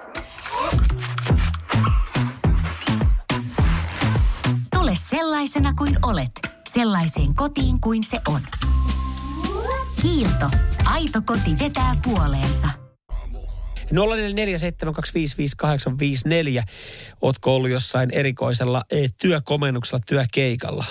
Tule 4.74 4.92
sellaisena 4.94 5.74
kuin 5.74 5.98
olet, 6.02 6.43
sellaiseen 6.74 7.34
kotiin 7.34 7.80
kuin 7.80 8.04
se 8.04 8.20
on. 8.28 8.40
Kiilto. 10.02 10.50
Aito 10.84 11.22
koti 11.26 11.58
vetää 11.60 11.96
puoleensa. 12.04 12.68
0447255854. 13.84 13.86
Ootko 17.20 17.54
ollut 17.54 17.70
jossain 17.70 18.10
erikoisella 18.10 18.82
e, 18.90 19.06
työkomennuksella, 19.20 20.00
työkeikalla? 20.06 20.84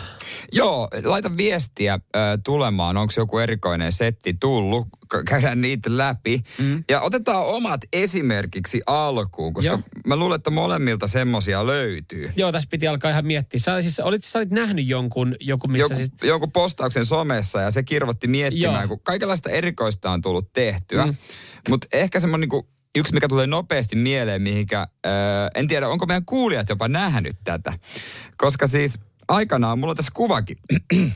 Joo, 0.51 0.87
laita 1.03 1.37
viestiä 1.37 1.93
äh, 1.93 1.99
tulemaan. 2.43 2.97
Onko 2.97 3.13
joku 3.17 3.37
erikoinen 3.37 3.91
setti 3.91 4.35
tullut? 4.39 4.87
K- 5.09 5.25
käydään 5.25 5.61
niitä 5.61 5.97
läpi. 5.97 6.43
Mm. 6.57 6.83
Ja 6.89 7.01
otetaan 7.01 7.45
omat 7.45 7.81
esimerkiksi 7.93 8.81
alkuun, 8.85 9.53
koska 9.53 9.71
Joo. 9.71 9.79
mä 10.07 10.15
luulen, 10.15 10.35
että 10.35 10.49
molemmilta 10.49 11.07
semmosia 11.07 11.67
löytyy. 11.67 12.31
Joo, 12.35 12.51
tässä 12.51 12.69
piti 12.71 12.87
alkaa 12.87 13.11
ihan 13.11 13.25
miettiä. 13.25 13.59
Sä, 13.59 13.81
siis, 13.81 13.99
olit, 13.99 14.23
sä 14.23 14.39
olit 14.39 14.51
nähnyt 14.51 14.87
jonkun, 14.87 15.35
joku 15.39 15.67
missä 15.67 15.83
Joku, 15.83 15.95
siis... 15.95 16.11
jonkun 16.23 16.51
postauksen 16.51 17.05
somessa 17.05 17.61
ja 17.61 17.71
se 17.71 17.83
kirvoitti 17.83 18.27
miettimään, 18.27 18.81
Joo. 18.81 18.87
kun 18.87 18.99
kaikenlaista 19.03 19.49
erikoista 19.49 20.11
on 20.11 20.21
tullut 20.21 20.53
tehtyä. 20.53 21.05
Mm. 21.05 21.15
Mutta 21.69 21.87
ehkä 21.93 22.19
semmoinen 22.19 22.41
niinku, 22.41 22.67
yksi, 22.95 23.13
mikä 23.13 23.27
tulee 23.27 23.47
nopeasti 23.47 23.95
mieleen, 23.95 24.41
mihinkä, 24.41 24.81
äh, 24.81 25.11
en 25.55 25.67
tiedä, 25.67 25.87
onko 25.87 26.05
meidän 26.05 26.25
kuulijat 26.25 26.69
jopa 26.69 26.87
nähnyt 26.87 27.37
tätä. 27.43 27.73
Koska 28.37 28.67
siis 28.67 28.99
aikanaan, 29.33 29.79
mulla 29.79 29.91
on 29.91 29.97
tässä 29.97 30.11
kuvakin. 30.15 30.57
äh, 31.01 31.11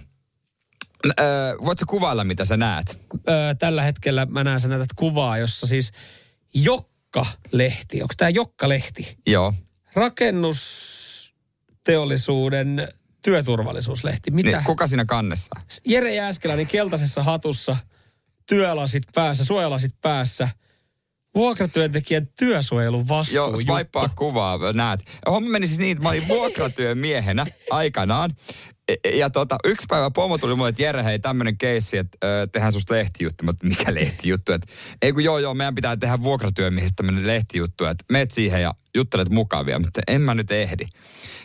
voitko 1.65 1.85
kuvailla, 1.87 2.23
mitä 2.23 2.45
sä 2.45 2.57
näet? 2.57 2.99
Öö, 3.29 3.55
tällä 3.55 3.81
hetkellä 3.81 4.25
mä 4.25 4.43
näen 4.43 4.59
sä 4.59 4.67
näytät 4.67 4.93
kuvaa, 4.95 5.37
jossa 5.37 5.67
siis 5.67 5.91
Jokka-lehti. 6.53 8.01
Onko 8.01 8.13
tämä 8.17 8.29
Jokka-lehti? 8.29 9.17
Joo. 9.27 9.53
Rakennusteollisuuden 9.95 12.87
työturvallisuuslehti. 13.23 14.31
Mitä? 14.31 14.51
Niin, 14.51 14.63
kuka 14.63 14.87
siinä 14.87 15.05
kannessa? 15.05 15.61
Jere 15.85 16.15
Jääskeläinen 16.15 16.67
keltaisessa 16.67 17.23
hatussa, 17.23 17.77
työlasit 18.45 19.03
päässä, 19.15 19.45
suojalasit 19.45 19.91
päässä. 20.01 20.49
Vuokratyöntekijän 21.35 22.27
työsuojelun 22.39 23.07
vastuu. 23.07 23.35
Joo, 23.35 23.55
swipea 23.55 24.09
kuvaa, 24.15 24.73
näet. 24.73 24.99
Homma 25.29 25.49
meni 25.49 25.67
siis 25.67 25.79
niin, 25.79 25.91
että 25.91 26.03
mä 26.03 26.09
olin 26.09 26.27
vuokratyömiehenä 26.27 27.45
aikanaan. 27.71 28.31
E- 28.87 29.17
Ja 29.17 29.29
tota, 29.29 29.57
yksi 29.65 29.85
päivä 29.89 30.11
pomo 30.11 30.37
tuli 30.37 30.55
mulle, 30.55 30.69
että 30.69 30.83
Jere, 30.83 31.03
hei, 31.03 31.19
tämmönen 31.19 31.57
keissi, 31.57 31.97
että 31.97 32.17
ö, 32.23 32.47
tehdään 32.51 32.73
susta 32.73 32.93
lehtijuttu. 32.93 33.45
Mä, 33.45 33.53
mikä 33.63 33.93
lehtijuttu? 33.93 34.51
Että, 34.51 34.73
ei 35.01 35.13
kun 35.13 35.23
joo, 35.23 35.39
joo, 35.39 35.53
meidän 35.53 35.75
pitää 35.75 35.97
tehdä 35.97 36.23
vuokratyömiehistä 36.23 36.95
tämmönen 36.95 37.27
lehtijuttu, 37.27 37.85
että 37.85 38.05
meet 38.11 38.31
siihen 38.31 38.61
ja 38.61 38.73
juttelet 38.95 39.29
mukavia. 39.29 39.79
Mutta 39.79 40.01
en 40.07 40.21
mä 40.21 40.35
nyt 40.35 40.51
ehdi. 40.51 40.85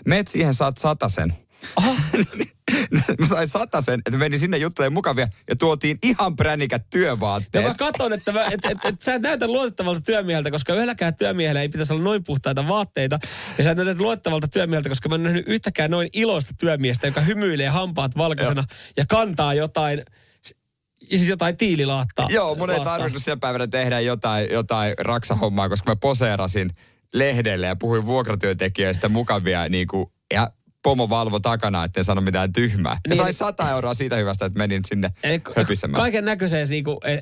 Meet 0.07 0.29
siihen, 0.29 0.55
saat 0.55 0.79
satasen. 0.79 1.35
mä 3.21 3.27
sain 3.27 3.49
satasen, 3.49 4.03
että 4.07 4.19
menin 4.19 4.39
sinne 4.39 4.57
juttelemaan 4.57 4.93
mukavia 4.93 5.27
ja 5.51 5.57
tuotiin 5.57 5.99
ihan 6.03 6.37
pränikät 6.37 6.83
Ja 6.83 6.87
työvaatteet. 6.91 7.65
mä 7.65 7.75
katson, 7.79 8.13
että, 8.13 8.33
mä, 8.33 8.45
et, 8.45 8.65
et, 8.65 8.85
et, 8.85 9.03
sä 9.03 9.15
et 9.15 9.23
näytä 9.23 9.47
luotettavalta 9.47 10.01
työmieheltä, 10.01 10.51
koska 10.51 10.75
yhdelläkään 10.75 11.17
työmiehellä 11.17 11.63
ei 11.63 11.69
pitäisi 11.69 11.93
olla 11.93 12.03
noin 12.03 12.25
puhtaita 12.25 12.69
vaatteita. 12.69 13.19
Ja 13.59 13.65
sä 13.65 13.71
et 13.71 13.77
näytä 13.77 14.03
luotettavalta 14.03 14.49
työmieheltä, 14.49 14.89
koska 14.89 15.09
mä 15.09 15.15
en 15.15 15.23
nähnyt 15.23 15.49
yhtäkään 15.49 15.91
noin 15.91 16.09
iloista 16.13 16.55
työmiestä, 16.59 17.07
joka 17.07 17.21
hymyilee 17.21 17.69
hampaat 17.69 18.17
valkoisena 18.17 18.65
ja 18.97 19.05
kantaa 19.09 19.55
jotain, 19.55 20.03
siis 21.09 21.29
jotain 21.29 21.57
tiililaattaa. 21.57 22.27
Joo, 22.31 22.55
mun 22.55 22.71
ei 22.71 22.81
tarvinnut 22.81 23.23
siellä 23.23 23.41
päivänä 23.41 23.67
tehdä 23.67 24.01
jotain, 24.01 24.51
jotain 24.51 24.95
raksahommaa, 24.99 25.69
koska 25.69 25.91
mä 25.91 25.97
poseerasin 25.97 26.71
lehdelle 27.15 27.67
ja 27.67 27.77
puhuin 27.77 28.07
vuokratyöntekijöistä 28.07 29.09
mukavia 29.09 29.69
niin 29.69 29.87
kuin, 29.87 30.07
ja 30.35 30.51
pomo 30.83 31.09
valvo 31.09 31.41
takana, 31.41 31.85
ettei 31.85 32.05
sano 32.05 32.21
mitään 32.21 32.53
tyhmää. 32.53 32.93
Ja 32.93 32.99
Niin. 33.09 33.17
sain 33.17 33.35
100 33.35 33.71
euroa 33.71 33.95
siitä 33.95 34.17
hyvästä, 34.17 34.45
että 34.47 34.59
menin 34.59 34.83
sinne 34.87 35.11
höpisemään. 35.57 36.01
Kaiken 36.01 36.25
näköiseen 36.25 36.69
niinku, 36.69 37.01
e, 37.05 37.13
e, 37.15 37.21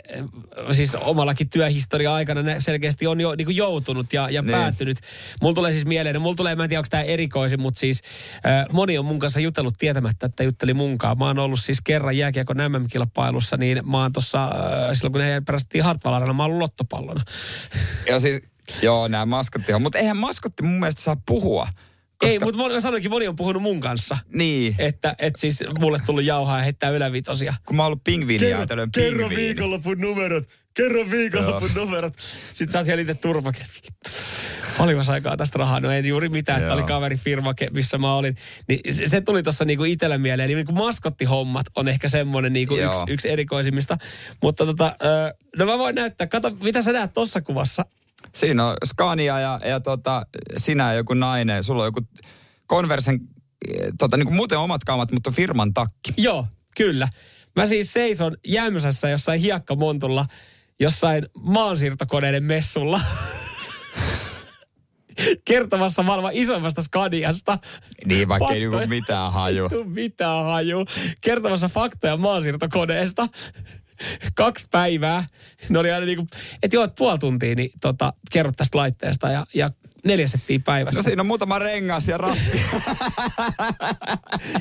siis 0.73 0.95
omallakin 0.95 1.51
työhistoria 1.51 2.15
aikana 2.15 2.43
ne 2.43 2.57
selkeästi 2.61 3.07
on 3.07 3.21
jo 3.21 3.35
niinku 3.35 3.51
joutunut 3.51 4.13
ja, 4.13 4.31
ja 4.31 4.43
Niin. 4.43 4.53
päättynyt. 4.53 4.99
Mulla 5.43 5.55
tulee 5.55 5.73
siis 5.73 5.87
mieleen, 5.87 6.23
mulla 6.23 6.37
tulee, 6.37 6.57
mä 6.57 6.65
en 6.65 6.69
tiedä 6.69 6.81
onko 6.81 6.89
tämä 6.91 7.03
erikoisin, 7.03 7.61
mutta 7.61 7.81
siis 7.81 8.03
äh, 8.47 8.67
moni 8.73 8.99
on 8.99 9.05
mun 9.05 9.19
kanssa 9.19 9.41
jutellut 9.41 9.75
tietämättä, 9.79 10.27
että 10.27 10.43
jutteli 10.43 10.75
munkaan. 10.75 11.19
Mä 11.19 11.27
oon 11.27 11.39
ollut 11.39 11.61
siis 11.61 11.81
kerran 11.81 12.17
jääkiekon 12.17 12.57
MM-kilpailussa, 12.57 13.57
niin 13.57 13.91
mä 13.91 14.03
oon 14.03 14.13
tossa, 14.13 14.45
äh, 14.45 14.51
silloin 14.93 15.13
kun 15.13 15.21
ne 15.21 15.43
päästettiin 15.47 15.85
Hartwall 15.85 16.33
mä 16.33 16.43
oon 16.43 16.51
ollut 16.51 16.59
lottopallona. 16.59 17.25
Ja 18.09 18.21
siis, 18.21 18.43
joo, 18.83 19.09
nämä 19.09 19.27
maskottihan. 19.27 19.83
Mutta 19.83 19.99
eihän 19.99 20.17
maskotti 20.17 20.63
mun 20.63 20.81
mielestä 20.81 21.01
saa 21.01 21.17
puhua. 21.27 21.69
Ei, 22.23 22.39
mutta 22.39 22.57
moni, 22.59 22.75
mä 22.75 22.81
sanoinkin, 22.81 23.11
moni 23.11 23.29
on 23.29 23.37
puhunut 23.37 23.63
mun 23.63 23.81
kanssa. 23.81 24.19
Niin, 24.35 24.75
Että 24.79 25.15
et 25.19 25.37
siis 25.37 25.63
mulle 25.79 25.99
tullut 26.07 26.25
jauhaa 26.25 26.57
ja 26.59 26.63
heittää 26.65 26.91
ylävitosia. 26.91 27.55
kun 27.67 27.77
mä 27.77 27.83
oon 27.83 27.87
ollut 27.87 28.05
pingviinijäätelön 28.05 28.93
kerro 28.93 29.19
pingviini. 29.19 29.43
viikonlopun 29.43 30.01
numerot. 30.01 30.45
Kerro 30.75 31.11
viikonlopun 31.11 31.71
numerot. 31.75 32.15
Sitten 32.53 32.87
sä 32.87 32.93
oot. 32.93 33.07
Vittu. 33.07 34.09
Paljonko 34.79 35.05
sä 35.05 35.13
aikaa 35.13 35.37
tästä 35.37 35.59
rahaa? 35.59 35.81
No 35.81 35.91
ei 35.91 36.09
juuri 36.09 36.29
mitään, 36.29 36.61
että 36.63 36.75
oli 36.75 36.83
kaverifirma, 36.83 37.53
ke- 37.53 37.71
missä 37.75 37.99
mä 37.99 38.15
olin. 38.15 38.37
Niin 38.69 38.95
se, 38.95 39.07
se 39.07 39.21
tuli 39.21 39.43
tuossa 39.43 39.65
niinku 39.65 39.85
itselle 39.85 40.19
mieleen. 40.19 40.47
Eli 40.51 40.55
niinku 40.55 40.73
maskottihommat 40.73 41.67
on 41.77 41.89
ehkä 41.89 42.09
semmoinen 42.09 42.53
niinku 42.53 42.77
Joo. 42.77 42.93
yksi, 42.93 43.13
yksi 43.13 43.31
erikoisimmista. 43.31 43.99
Mutta 44.43 44.67
tota, 44.67 44.97
no 45.57 45.67
mä 45.67 45.79
voin 45.79 45.95
näyttää. 45.95 46.27
Kato, 46.27 46.51
mitä 46.63 46.83
sä 46.83 46.93
näet 46.93 47.15
tuossa 47.15 47.41
kuvassa? 47.41 47.85
Siinä 48.35 48.67
on 48.67 48.77
Scania 48.87 49.41
ja, 49.41 49.61
ja 49.65 49.81
tota, 49.81 50.27
sinä 50.57 50.93
ja 50.93 50.95
joku 50.95 51.15
nainen. 51.15 51.65
Sulla 51.65 51.83
on 51.83 51.87
joku 51.87 52.01
Conversen, 52.69 53.21
eh, 53.69 53.93
tota, 53.99 54.17
niin 54.17 54.27
kuin 54.27 54.37
muuten 54.37 54.59
omat 54.59 54.85
kaamat, 54.85 55.13
mutta 55.13 55.31
firman 55.31 55.75
takki. 55.75 56.15
Joo, 56.17 56.47
kyllä. 56.77 57.09
Mä 57.57 57.67
siis 57.67 57.93
seison 57.93 58.37
Jämsässä 58.47 59.09
jossain 59.09 59.41
hiekkamontulla, 59.41 60.27
jossain 60.81 61.27
maansiirtokoneiden 61.35 62.45
messulla. 62.45 63.01
Kertomassa 65.45 66.03
maailman 66.03 66.33
isoimmasta 66.35 66.83
Scaniasta. 66.83 67.59
Niin, 68.05 68.29
vaikka 68.29 68.53
ei 68.53 68.61
niinku 68.61 68.79
mitään 68.87 69.33
haju. 69.33 69.69
Mitään 69.85 70.45
haju. 70.45 70.85
Kertomassa 71.21 71.69
faktoja 71.69 72.17
maansiirtokoneesta. 72.17 73.29
Kaksi 74.35 74.67
päivää. 74.71 75.25
Ne 75.69 75.79
oli 75.79 75.91
aina 75.91 76.07
niinku, 76.07 76.27
että 76.63 76.77
joo, 76.77 76.85
et 76.85 76.95
puoli 76.95 77.19
tuntia, 77.19 77.55
niin 77.55 77.71
tota, 77.81 78.13
kerrot 78.33 78.57
tästä 78.57 78.79
laitteesta 78.79 79.31
ja, 79.31 79.47
ja 79.55 79.71
neljä 80.05 80.29
settiä 80.29 80.59
päivässä. 80.65 80.99
No 80.99 81.03
siinä 81.03 81.23
on 81.23 81.27
muutama 81.27 81.59
rengas 81.59 82.09
ja 82.09 82.19
ratti. 82.19 82.61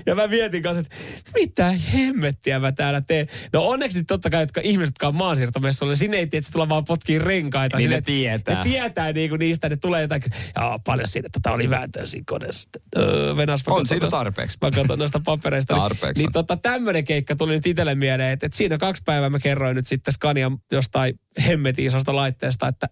Ja 0.06 0.16
mä 0.16 0.28
mietin 0.28 0.64
kanssa, 0.64 0.82
että 0.82 0.96
mitä 1.36 1.72
hemmettiä 1.94 2.60
mä 2.60 2.72
täällä 2.72 3.02
teen. 3.02 3.28
No 3.54 3.64
onneksi 3.68 3.98
nyt 3.98 4.08
totta 4.08 4.30
kai, 4.30 4.44
jotka 4.44 4.62
ihmiset, 4.64 4.88
jotka 4.94 5.08
on 5.08 5.16
maansiirtomessuilla, 5.16 5.96
sinne 5.96 6.18
ei 6.18 6.28
tiedä, 6.28 6.40
että 6.42 6.52
tulee 6.52 6.70
vaan 6.70 6.86
potkiin 6.86 7.22
renkaita. 7.22 7.78
Niin 7.78 7.90
ne 7.90 8.02
Silleen, 8.06 8.34
että 8.36 8.44
tietää. 8.46 8.64
Ne 8.64 8.70
tietää 8.70 9.14
niinku 9.14 9.38
niistä, 9.38 9.70
ne 9.70 9.76
tulee 9.78 10.02
jotain, 10.02 10.22
joo 10.56 10.80
paljon 10.86 11.08
siitä, 11.08 11.26
että 11.28 11.40
tätä 11.40 11.54
oli 11.56 11.70
vääntöä 11.70 12.06
siinä 12.06 12.24
koneessa. 12.28 12.70
Öö, 12.98 13.36
venäs, 13.38 13.66
mä 13.68 13.74
On 13.74 13.88
siinä 13.88 14.00
noista- 14.06 14.18
tarpeeksi. 14.18 14.58
Mä 14.62 14.72
katson 14.72 15.00
noista 15.00 15.22
papereista. 15.26 15.74
niin- 15.74 15.82
Tarpeeksi 15.82 16.22
Niin 16.24 16.30
on. 16.30 16.34
tota, 16.34 16.58
tämmönen 16.58 17.04
keikka 17.04 17.36
tuli 17.36 17.52
nyt 17.54 17.68
itselle 17.68 17.96
mieleen, 17.96 18.34
että, 18.34 18.46
että 18.46 18.58
siinä 18.58 18.78
kaksi 18.78 19.02
päivää 19.06 19.30
mä 19.30 19.40
kerroin 19.40 19.76
nyt 19.76 19.88
sitten 19.88 20.14
Scanian 20.14 20.58
jostain 20.72 21.20
hemmetin 21.46 21.86
isosta 21.86 22.16
laitteesta, 22.16 22.68
että 22.68 22.88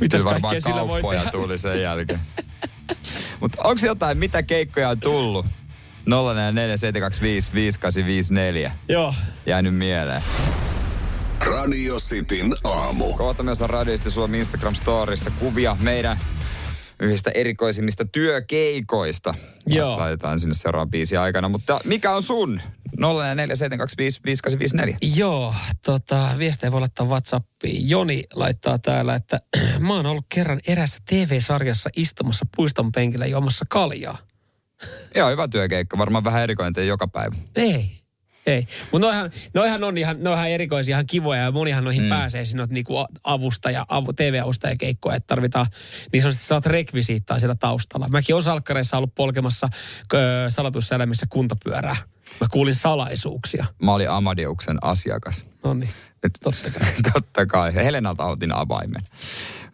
mitäs 0.00 0.20
Kyllä 0.20 0.32
varmaan 0.32 0.54
kaikkea 0.54 0.72
sillä 0.72 0.80
voi 0.88 1.00
kauppoja 1.00 1.18
tehdä. 1.18 1.30
tuli 1.32 1.58
sen 1.58 1.82
jälkeen. 1.82 2.20
Mutta 3.40 3.62
onko 3.64 3.86
jotain, 3.86 4.18
mitä 4.18 4.42
keikkoja 4.42 4.88
on 4.88 5.00
tullut? 5.00 5.46
047255854 8.66 8.70
Joo. 8.88 9.14
jäänyt 9.46 9.74
mieleen. 9.76 10.22
Radio 11.46 11.96
Cityn 12.00 12.54
aamu. 12.64 13.14
Kohta 13.16 13.42
myös 13.42 13.62
on 13.62 13.70
radiosti 13.70 14.10
Suomi 14.10 14.42
Instagram-storissa 14.42 15.30
kuvia 15.38 15.76
meidän 15.80 16.18
yhdistä 17.00 17.30
erikoisimmista 17.30 18.04
työkeikoista. 18.04 19.34
Joo. 19.66 19.98
Laitetaan 19.98 20.40
sinne 20.40 20.54
seuraavan 20.54 20.90
biisin 20.90 21.20
aikana. 21.20 21.48
Mutta 21.48 21.80
mikä 21.84 22.12
on 22.12 22.22
sun? 22.22 22.60
047255854. 22.96 23.00
Joo, 25.16 25.54
tota, 25.84 26.28
viestejä 26.38 26.72
voi 26.72 26.80
laittaa 26.80 27.06
Whatsappiin. 27.06 27.90
Joni 27.90 28.22
laittaa 28.34 28.78
täällä, 28.78 29.14
että 29.14 29.40
mä 29.86 29.94
oon 29.94 30.06
ollut 30.06 30.26
kerran 30.34 30.60
erässä 30.68 30.98
TV-sarjassa 31.08 31.90
istumassa 31.96 32.46
puiston 32.56 32.92
penkillä 32.92 33.26
juomassa 33.26 33.64
kaljaa. 33.68 34.18
Joo, 35.14 35.30
hyvä 35.30 35.48
työkeikka. 35.48 35.98
Varmaan 35.98 36.24
vähän 36.24 36.42
erikoinen 36.42 36.86
joka 36.86 37.08
päivä. 37.08 37.36
Ei. 37.56 38.03
Ei. 38.46 38.66
Mutta 38.92 39.06
noihan, 39.06 39.30
noihan 39.54 39.84
on 39.84 39.98
ihan, 39.98 40.16
noihan 40.20 40.48
erikoisia, 40.48 40.94
ihan 40.94 41.06
kivoja 41.06 41.42
ja 41.42 41.50
monihan 41.50 41.84
noihin 41.84 42.02
mm. 42.02 42.08
pääsee 42.08 42.44
sinne 42.44 42.66
niinku 42.70 42.94
avustaja, 43.24 43.86
avu, 43.88 44.12
TV-avustajakeikkoja, 44.12 45.16
että 45.16 45.26
tarvitaan 45.26 45.66
niin 46.12 46.22
sanotusti 46.22 46.46
saat 46.46 46.66
rekvisiittaa 46.66 47.38
siellä 47.38 47.54
taustalla. 47.54 48.08
Mäkin 48.08 48.34
olen 48.34 48.44
salkkareissa 48.44 48.96
ollut 48.96 49.14
polkemassa 49.14 49.68
ö, 50.14 50.18
salatuissa 50.48 50.94
elämissä 50.94 51.26
kuntapyörää. 51.30 51.96
Mä 52.40 52.46
kuulin 52.50 52.74
salaisuuksia. 52.74 53.66
Mä 53.82 53.92
olin 53.92 54.10
Amadeuksen 54.10 54.78
asiakas. 54.82 55.44
No 55.64 55.74
niin, 55.74 55.90
totta 56.42 56.70
kai. 56.70 56.92
Totta 57.12 57.46
kai. 57.46 57.74
Helenalta 57.74 58.24
otin 58.24 58.52
avaimen. 58.52 59.02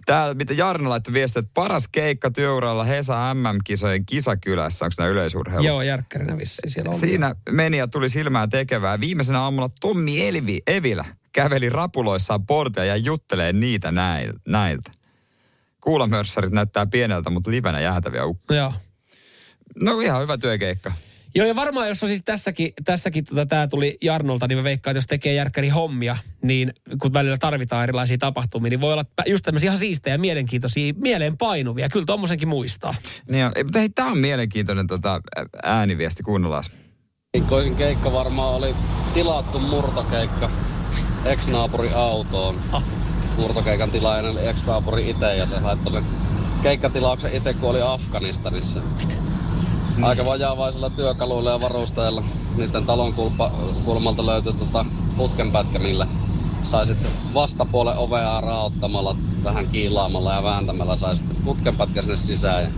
Täällä, 0.07 0.35
mitä 0.35 0.55
Jarno 0.55 0.91
laittoi 0.91 1.15
viestiä, 1.15 1.41
että 1.41 1.51
paras 1.55 1.89
keikka 1.89 2.31
työuralla 2.31 2.85
Hesa 2.85 3.35
MM-kisojen 3.35 4.07
kisakylässä. 4.07 4.85
Onko 4.85 4.95
nämä 4.99 5.11
yleisurheilu? 5.11 5.67
Joo, 5.67 5.83
järkkärinä 5.83 6.39
vissiin 6.39 6.71
siellä 6.71 6.89
on. 6.89 6.99
Siinä 6.99 7.35
meni 7.51 7.79
ja 7.79 7.89
tuli 7.89 8.09
silmään 8.09 8.51
tekevää. 8.51 9.01
Viimeisenä 9.01 9.41
aamulla 9.41 9.69
Tommi 9.81 10.27
Elvi, 10.29 10.63
Evilä 10.67 11.05
käveli 11.33 11.71
rapuloissaan 11.71 12.47
portia 12.47 12.85
ja 12.85 12.97
juttelee 12.97 13.53
niitä 13.53 13.93
näiltä. 14.49 14.93
Kuulamörssarit 15.81 16.53
näyttää 16.53 16.87
pieneltä, 16.87 17.31
mutta 17.31 17.51
livenä 17.51 17.81
jäätäviä 17.81 18.25
ukkoja. 18.25 18.61
Joo. 18.61 18.73
No 19.83 20.01
ihan 20.01 20.23
hyvä 20.23 20.39
työkeikka. 20.39 20.93
Joo, 21.35 21.47
ja 21.47 21.57
varmaan 21.57 21.89
jos 21.89 22.03
on 22.03 22.09
siis 22.09 22.23
tässäkin, 22.25 22.73
tässäkin 22.85 23.25
tota, 23.25 23.47
tämä 23.47 23.69
tuli 23.69 23.99
Jarnolta, 24.03 24.49
niin 24.49 24.59
mä 24.59 24.65
veikkaan, 24.65 24.93
että 24.93 24.99
jos 24.99 25.07
tekee 25.07 25.35
järkkäri 25.35 25.69
hommia, 25.69 26.17
niin 26.43 26.73
kun 27.01 27.13
välillä 27.13 27.39
tarvitaan 27.39 27.83
erilaisia 27.83 28.19
tapahtumia, 28.19 28.71
niin 28.71 28.81
voi 28.81 28.93
olla 28.93 29.05
just 29.27 29.45
tämmöisiä 29.45 29.69
ihan 29.69 29.79
siistejä, 29.79 30.19
mielenkiintoisia, 30.19 30.95
mieleenpainuvia. 30.97 31.89
Kyllä 31.89 32.07
tommosenkin 32.07 32.49
muistaa. 32.49 32.95
Niin 33.31 33.45
on, 33.45 33.53
mutta 33.65 33.79
hei, 33.79 33.89
tämä 33.89 34.11
on 34.11 34.19
mielenkiintoinen 34.19 34.87
tota, 34.87 35.21
ääniviesti, 35.63 36.23
kuunnellaan. 36.23 36.65
Heikkoisin 37.35 37.77
keikka 37.77 38.13
varmaan 38.13 38.55
oli 38.55 38.75
tilattu 39.15 39.59
murtokeikka 39.59 40.51
ex-naapuri 41.25 41.91
autoon. 41.95 42.61
Ah. 42.73 42.85
Murtokeikan 43.37 43.91
tilaajan 43.91 44.27
eli 44.27 44.49
ex-naapuri 44.49 45.11
itse 45.11 45.37
ja 45.37 45.47
se 45.47 45.61
laittoi 45.61 45.93
sen 45.93 46.05
keikkatilauksen 46.63 47.35
itse, 47.35 47.55
kun 47.55 47.71
oli 47.71 47.83
Afganistanissa. 47.83 48.81
Niin. 50.01 50.09
Aika 50.09 50.25
vajaavaisilla 50.25 50.91
työkaluilla 50.91 51.51
ja 51.51 51.61
varusteilla. 51.61 52.23
Niiden 52.57 52.87
talon 52.87 53.13
kulpa, 53.13 53.51
kulmalta 53.85 54.27
löytyi 54.27 54.53
tota 54.53 54.85
putkenpätkä, 55.17 55.79
millä 55.79 56.07
sai 56.65 56.87
sitten 56.87 57.11
vastapuolen 57.35 57.97
ovea 57.97 58.41
raottamalla, 58.41 59.17
vähän 59.45 59.67
kiilaamalla 59.67 60.33
ja 60.33 60.43
vääntämällä 60.43 60.97
sai 60.97 61.17
sitten 61.17 61.37
putkenpätkä 61.45 62.03
sinne 62.03 62.17
sisään. 62.17 62.63
Ja 62.63 62.71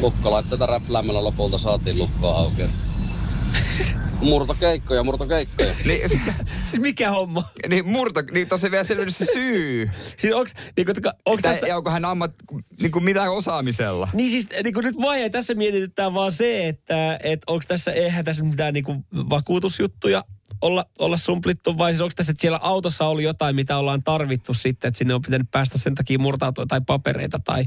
lukkolaitteita 0.00 0.66
räpläämällä 0.66 1.24
lopulta 1.24 1.58
saatiin 1.58 1.98
lukkoa 1.98 2.38
auki. 2.38 2.62
Murtokeikkoja, 4.22 5.04
murtokeikkoja. 5.04 5.74
niin, 5.86 6.08
siis 6.70 6.82
mikä 6.82 7.10
homma? 7.10 7.50
Niin 7.68 7.88
murto, 7.88 8.22
niin 8.32 8.48
tosi 8.48 8.70
vielä 8.70 8.84
selvinnyt 8.84 9.16
se 9.16 9.24
syy. 9.32 9.90
siis 10.20 10.34
onks, 10.34 10.52
niin 10.76 10.86
kuin, 10.86 10.96
onks 11.26 11.42
tässä... 11.42 11.66
Ja 11.66 11.76
onko 11.76 11.90
hän 11.90 12.04
ammat, 12.04 12.32
niin 12.80 12.92
kuin 12.92 13.04
mitä 13.04 13.30
osaamisella? 13.30 14.08
Niin 14.12 14.30
siis 14.30 14.48
niin 14.64 14.74
kuin 14.74 14.84
nyt 14.84 14.96
vaihe 15.00 15.30
tässä 15.30 15.54
mietityttää 15.54 16.14
vaan 16.14 16.32
se, 16.32 16.68
että 16.68 17.18
et 17.22 17.40
onko 17.46 17.64
tässä, 17.68 17.92
eihän 17.92 18.24
tässä 18.24 18.44
mitään 18.44 18.74
niin 18.74 18.84
kuin 18.84 19.04
vakuutusjuttuja 19.12 20.24
olla, 20.60 20.84
olla 20.98 21.16
sumplittu 21.16 21.78
vai 21.78 21.92
siis 21.92 22.00
onko 22.00 22.12
tässä, 22.16 22.30
että 22.30 22.40
siellä 22.40 22.58
autossa 22.62 23.06
oli 23.06 23.22
jotain, 23.22 23.56
mitä 23.56 23.76
ollaan 23.76 24.02
tarvittu 24.02 24.54
sitten, 24.54 24.88
että 24.88 24.98
sinne 24.98 25.14
on 25.14 25.22
pitänyt 25.22 25.50
päästä 25.50 25.78
sen 25.78 25.94
takia 25.94 26.18
murtautua 26.18 26.66
tai 26.66 26.80
papereita 26.86 27.38
tai, 27.38 27.64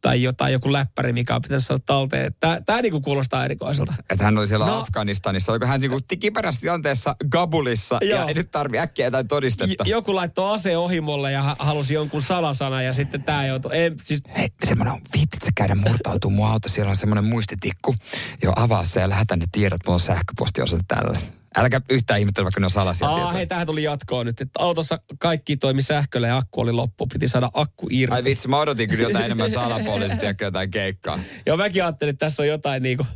tai 0.00 0.22
jotain, 0.22 0.52
joku 0.52 0.72
läppäri, 0.72 1.12
mikä 1.12 1.34
on 1.34 1.42
pitänyt 1.42 1.64
saada 1.64 1.82
talteen. 1.86 2.34
Tämä, 2.40 2.60
tämä 2.66 2.82
niinku 2.82 3.00
kuulostaa 3.00 3.44
erikoiselta. 3.44 3.94
Että 4.10 4.24
hän 4.24 4.38
oli 4.38 4.46
siellä 4.46 4.66
no, 4.66 4.80
Afganistanissa. 4.80 5.52
Oliko 5.52 5.66
hän 5.66 5.80
niinku 5.80 5.98
kiperässä 6.20 6.60
tilanteessa 6.60 7.16
Gabulissa 7.30 7.98
joo. 8.00 8.18
ja 8.18 8.26
ei 8.26 8.34
nyt 8.34 8.50
tarvi 8.50 8.78
äkkiä 8.78 9.06
jotain 9.06 9.28
todistetta? 9.28 9.84
J- 9.86 9.90
joku 9.90 10.14
laittoi 10.14 10.54
ase 10.54 10.76
ohimolle 10.76 11.32
ja 11.32 11.56
halusi 11.58 11.94
jonkun 11.94 12.22
salasana 12.22 12.82
ja 12.82 12.92
sitten 12.92 13.22
tämä 13.22 13.46
joutui... 13.46 13.74
Ei, 13.74 13.90
siis... 14.02 14.22
Hei, 14.36 14.48
semmoinen 14.66 14.94
on, 14.94 15.00
viittit 15.16 15.42
sä 15.42 15.50
käydä 15.54 15.74
murtautuu 15.74 16.30
mun 16.30 16.48
auto, 16.48 16.68
siellä 16.68 16.90
on 16.90 16.96
semmoinen 16.96 17.24
muistitikku. 17.24 17.94
Jo 18.42 18.52
avaa 18.56 18.84
se 18.84 19.00
ja 19.00 19.08
lähetä 19.08 19.36
ne 19.36 19.46
tiedot, 19.52 19.80
mulla 19.86 19.94
on 19.94 20.00
sähköpostiosoite 20.00 20.84
tälle. 20.88 21.18
Älkä 21.56 21.80
yhtään 21.90 22.20
ihmettele, 22.20 22.44
vaikka 22.44 22.60
ne 22.60 22.66
on 22.66 22.70
salaisia 22.70 23.08
Aa, 23.08 23.14
tietoja. 23.14 23.32
hei, 23.32 23.46
tähän 23.46 23.66
tuli 23.66 23.82
jatkoa 23.82 24.24
nyt. 24.24 24.40
Että 24.40 24.62
autossa 24.62 25.00
kaikki 25.18 25.56
toimi 25.56 25.82
sähköllä 25.82 26.28
ja 26.28 26.36
akku 26.36 26.60
oli 26.60 26.72
loppu. 26.72 27.06
Piti 27.06 27.28
saada 27.28 27.50
akku 27.54 27.86
irti. 27.90 28.14
Ai 28.14 28.24
vitsi, 28.24 28.48
mä 28.48 28.58
odotin 28.58 28.88
kyllä 28.88 29.02
jotain 29.02 29.24
enemmän 29.24 29.50
salapoliisit 29.50 30.22
ja 30.22 30.34
jotain 30.46 30.70
keikkaa. 30.70 31.18
Joo, 31.46 31.56
mäkin 31.56 31.84
ajattelin, 31.84 32.10
että 32.10 32.26
tässä 32.26 32.42
on 32.42 32.48
jotain 32.48 32.82
niinku... 32.82 33.06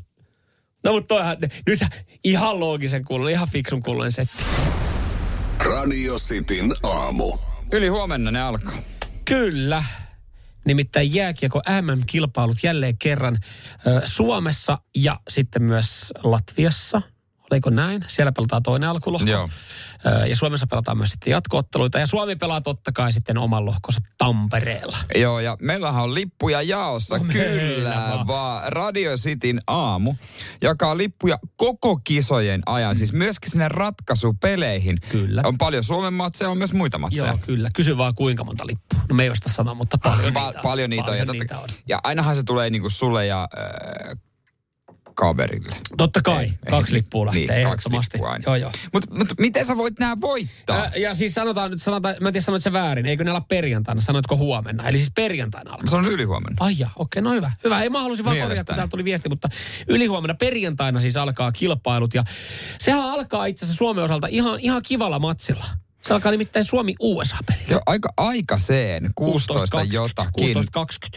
No 0.84 0.92
mutta 0.92 1.14
toihan, 1.14 1.36
nyt 1.66 1.80
ihan 2.24 2.60
loogisen 2.60 3.04
kuulun, 3.04 3.30
ihan 3.30 3.48
fiksun 3.52 3.82
kuulun 3.82 4.12
setti. 4.12 4.38
Radio 5.64 6.18
Cityn 6.18 6.72
aamu. 6.82 7.32
Yli 7.72 7.88
huomenna 7.88 8.30
ne 8.30 8.42
alkaa. 8.42 8.78
Kyllä. 9.24 9.84
Nimittäin 10.64 11.14
jääkiekko 11.14 11.62
MM-kilpailut 11.80 12.56
jälleen 12.62 12.98
kerran 12.98 13.38
Suomessa 14.04 14.78
ja 14.96 15.20
sitten 15.28 15.62
myös 15.62 16.12
Latviassa– 16.22 17.02
Oliko 17.54 17.70
näin? 17.70 18.04
Siellä 18.08 18.32
pelataan 18.32 18.62
toinen 18.62 18.88
alkulohko. 18.88 19.30
Joo. 19.30 19.48
Ja 20.28 20.36
Suomessa 20.36 20.66
pelataan 20.66 20.96
myös 20.96 21.10
sitten 21.10 21.30
jatkootteluita. 21.30 21.98
Ja 21.98 22.06
Suomi 22.06 22.36
pelaa 22.36 22.60
totta 22.60 22.92
kai 22.92 23.12
sitten 23.12 23.38
oman 23.38 23.64
lohkonsa 23.66 24.00
Tampereella. 24.18 24.96
Joo, 25.14 25.40
ja 25.40 25.56
meillähän 25.60 26.02
on 26.02 26.14
lippuja 26.14 26.62
jaossa. 26.62 27.18
No, 27.18 27.24
Kyllä, 27.32 27.94
vaan. 27.94 28.26
vaan 28.26 28.72
Radio 28.72 29.16
Cityn 29.16 29.60
aamu 29.66 30.14
jakaa 30.62 30.96
lippuja 30.96 31.38
koko 31.56 32.00
kisojen 32.04 32.62
ajan. 32.66 32.94
Mm. 32.94 32.98
Siis 32.98 33.12
myöskin 33.12 33.50
sinne 33.50 33.68
ratkaisupeleihin. 33.68 34.96
Kyllä. 35.10 35.42
On 35.44 35.58
paljon 35.58 35.84
Suomen 35.84 36.12
matseja, 36.12 36.50
on 36.50 36.58
myös 36.58 36.72
muita 36.72 36.98
matseja. 36.98 37.26
Joo, 37.26 37.38
kyllä. 37.38 37.70
Kysy 37.74 37.96
vaan 37.96 38.14
kuinka 38.14 38.44
monta 38.44 38.66
lippua. 38.66 39.00
No 39.08 39.14
me 39.14 39.22
ei 39.22 39.30
osta 39.30 39.48
sanoa, 39.52 39.74
mutta 39.74 39.98
paljon 39.98 40.20
pa- 40.20 40.24
niitä 40.24 40.40
on. 40.40 40.62
Paljon 40.62 40.90
niitä 40.90 41.04
paljon 41.04 41.30
on. 41.30 41.36
Ja, 41.36 41.40
niitä 41.40 41.58
on. 41.58 41.68
ja 41.88 42.00
ainahan 42.04 42.36
se 42.36 42.42
tulee 42.42 42.70
niinku 42.70 42.90
sulle 42.90 43.26
ja... 43.26 43.48
Äh, 43.58 44.18
kaverille. 45.14 45.76
Totta 45.96 46.20
kai, 46.22 46.44
ei, 46.44 46.52
kaksi 46.70 46.94
ei, 46.94 46.98
lippua 46.98 47.26
lähtee 47.26 47.56
niin, 47.56 48.24
aina. 48.26 48.44
Joo, 48.46 48.56
joo. 48.56 48.70
Mutta 48.92 49.18
mut, 49.18 49.28
miten 49.38 49.66
sä 49.66 49.76
voit 49.76 49.98
nämä 49.98 50.20
voittaa? 50.20 50.82
Ä, 50.82 50.92
ja 50.96 51.14
siis 51.14 51.34
sanotaan 51.34 51.70
nyt, 51.70 51.82
sanotaan, 51.82 52.14
mä 52.20 52.28
en 52.28 52.32
tiedä 52.32 52.44
sanoit 52.44 52.62
se 52.62 52.72
väärin, 52.72 53.06
eikö 53.06 53.24
ne 53.24 53.30
olla 53.30 53.40
perjantaina, 53.40 54.00
sanoitko 54.00 54.36
huomenna? 54.36 54.88
Eli 54.88 54.98
siis 54.98 55.12
perjantaina 55.14 55.70
alkaa. 55.70 55.90
Se 55.90 55.96
on 55.96 56.06
ylihuomenna. 56.06 56.56
Ai 56.60 56.74
ja, 56.78 56.90
okei, 56.96 57.20
okay, 57.20 57.30
no 57.30 57.36
hyvä. 57.36 57.52
Hyvä, 57.64 57.82
ei 57.82 57.90
mä 57.90 58.02
halusin 58.02 58.24
vaan 58.24 58.38
korjata, 58.38 58.64
kun 58.64 58.76
täältä 58.76 58.90
tuli 58.90 59.04
viesti, 59.04 59.28
mutta 59.28 59.48
ylihuomenna 59.88 60.34
perjantaina 60.34 61.00
siis 61.00 61.16
alkaa 61.16 61.52
kilpailut 61.52 62.14
ja 62.14 62.24
sehän 62.78 63.02
alkaa 63.02 63.46
itse 63.46 63.64
asiassa 63.64 63.78
Suomen 63.78 64.04
osalta 64.04 64.26
ihan, 64.30 64.60
ihan 64.60 64.82
kivalla 64.82 65.18
matsilla. 65.18 65.64
Se 66.08 66.14
alkaa 66.14 66.32
nimittäin 66.32 66.64
Suomi-USA-peli. 66.64 67.58
Joo, 67.68 67.80
aika 67.86 68.08
aikaiseen, 68.16 69.10
16, 69.14 69.52
16 69.54 69.96
jotakin. 69.96 70.56
16.20. 70.56 70.62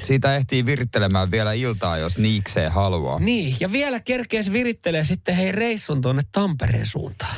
Siitä 0.03 0.35
ehtii 0.35 0.65
virittelemään 0.65 1.31
vielä 1.31 1.53
iltaa, 1.53 1.97
jos 1.97 2.17
niikseen 2.17 2.71
haluaa. 2.71 3.19
Niin, 3.19 3.55
ja 3.59 3.71
vielä 3.71 3.99
kerkees 3.99 4.51
virittelee 4.51 5.05
sitten 5.05 5.35
hei 5.35 5.51
reissun 5.51 6.01
tuonne 6.01 6.21
Tampereen 6.31 6.85
suuntaan. 6.85 7.35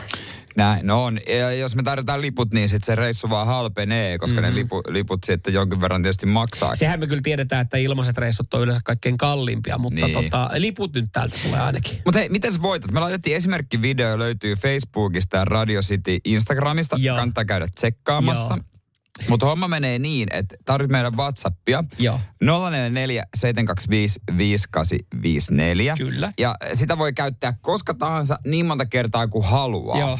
Näin, 0.59 0.87
no 0.87 1.03
on. 1.03 1.19
Ja 1.27 1.51
jos 1.51 1.75
me 1.75 1.83
tarjotaan 1.83 2.21
liput, 2.21 2.53
niin 2.53 2.69
sitten 2.69 2.85
se 2.85 2.95
reissu 2.95 3.29
vaan 3.29 3.47
halpenee, 3.47 4.17
koska 4.17 4.41
mm-hmm. 4.41 4.53
ne 4.53 4.59
lipu, 4.59 4.81
liput 4.87 5.23
sitten 5.23 5.53
jonkin 5.53 5.81
verran 5.81 6.03
tietysti 6.03 6.25
maksaa. 6.25 6.75
Sehän 6.75 6.99
me 6.99 7.07
kyllä 7.07 7.21
tiedetään, 7.23 7.61
että 7.61 7.77
ilmaiset 7.77 8.17
reissut 8.17 8.53
on 8.53 8.61
yleensä 8.61 8.81
kaikkein 8.85 9.17
kalliimpia, 9.17 9.77
mutta 9.77 10.05
niin. 10.05 10.13
tota, 10.13 10.49
liput 10.55 10.93
nyt 10.93 11.05
täältä 11.11 11.35
tulee 11.43 11.59
ainakin. 11.59 12.01
Mutta 12.05 12.19
hei, 12.19 12.29
miten 12.29 12.53
sä 12.53 12.61
voitat? 12.61 12.91
Me 12.91 12.99
laitettiin 12.99 13.35
esimerkkivideo, 13.35 14.19
löytyy 14.19 14.55
Facebookista 14.55 15.37
ja 15.37 15.45
Radio 15.45 15.81
City 15.81 16.17
Instagramista. 16.25 16.95
Joo. 16.99 17.17
Kannattaa 17.17 17.45
käydä 17.45 17.67
tsekkaamassa. 17.75 18.53
Joo. 18.53 18.78
Mutta 19.27 19.45
homma 19.45 19.67
menee 19.67 19.99
niin, 19.99 20.27
että 20.31 20.55
tarvitset 20.65 20.91
meidän 20.91 21.17
Whatsappia. 21.17 21.83
Joo. 21.99 22.19
044 22.41 23.25
725 23.35 24.19
5854. 24.37 25.95
Kyllä. 25.97 26.33
Ja 26.39 26.55
sitä 26.73 26.97
voi 26.97 27.13
käyttää 27.13 27.53
koska 27.61 27.93
tahansa 27.93 28.39
niin 28.45 28.65
monta 28.65 28.85
kertaa 28.85 29.27
kuin 29.27 29.45
haluaa. 29.45 29.99
Joo. 29.99 30.19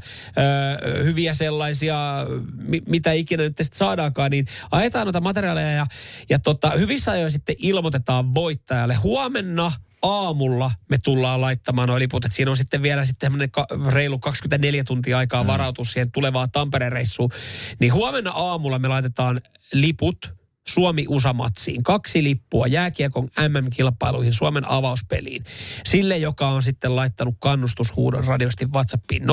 hyviä 1.04 1.34
sellaisia, 1.34 2.26
mi- 2.58 2.82
mitä 2.90 3.12
ikinä 3.12 3.44
nyt 3.44 3.58
sitten 3.58 3.78
saadaankaan, 3.78 4.32
niin 4.32 4.46
ajetaan 4.72 5.06
noita 5.08 5.22
materiaaleja 5.22 5.73
ja, 5.74 5.86
ja 6.30 6.40
tota, 6.40 6.70
hyvissä 6.70 7.12
ajoin 7.12 7.32
sitten 7.32 7.56
ilmoitetaan 7.60 8.36
voittajalle. 8.36 8.96
Huomenna 8.96 9.72
aamulla 10.02 10.72
me 10.90 10.98
tullaan 11.04 11.42
laittamaan 11.42 11.90
nuo 11.90 12.00
liput, 12.00 12.26
että 12.26 12.36
siinä 12.36 12.52
on 12.52 12.58
sitten 12.58 12.82
vielä 12.82 13.06
sitten 13.06 13.32
ka- 13.52 13.68
reilu 13.92 14.20
24 14.20 14.84
tuntia 14.84 15.18
aikaa 15.18 15.48
varautua 15.48 15.86
siihen 15.86 16.12
tulevaan 16.12 16.52
Tampereen 16.52 16.92
reissuun. 16.92 17.32
Niin 17.80 17.94
huomenna 17.94 18.32
aamulla 18.32 18.80
me 18.80 18.88
laitetaan 18.88 19.42
liput 19.74 20.34
Suomi-USA-matsiin. 20.68 21.84
Kaksi 21.84 22.24
lippua 22.24 22.68
jääkiekon 22.68 23.24
MM-kilpailuihin 23.24 24.34
Suomen 24.34 24.70
avauspeliin. 24.70 25.44
Sille, 25.86 26.18
joka 26.18 26.48
on 26.48 26.64
sitten 26.64 26.96
laittanut 26.96 27.36
kannustushuudon 27.40 28.24
radiosti 28.24 28.66
WhatsAppiin 28.66 29.24
0447255854. 29.24 29.28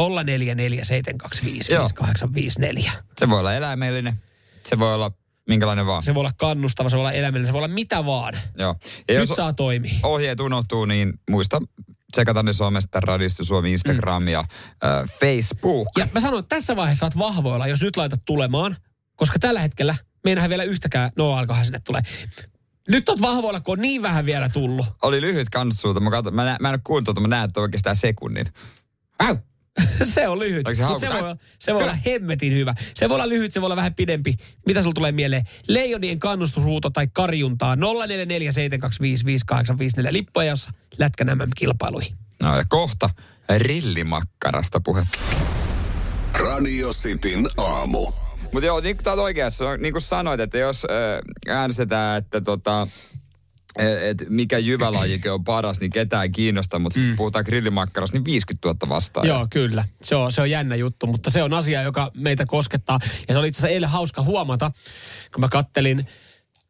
Se 3.18 3.30
voi 3.30 3.40
olla 3.40 3.54
eläimellinen. 3.54 4.14
Se 4.62 4.78
voi 4.78 4.94
olla 4.94 5.12
minkälainen 5.50 5.86
vaan. 5.86 6.02
Se 6.02 6.14
voi 6.14 6.20
olla 6.20 6.30
kannustava, 6.36 6.88
se 6.88 6.96
voi 6.96 7.00
olla 7.02 7.12
eläimellinen, 7.12 7.48
se 7.48 7.52
voi 7.52 7.58
olla 7.58 7.74
mitä 7.74 8.04
vaan. 8.06 8.34
Joo. 8.58 8.76
Ja 9.08 9.18
Nyt 9.20 9.28
jos 9.28 9.36
saa 9.36 9.52
toimia. 9.52 9.94
ohjeet 10.02 10.40
unohtuu, 10.40 10.84
niin 10.84 11.12
muista 11.30 11.62
tsekata 12.12 12.42
ne 12.42 12.52
somesta, 12.52 13.00
radiosta 13.00 13.44
Suomi, 13.44 13.72
Instagram 13.72 14.28
ja 14.28 14.40
äh, 14.40 15.10
Facebook. 15.20 15.88
Ja 15.98 16.06
mä 16.12 16.20
sanon, 16.20 16.38
että 16.40 16.56
tässä 16.56 16.76
vaiheessa 16.76 17.06
oot 17.06 17.18
vahvoilla, 17.18 17.66
jos 17.66 17.82
nyt 17.82 17.96
laitat 17.96 18.20
tulemaan, 18.24 18.76
koska 19.16 19.38
tällä 19.38 19.60
hetkellä 19.60 19.94
me 20.24 20.30
ei 20.30 20.34
nähdä 20.34 20.48
vielä 20.48 20.62
yhtäkään, 20.62 21.10
no 21.16 21.32
alkohan 21.34 21.64
sinne 21.64 21.80
tulee. 21.84 22.02
Nyt 22.88 23.08
oot 23.08 23.20
vahvoilla, 23.20 23.60
kun 23.60 23.72
on 23.78 23.82
niin 23.82 24.02
vähän 24.02 24.26
vielä 24.26 24.48
tullut. 24.48 24.86
Oli 25.02 25.20
lyhyt 25.20 25.48
kannustushuuto. 25.48 26.00
Mä, 26.00 26.10
mä, 26.30 26.44
nä, 26.44 26.56
mä 26.60 26.68
en 26.68 26.72
ole 26.74 26.80
kuullut 26.84 27.04
tuota, 27.04 27.20
mä 27.20 27.28
näen, 27.28 27.44
että 27.44 27.60
oikeastaan 27.60 27.96
sekunnin. 27.96 28.46
Au! 29.18 29.36
se 30.14 30.28
on 30.28 30.38
lyhyt. 30.38 30.66
Se 30.72 30.86
Mut 30.86 31.00
se, 31.00 31.08
voi, 31.08 31.18
olla- 31.20 31.36
se 31.58 31.74
voi 31.74 31.82
olla 31.82 31.96
hemmetin 32.06 32.52
hyvä. 32.52 32.74
Se 32.94 33.08
voi 33.08 33.14
olla 33.14 33.28
lyhyt, 33.28 33.52
se 33.52 33.60
voi 33.60 33.66
olla 33.66 33.76
vähän 33.76 33.94
pidempi. 33.94 34.36
Mitä 34.66 34.82
sulla 34.82 34.94
tulee 34.94 35.12
mieleen? 35.12 35.44
Leijonien 35.68 36.20
kannustushuuto 36.20 36.90
tai 36.90 37.08
karjuntaa 37.12 37.74
0447255854 37.74 37.78
lippuja, 40.10 40.46
jossa 40.46 40.70
lätkän 40.98 41.38
MM-kilpailuihin. 41.38 42.16
No 42.42 42.56
ja 42.56 42.64
kohta 42.68 43.10
rillimakkarasta 43.58 44.80
puhetta. 44.80 45.18
Radio 46.38 46.92
Cityn 46.92 47.46
aamu. 47.56 48.12
Mutta 48.52 48.66
joo, 48.66 48.80
niin 48.80 48.96
kuin 48.96 49.20
oikeassa, 49.20 49.76
niin 49.76 49.92
kuin 49.92 50.02
sanoit, 50.02 50.40
että 50.40 50.58
jos 50.58 50.86
äänestetään, 51.48 52.18
että 52.18 52.40
tota, 52.40 52.86
et 53.78 54.24
mikä 54.28 54.58
jyvälajike 54.58 55.30
on 55.30 55.44
paras, 55.44 55.80
niin 55.80 55.90
ketään 55.90 56.22
ei 56.22 56.30
kiinnosta, 56.30 56.78
mutta 56.78 56.94
sitten 56.94 57.10
mm. 57.10 57.16
puhutaan 57.16 57.44
grillimakkarasta, 57.44 58.16
niin 58.16 58.24
50 58.24 58.68
000 58.68 58.88
vastaan. 58.88 59.28
Joo, 59.28 59.46
kyllä. 59.50 59.84
Se 60.02 60.16
on, 60.16 60.32
se 60.32 60.40
on 60.42 60.50
jännä 60.50 60.74
juttu, 60.74 61.06
mutta 61.06 61.30
se 61.30 61.42
on 61.42 61.54
asia, 61.54 61.82
joka 61.82 62.10
meitä 62.14 62.46
koskettaa. 62.46 62.98
Ja 63.28 63.34
se 63.34 63.40
oli 63.40 63.48
itse 63.48 63.58
asiassa 63.58 63.74
eilen 63.74 63.88
hauska 63.88 64.22
huomata, 64.22 64.70
kun 65.34 65.40
mä 65.40 65.48
kattelin, 65.48 66.06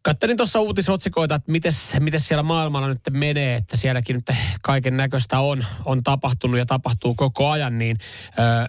kattelin 0.03 0.37
tuossa 0.37 0.61
uutisotsikoita, 0.61 1.35
että 1.35 1.53
mites 2.01 2.29
siellä 2.29 2.43
maailmalla 2.43 2.89
nyt 2.89 3.01
menee, 3.11 3.55
että 3.55 3.77
sielläkin 3.77 4.17
nyt 4.17 4.37
kaiken 4.63 4.97
näköistä 4.97 5.41
on, 5.41 5.65
on 5.85 6.03
tapahtunut 6.03 6.59
ja 6.59 6.67
tapahtuu 6.67 7.15
koko 7.15 7.51
ajan, 7.51 7.79
niin 7.79 7.99
ö, 8.39 8.69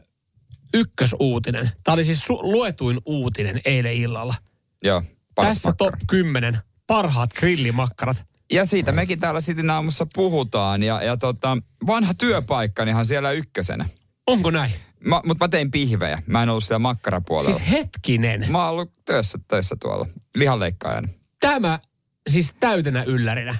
ykkösuutinen. 0.73 1.71
Tämä 1.83 1.93
oli 1.93 2.05
siis 2.05 2.23
su- 2.23 2.43
luetuin 2.43 2.99
uutinen 3.05 3.61
eilen 3.65 3.93
illalla. 3.93 4.35
Joo, 4.83 5.03
Tässä 5.35 5.69
makkara. 5.69 5.91
top 5.91 5.99
10 6.07 6.59
parhaat 6.91 7.33
grillimakkarat. 7.33 8.25
Ja 8.53 8.65
siitä 8.65 8.91
mekin 8.91 9.19
täällä 9.19 9.41
Sitin 9.41 9.69
aamussa 9.69 10.07
puhutaan. 10.13 10.83
Ja, 10.83 11.03
ja 11.03 11.17
tota, 11.17 11.57
vanha 11.87 12.13
työpaikkanihan 12.13 13.05
siellä 13.05 13.31
ykkösenä. 13.31 13.85
Onko 14.27 14.51
näin? 14.51 14.71
Mä, 14.99 15.21
mutta 15.25 15.45
mä 15.45 15.49
tein 15.49 15.71
pihvejä. 15.71 16.23
Mä 16.25 16.43
en 16.43 16.49
ollut 16.49 16.63
siellä 16.63 16.79
makkarapuolella. 16.79 17.57
Siis 17.57 17.71
hetkinen. 17.71 18.45
Mä 18.49 18.63
oon 18.63 18.69
ollut 18.69 18.91
töissä, 19.05 19.39
töissä 19.47 19.75
tuolla. 19.81 20.07
Lihanleikkaajana. 20.35 21.07
Tämä 21.39 21.79
siis 22.29 22.55
täytenä 22.59 23.03
yllärinä. 23.03 23.55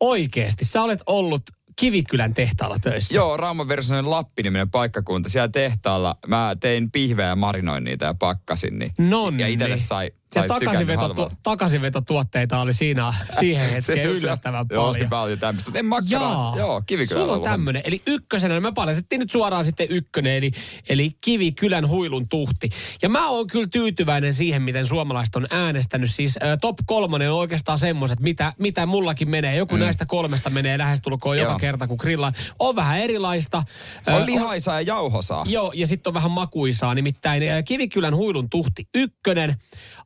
Oikeesti, 0.00 0.64
sä 0.64 0.82
olet 0.82 1.00
ollut 1.06 1.42
Kivikylän 1.76 2.34
tehtaalla 2.34 2.78
töissä. 2.78 3.16
Joo, 3.16 3.36
Raumon 3.36 3.68
Versonen 3.68 4.10
Lappi-niminen 4.10 4.70
paikkakunta. 4.70 5.28
Siellä 5.28 5.48
tehtaalla 5.48 6.16
mä 6.26 6.56
tein 6.60 6.90
pihvejä 6.90 7.28
ja 7.28 7.36
marinoin 7.36 7.84
niitä 7.84 8.06
ja 8.06 8.14
pakkasin. 8.14 8.78
Niin. 8.78 8.92
No 8.98 9.32
Ja 9.38 9.46
itselle 9.46 9.76
sai, 9.76 10.10
ja 10.34 10.42
tykännyt 10.42 10.64
takaisinveto, 10.64 11.30
takaisinvetotuotteita 11.42 12.60
oli 12.60 12.72
siinä 12.72 13.14
siihen 13.40 13.70
hetkeen 13.74 14.10
yllättävän 14.10 14.66
Joo, 14.70 14.86
paljon. 14.86 15.10
paljon 15.10 15.38
tämmöistä. 15.38 15.70
En 15.74 15.86
makkaraa. 15.86 16.54
Joo, 16.56 16.82
Kivikylällä 16.86 17.26
sulla 17.26 17.36
on 17.36 17.42
tämmöinen. 17.42 17.82
Eli 17.84 18.02
ykkösenä 18.06 18.60
me 18.60 18.72
paljastettiin 18.72 19.20
nyt 19.20 19.30
suoraan 19.30 19.64
sitten 19.64 19.86
ykkönen, 19.90 20.32
eli, 20.32 20.52
eli 20.88 21.10
Kivikylän 21.24 21.88
huilun 21.88 22.28
tuhti. 22.28 22.68
Ja 23.02 23.08
mä 23.08 23.28
oon 23.28 23.46
kyllä 23.46 23.66
tyytyväinen 23.72 24.34
siihen, 24.34 24.62
miten 24.62 24.86
suomalaiset 24.86 25.36
on 25.36 25.46
äänestänyt. 25.50 26.10
Siis 26.10 26.36
ä, 26.36 26.56
top 26.56 26.76
kolmonen 26.86 27.32
on 27.32 27.38
oikeastaan 27.38 27.78
semmoiset, 27.78 28.20
mitä, 28.20 28.52
mitä 28.58 28.86
mullakin 28.86 29.30
menee. 29.30 29.56
Joku 29.56 29.74
mm. 29.74 29.80
näistä 29.80 30.06
kolmesta 30.06 30.50
menee 30.50 30.78
lähestulkoon 30.78 31.38
joka 31.38 31.50
Joo. 31.50 31.58
kerta, 31.58 31.86
kun 31.86 31.98
grillaan. 32.00 32.34
On 32.58 32.76
vähän 32.76 32.98
erilaista. 32.98 33.62
On 34.06 34.26
lihaisaa 34.26 34.80
ja 34.80 34.86
jauhosaa. 34.86 35.44
Joo, 35.48 35.72
ja 35.74 35.86
sitten 35.86 36.10
on 36.10 36.14
vähän 36.14 36.30
makuisaa. 36.30 36.94
Nimittäin 36.94 37.42
ä, 37.42 37.62
Kivikylän 37.62 38.16
huilun 38.16 38.50
tuhti 38.50 38.88
ykkönen, 38.94 39.56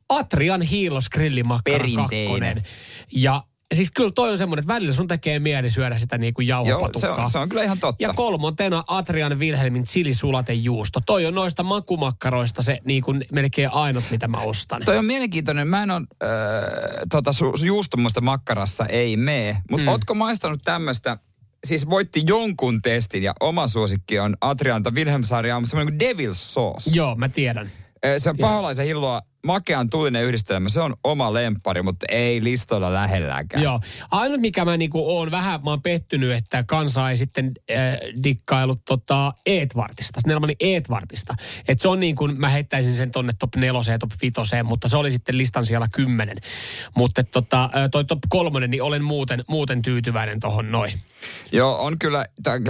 Atrian 0.09 0.61
hiilos 0.61 1.09
grillimakkara 1.09 1.77
Perinteinen. 1.77 2.55
kakkonen. 2.55 2.63
Ja 3.11 3.43
siis 3.73 3.91
kyllä 3.91 4.11
toi 4.15 4.31
on 4.31 4.37
semmoinen, 4.37 4.63
että 4.63 4.73
välillä 4.73 4.93
sun 4.93 5.07
tekee 5.07 5.39
mieli 5.39 5.69
syödä 5.69 5.99
sitä 5.99 6.17
niin 6.17 6.33
kuin 6.33 6.47
Joo, 6.47 6.89
se 6.97 7.09
on, 7.09 7.31
se 7.31 7.37
on 7.37 7.49
kyllä 7.49 7.63
ihan 7.63 7.79
totta. 7.79 8.03
Ja 8.03 8.13
kolmontena 8.13 8.83
Atrian 8.87 9.39
Wilhelmin 9.39 9.85
chilisulatejuusto. 9.85 10.99
Toi 11.05 11.25
on 11.25 11.33
noista 11.33 11.63
makumakkaroista 11.63 12.61
se 12.61 12.79
niin 12.85 13.03
kuin 13.03 13.25
melkein 13.31 13.73
ainut, 13.73 14.03
mitä 14.11 14.27
mä 14.27 14.37
ostan. 14.37 14.81
Toi 14.85 14.97
on 14.97 15.05
mielenkiintoinen. 15.05 15.67
Mä 15.67 15.83
en 15.83 15.91
ole, 15.91 16.01
äh, 16.23 16.29
tota, 17.09 17.31
su- 17.31 17.65
juustomusta 17.65 18.21
makkarassa 18.21 18.85
ei 18.85 19.17
mee. 19.17 19.57
Mutta 19.69 19.83
mm. 19.83 19.87
ootko 19.87 20.13
maistanut 20.13 20.61
tämmöistä, 20.63 21.17
siis 21.67 21.89
voitti 21.89 22.23
jonkun 22.27 22.81
testin 22.81 23.23
ja 23.23 23.33
oma 23.39 23.67
suosikki 23.67 24.19
on 24.19 24.37
Adrianta 24.41 24.91
Wilhelmsarja, 24.91 25.57
on 25.57 25.67
semmoinen 25.67 25.97
kuin 25.97 26.09
Devil's 26.09 26.33
Sauce. 26.33 26.89
Joo, 26.93 27.15
mä 27.15 27.29
tiedän. 27.29 27.71
Se 28.17 28.29
on 28.29 28.37
paholaisen 28.37 28.85
hilloa, 28.85 29.21
makean 29.45 29.89
tulinen 29.89 30.23
yhdistelmä. 30.23 30.69
Se 30.69 30.81
on 30.81 30.95
oma 31.03 31.33
lempari, 31.33 31.81
mutta 31.81 32.05
ei 32.09 32.43
listoilla 32.43 32.93
lähelläkään. 32.93 33.63
Joo. 33.63 33.79
Ainut 34.11 34.41
mikä 34.41 34.65
mä 34.65 34.77
niinku 34.77 35.17
oon 35.17 35.31
vähän, 35.31 35.63
mä 35.63 35.69
oon 35.69 35.81
pettynyt, 35.81 36.31
että 36.31 36.63
kansa 36.67 37.09
ei 37.09 37.17
sitten 37.17 37.51
äh, 37.71 37.77
dikkailut 38.23 38.81
tota 38.85 39.33
Eetvartista, 39.45 40.21
Snellmanin 40.21 40.55
Eetvartista. 40.59 41.33
Et 41.67 41.79
se 41.79 41.87
on 41.87 41.99
niin 41.99 42.15
kuin, 42.15 42.39
mä 42.39 42.49
heittäisin 42.49 42.93
sen 42.93 43.11
tonne 43.11 43.33
top 43.39 43.55
neloseen, 43.55 43.99
top 43.99 44.11
vitoseen, 44.21 44.65
mutta 44.65 44.87
se 44.87 44.97
oli 44.97 45.11
sitten 45.11 45.37
listan 45.37 45.65
siellä 45.65 45.87
kymmenen. 45.93 46.37
Mutta 46.95 47.23
tota, 47.23 47.69
toi 47.91 48.05
top 48.05 48.19
kolmonen, 48.29 48.69
niin 48.69 48.83
olen 48.83 49.03
muuten, 49.03 49.43
muuten 49.47 49.81
tyytyväinen 49.81 50.39
tohon 50.39 50.71
noin. 50.71 50.93
Joo, 51.51 51.83
on 51.83 51.99
kyllä 51.99 52.25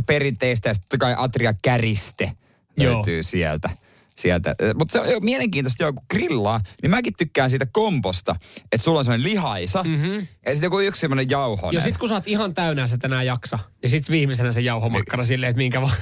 perinteistä 0.05 0.69
ja 0.69 0.73
sitten 0.73 0.99
kai 0.99 1.15
Atria 1.17 1.53
Käriste 1.61 2.31
Joo. 2.77 2.95
löytyy 2.95 3.23
sieltä. 3.23 3.82
Sieltä. 4.18 4.55
Mutta 4.76 4.91
se 4.91 4.99
on 4.99 5.09
jo 5.09 5.20
mielenkiintoista, 5.20 5.84
jo, 5.84 5.93
kun 5.93 6.05
grillaa, 6.09 6.61
niin 6.82 6.89
mäkin 6.89 7.14
tykkään 7.18 7.49
siitä 7.49 7.66
komposta, 7.72 8.36
että 8.72 8.84
sulla 8.84 8.99
on 8.99 9.05
semmoinen 9.05 9.30
lihaisa 9.30 9.84
mm-hmm. 9.84 10.14
ja 10.14 10.51
sitten 10.51 10.64
joku 10.64 10.80
yksi 10.80 11.01
semmoinen 11.01 11.30
jauhonen. 11.30 11.74
Ja 11.74 11.82
sit 11.82 11.97
kun 11.97 12.09
sä 12.09 12.16
oot 12.16 12.28
ihan 12.28 12.53
täynnä 12.53 12.88
sitä 12.88 13.07
enää 13.07 13.24
jaksa, 13.24 13.59
niin 13.82 13.89
sit 13.89 14.09
viimeisenä 14.09 14.51
se 14.51 14.61
jauhomakkara 14.61 15.24
silleen, 15.24 15.49
että 15.49 15.57
minkä 15.57 15.82
vaan. 15.82 15.97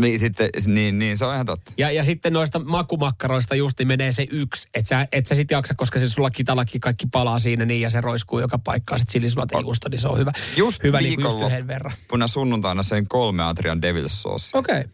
Niin, 0.00 0.18
sitten, 0.18 0.50
niin, 0.66 0.98
niin, 0.98 1.16
se 1.16 1.24
on 1.24 1.34
ihan 1.34 1.46
totta. 1.46 1.72
Ja, 1.78 1.90
ja 1.90 2.04
sitten 2.04 2.32
noista 2.32 2.58
makumakkaroista 2.58 3.54
just 3.54 3.78
niin 3.78 3.88
menee 3.88 4.12
se 4.12 4.26
yksi, 4.30 4.68
että 4.74 4.88
sä, 4.88 5.08
et 5.12 5.26
sä 5.26 5.34
sit 5.34 5.50
jaksa, 5.50 5.74
koska 5.74 5.98
se 5.98 6.08
sulla 6.08 6.30
kitalaki 6.30 6.80
kaikki 6.80 7.06
palaa 7.12 7.38
siinä 7.38 7.64
niin 7.64 7.80
ja 7.80 7.90
se 7.90 8.00
roiskuu 8.00 8.40
joka 8.40 8.58
paikkaan. 8.58 9.00
Sitten 9.00 9.12
sillisulat 9.12 9.52
ei 9.52 9.60
juusto, 9.60 9.88
niin 9.88 10.00
se 10.00 10.08
on 10.08 10.18
hyvä. 10.18 10.32
Just 10.56 10.82
hyvä 10.82 11.00
niin 11.00 11.22
kuin 11.22 11.24
just 11.24 11.46
yhden 11.46 11.66
verran. 11.66 11.92
Puna 12.08 12.26
sunnuntaina 12.26 12.82
söin 12.82 13.08
kolme 13.08 13.42
Adrian 13.42 13.80
Devil's 13.82 14.08
Sauce. 14.08 14.58
Okei. 14.58 14.80
Okay. 14.80 14.90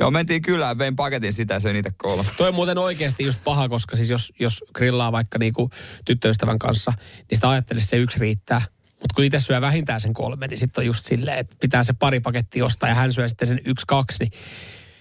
Joo, 0.00 0.10
mentiin 0.10 0.42
kylään, 0.42 0.78
vein 0.78 0.96
paketin 0.96 1.32
sitä 1.32 1.60
söin 1.60 1.74
niitä 1.74 1.90
kolme. 1.96 2.24
Toi 2.36 2.48
on 2.48 2.54
muuten 2.54 2.78
oikeasti 2.78 3.24
just 3.24 3.44
paha, 3.44 3.68
koska 3.68 3.96
siis 3.96 4.10
jos, 4.10 4.32
jos 4.38 4.64
grillaa 4.74 5.12
vaikka 5.12 5.38
niinku 5.38 5.70
tyttöystävän 6.04 6.58
kanssa, 6.58 6.92
niin 7.30 7.36
sitä 7.36 7.50
ajattelisi 7.50 7.86
se 7.86 7.96
yksi 7.96 8.18
riittää. 8.18 8.62
Mutta 8.90 9.14
kun 9.14 9.24
itse 9.24 9.40
syö 9.40 9.60
vähintään 9.60 10.00
sen 10.00 10.14
kolme, 10.14 10.46
niin 10.46 10.58
sitten 10.58 10.82
on 10.82 10.86
just 10.86 11.06
silleen, 11.06 11.38
että 11.38 11.56
pitää 11.60 11.84
se 11.84 11.92
pari 11.92 12.20
pakettia 12.20 12.64
ostaa 12.64 12.88
ja 12.88 12.94
hän 12.94 13.12
syö 13.12 13.28
sitten 13.28 13.48
sen 13.48 13.60
yksi, 13.64 13.86
kaksi, 13.86 14.24
niin 14.24 14.32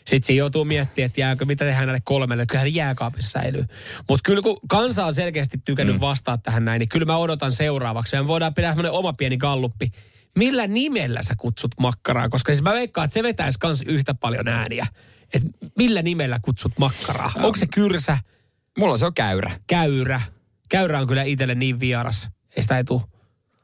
sitten 0.06 0.28
siinä 0.28 0.39
joutuu 0.39 0.66
miettimään, 0.66 1.06
että 1.06 1.22
jääkö, 1.22 1.46
mitä 1.46 1.66
tehdään 1.66 1.88
näille 1.88 2.02
kolmelle. 2.04 2.46
Kyllähän 2.46 2.74
jääkaapissa 2.74 3.39
säilyy. 3.39 3.66
Mutta 4.10 4.24
kyllä 4.26 4.41
kun 4.41 4.58
kansa 4.68 5.06
on 5.06 5.14
selkeästi 5.14 5.58
tykännyt 5.66 5.96
mm. 5.96 6.02
vastaa 6.02 6.38
tähän 6.38 6.66
näin, 6.66 6.80
niin 6.80 6.89
kyllä 6.89 7.06
mä 7.06 7.18
odotan 7.18 7.52
seuraavaksi. 7.52 8.16
Me 8.16 8.28
voidaan 8.28 8.54
pitää 8.54 8.72
semmoinen 8.72 8.91
oma 8.91 9.14
pieni 9.14 9.38
galluppi. 9.38 9.91
Millä 10.36 10.68
nimellä 10.68 11.24
sä 11.24 11.34
kutsut 11.38 11.72
makkaraa? 11.80 12.30
Koska 12.30 12.52
siis 12.54 12.64
mä 12.64 12.74
veikkaan, 12.74 13.06
että 13.06 13.14
se 13.14 13.24
vetäisi 13.24 13.60
kans 13.60 13.82
yhtä 13.88 14.14
paljon 14.16 14.48
ääniä. 14.48 14.88
Et 15.34 15.44
millä 15.78 16.02
nimellä 16.02 16.40
kutsut 16.42 16.72
makkaraa? 16.80 17.32
Onko 17.36 17.56
se 17.56 17.68
kyrsä, 17.74 18.18
Mulla 18.78 18.98
se 18.98 19.06
on 19.06 19.14
käyrä. 19.14 19.52
käyrä? 19.68 20.22
Käyrä 20.70 21.00
on 21.00 21.08
kyllä 21.08 21.24
itselle 21.24 21.56
niin 21.56 21.80
vieras. 21.80 22.28
Ei 22.56 22.62
sitä 22.64 22.78
ei 22.78 22.84
tuu. 22.84 23.02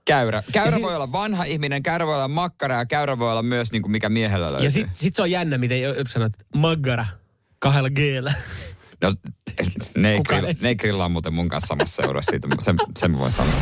Käyrä. 0.06 0.44
Käyrä 0.52 0.76
si- 0.78 0.82
voi 0.82 0.96
olla 0.96 1.12
vanha 1.12 1.44
ihminen, 1.44 1.84
käyrä 1.84 2.06
voi 2.08 2.16
olla 2.16 2.28
makkara 2.28 2.76
ja 2.76 2.86
käyrä 2.86 3.20
voi 3.20 3.32
olla 3.32 3.44
myös 3.44 3.72
niin 3.72 3.82
kuin 3.82 3.92
mikä 3.92 4.10
miehellä 4.10 4.52
löytyy. 4.52 4.68
Ja 4.68 4.72
sit, 4.72 4.88
sit 4.94 5.16
se 5.16 5.22
on 5.22 5.32
jännä, 5.32 5.58
miten 5.58 5.82
jotkut 5.82 6.08
sanoo, 6.08 6.26
että 6.26 6.46
maggara 6.56 7.06
kahdella 7.60 7.90
g 7.90 8.00
No, 9.02 9.14
ne, 9.98 10.12
ei 10.12 10.20
grill, 10.28 10.46
ne 10.62 10.70
ei 10.70 10.76
grillaa 10.76 11.10
muuten 11.10 11.34
mun 11.34 11.50
kanssa 11.50 11.68
samassa 11.68 12.02
seurassa, 12.02 12.30
siitä 12.30 12.48
sen, 12.60 12.76
sen 12.98 13.18
voin 13.18 13.32
sanoa. 13.32 13.54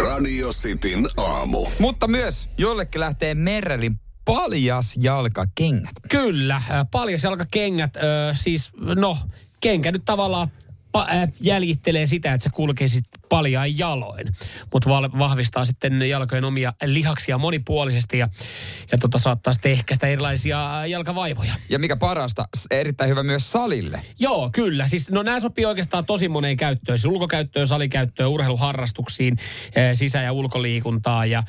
Radio 0.00 0.48
Cityn 0.48 1.08
aamu. 1.16 1.66
Mutta 1.78 2.08
myös 2.08 2.48
jollekin 2.58 3.00
lähtee 3.00 3.34
Merrelin 3.34 4.00
paljas 4.24 4.94
jalkakengät. 5.00 5.92
Kyllä, 6.10 6.56
äh, 6.56 6.86
paljasjalkakengät, 6.90 7.96
äh, 7.96 8.02
siis 8.34 8.70
no, 8.96 9.18
kenkä 9.60 9.92
nyt 9.92 10.04
tavallaan 10.04 10.50
jäljittelee 11.40 12.06
sitä, 12.06 12.32
että 12.32 12.44
sä 12.44 12.50
kulkeisit 12.50 13.04
paljain 13.28 13.78
jaloin, 13.78 14.28
mutta 14.72 14.90
vahvistaa 15.18 15.64
sitten 15.64 16.08
jalkojen 16.08 16.44
omia 16.44 16.72
lihaksia 16.84 17.38
monipuolisesti 17.38 18.18
ja, 18.18 18.28
ja 18.92 18.98
tota, 18.98 19.18
saattaa 19.18 19.52
sitten 19.52 19.72
ehkäistä 19.72 20.06
erilaisia 20.06 20.86
jalkavaivoja. 20.86 21.54
Ja 21.68 21.78
mikä 21.78 21.96
parasta, 21.96 22.44
erittäin 22.70 23.10
hyvä 23.10 23.22
myös 23.22 23.52
salille. 23.52 24.00
Joo, 24.18 24.50
kyllä. 24.52 24.86
Siis, 24.86 25.10
no 25.10 25.22
nämä 25.22 25.40
sopii 25.40 25.64
oikeastaan 25.64 26.04
tosi 26.04 26.28
moneen 26.28 26.56
käyttöön. 26.56 26.98
Siis 26.98 27.12
ulkokäyttöön, 27.12 27.66
salikäyttöön, 27.66 28.30
urheiluharrastuksiin, 28.30 29.36
eh, 29.74 29.90
sisä- 29.94 30.22
ja 30.22 30.32
ulkoliikuntaan. 30.32 31.30
Ja, 31.30 31.42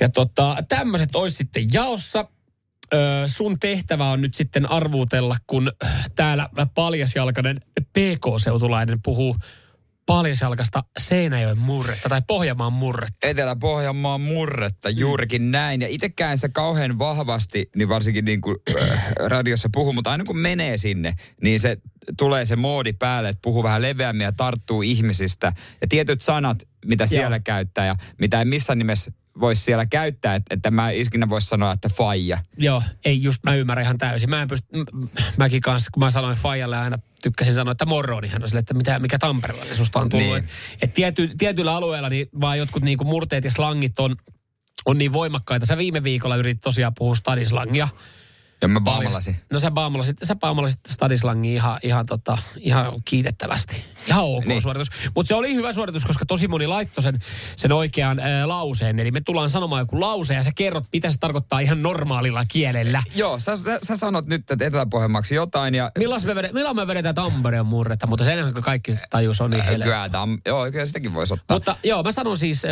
ja 0.00 0.08
tota, 0.08 0.56
tämmöiset 0.68 1.16
olisi 1.16 1.36
sitten 1.36 1.72
jaossa. 1.72 2.28
Sun 3.26 3.60
tehtävä 3.60 4.10
on 4.10 4.20
nyt 4.20 4.34
sitten 4.34 4.70
arvuutella, 4.70 5.36
kun 5.46 5.72
täällä 6.14 6.48
paljasjalkainen 6.74 7.60
PK-seutulainen 7.92 8.98
puhuu 9.02 9.36
paljasjalkasta 10.06 10.84
Seinäjoen 10.98 11.58
murretta 11.58 12.08
tai 12.08 12.22
Pohjanmaan 12.26 12.72
murretta. 12.72 13.26
Etelä-Pohjanmaan 13.26 14.20
murretta, 14.20 14.90
juurikin 14.90 15.50
näin. 15.50 15.82
Ja 15.82 15.88
itsekään 15.88 16.38
sitä 16.38 16.48
kauhean 16.48 16.98
vahvasti, 16.98 17.70
niin 17.76 17.88
varsinkin 17.88 18.24
niin 18.24 18.40
kuin 18.40 18.56
äh, 18.82 19.12
radiossa 19.16 19.68
puhuu, 19.72 19.92
mutta 19.92 20.10
aina 20.10 20.24
kun 20.24 20.38
menee 20.38 20.76
sinne, 20.76 21.14
niin 21.42 21.60
se 21.60 21.76
tulee 22.18 22.44
se 22.44 22.56
moodi 22.56 22.92
päälle, 22.92 23.28
että 23.28 23.42
puhuu 23.42 23.62
vähän 23.62 23.82
leveämmin 23.82 24.24
ja 24.24 24.32
tarttuu 24.32 24.82
ihmisistä. 24.82 25.52
Ja 25.80 25.88
tietyt 25.88 26.22
sanat, 26.22 26.58
mitä 26.84 27.06
siellä 27.06 27.36
Joo. 27.36 27.42
käyttää 27.44 27.86
ja 27.86 27.96
mitä 28.18 28.38
ei 28.38 28.44
missään 28.44 28.78
nimessä 28.78 29.12
voisi 29.40 29.62
siellä 29.62 29.86
käyttää, 29.86 30.34
että, 30.34 30.54
että 30.54 30.70
mä 30.70 30.90
iskinä 30.90 31.28
voisi 31.28 31.48
sanoa, 31.48 31.72
että 31.72 31.88
faija. 31.88 32.38
Joo, 32.58 32.82
ei 33.04 33.22
just, 33.22 33.42
mä 33.42 33.54
ymmärrän 33.54 33.84
ihan 33.84 33.98
täysin. 33.98 34.30
Mä 34.30 34.42
en 34.42 34.48
pysty, 34.48 34.66
m- 34.72 35.04
mäkin 35.36 35.60
kanssa, 35.60 35.90
kun 35.92 36.00
mä 36.00 36.10
sanoin 36.10 36.36
Fajalle 36.36 36.78
aina 36.78 36.98
tykkäsin 37.22 37.54
sanoa, 37.54 37.72
että 37.72 37.86
moro, 37.86 38.20
niin 38.20 38.32
hän 38.32 38.42
on 38.42 38.48
silleen, 38.48 38.60
että 38.60 38.74
mitä, 38.74 38.98
mikä 38.98 39.18
Tampereella 39.18 39.74
susta 39.74 39.98
on 39.98 40.08
tullut. 40.08 40.26
Niin. 40.26 40.44
Et, 40.44 40.50
et 40.82 40.94
tiety, 40.94 41.30
tietyillä 41.38 41.74
alueilla 41.74 42.08
niin 42.08 42.26
vaan 42.40 42.58
jotkut 42.58 42.82
niinku 42.82 43.04
murteet 43.04 43.44
ja 43.44 43.50
slangit 43.50 43.98
on, 43.98 44.16
on 44.86 44.98
niin 44.98 45.12
voimakkaita. 45.12 45.66
Sä 45.66 45.76
viime 45.76 46.02
viikolla 46.02 46.36
yritit 46.36 46.62
tosiaan 46.62 46.92
puhua 46.94 47.14
stadislangia. 47.14 47.88
Ja 48.64 48.68
mä 48.68 48.80
baamalasin. 48.80 49.36
No 49.52 49.60
sä 49.60 49.70
baamalasit, 49.70 50.16
sä 50.22 50.34
baamalasit 50.36 50.80
stadislangia 50.88 51.52
ihan, 51.52 51.78
ihan, 51.82 52.06
tota, 52.06 52.38
ihan 52.58 52.92
kiitettävästi. 53.04 53.84
Ihan 54.08 54.24
ok 54.24 54.44
Niin. 54.44 54.62
suoritus. 54.62 54.88
Mutta 55.14 55.28
se 55.28 55.34
oli 55.34 55.54
hyvä 55.54 55.72
suoritus, 55.72 56.04
koska 56.04 56.26
tosi 56.26 56.48
moni 56.48 56.66
laittoi 56.66 57.02
sen, 57.02 57.18
sen 57.56 57.72
oikean 57.72 58.18
ää, 58.18 58.48
lauseen. 58.48 58.98
Eli 58.98 59.10
me 59.10 59.20
tullaan 59.20 59.50
sanomaan 59.50 59.80
joku 59.82 60.00
lause 60.00 60.34
ja 60.34 60.42
sä 60.42 60.50
kerrot, 60.54 60.84
mitä 60.92 61.12
se 61.12 61.18
tarkoittaa 61.18 61.60
ihan 61.60 61.82
normaalilla 61.82 62.44
kielellä. 62.48 63.02
Joo, 63.14 63.38
sä, 63.38 63.56
sä, 63.56 63.78
sä 63.82 63.96
sanot 63.96 64.26
nyt, 64.26 64.50
että 64.50 64.64
Etelä-Pohjanmaaksi 64.64 65.34
jotain 65.34 65.74
ja 65.74 65.90
Milloin 65.98 66.22
me, 66.26 66.34
vedetään, 66.34 66.54
milloin 66.54 66.76
me 66.76 66.86
vedetään 66.86 67.14
Tampereen 67.14 67.66
murretta, 67.66 68.06
mutta 68.06 68.24
sen 68.24 68.54
kaikki 68.62 68.92
sitten 68.92 69.10
tajuu, 69.10 69.34
se 69.34 69.44
on 69.44 69.50
niin 69.50 69.60
Äh. 69.60 69.68
Kyllä, 69.68 70.08
tam, 70.08 70.38
joo, 70.46 70.70
kyllä 70.70 70.84
sitäkin 70.84 71.14
voisi 71.14 71.34
ottaa. 71.34 71.56
Mutta 71.56 71.76
joo, 71.84 72.02
mä 72.02 72.12
sanon 72.12 72.38
siis 72.38 72.62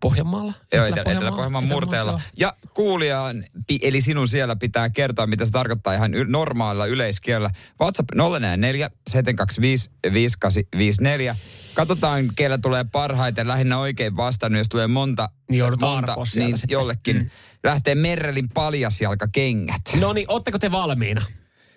Pohjanmaalla. 0.00 0.52
Joo, 0.72 0.84
Etelä- 0.84 1.00
Etelä- 1.00 1.16
Etelä-Pohjanmaan 1.16 1.64
Etelä- 1.64 1.74
murteella. 1.74 2.12
joo. 2.12 2.20
Ja 2.38 2.54
kuulijaan, 2.74 3.44
eli 3.82 4.00
sinun 4.00 4.28
siellä 4.28 4.56
pitää 4.56 4.90
kertoa, 4.90 5.26
mitä 5.26 5.44
se 5.44 5.50
tarkoittaa 5.50 5.94
ihan 5.94 6.14
y- 6.14 6.24
normaalilla 6.28 6.86
yleiskielellä. 6.86 7.50
WhatsApp 7.80 8.08
044 8.14 8.90
725 9.10 9.90
5854. 10.12 11.36
Katsotaan, 11.74 12.28
kellä 12.36 12.58
tulee 12.58 12.84
parhaiten, 12.92 13.48
lähinnä 13.48 13.78
oikein 13.78 14.16
vastannut, 14.16 14.58
jos 14.58 14.68
tulee 14.68 14.86
monta, 14.86 15.28
Niin 15.50 15.64
monta 15.80 16.16
niin 16.34 16.56
jollekin 16.68 17.16
mm. 17.16 17.30
lähtee 17.64 17.94
Merrelin 17.94 18.48
paljasjalkakengät. 18.54 19.82
No 20.00 20.12
niin, 20.12 20.26
ootteko 20.28 20.58
te 20.58 20.70
valmiina? 20.72 21.22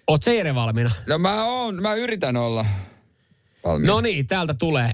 Oot 0.08 0.24
se 0.24 0.36
Jere 0.36 0.56
valmiina? 0.56 0.92
No 1.08 1.18
mä 1.18 1.44
oon, 1.46 1.82
mä 1.82 1.94
yritän 1.94 2.38
olla 2.38 2.66
valmiina. 3.66 3.94
No 3.94 4.02
niin, 4.02 4.28
täältä 4.28 4.54
tulee. 4.54 4.92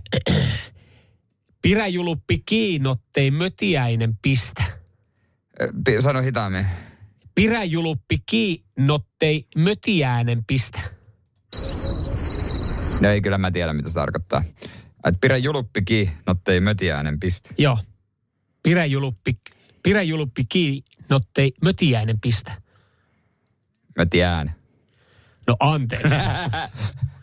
Piräjuluppi 1.68 2.40
kiinnottei 2.46 3.32
mötiäinen 3.32 4.18
pistä. 4.22 4.64
Pi- 5.86 6.02
Sano 6.02 6.22
hitaammin. 6.22 6.66
Piräjuluppi 7.36 8.18
kiinnottei 8.26 9.48
mötiäinen 9.58 10.46
pistä. 10.46 10.80
No 13.02 13.10
ei, 13.10 13.22
kyllä 13.22 13.38
mä 13.38 13.52
tiedä, 13.52 13.74
mitä 13.74 13.90
se 13.90 13.94
tarkoittaa. 13.94 14.44
Et 15.06 15.16
pidä 15.22 15.38
juluppikin, 15.38 16.12
nottei 16.26 16.60
mötiäinen 16.60 17.20
pisti. 17.20 17.54
Joo. 17.58 17.78
Piräjuluppi, 18.64 19.34
piräjuluppi 19.84 20.46
kiinnottei 20.50 21.54
mötiäinen 21.64 22.20
pistä. 22.20 22.62
Mötiään. 23.98 24.56
No 25.48 25.56
anteeksi. 25.60 26.16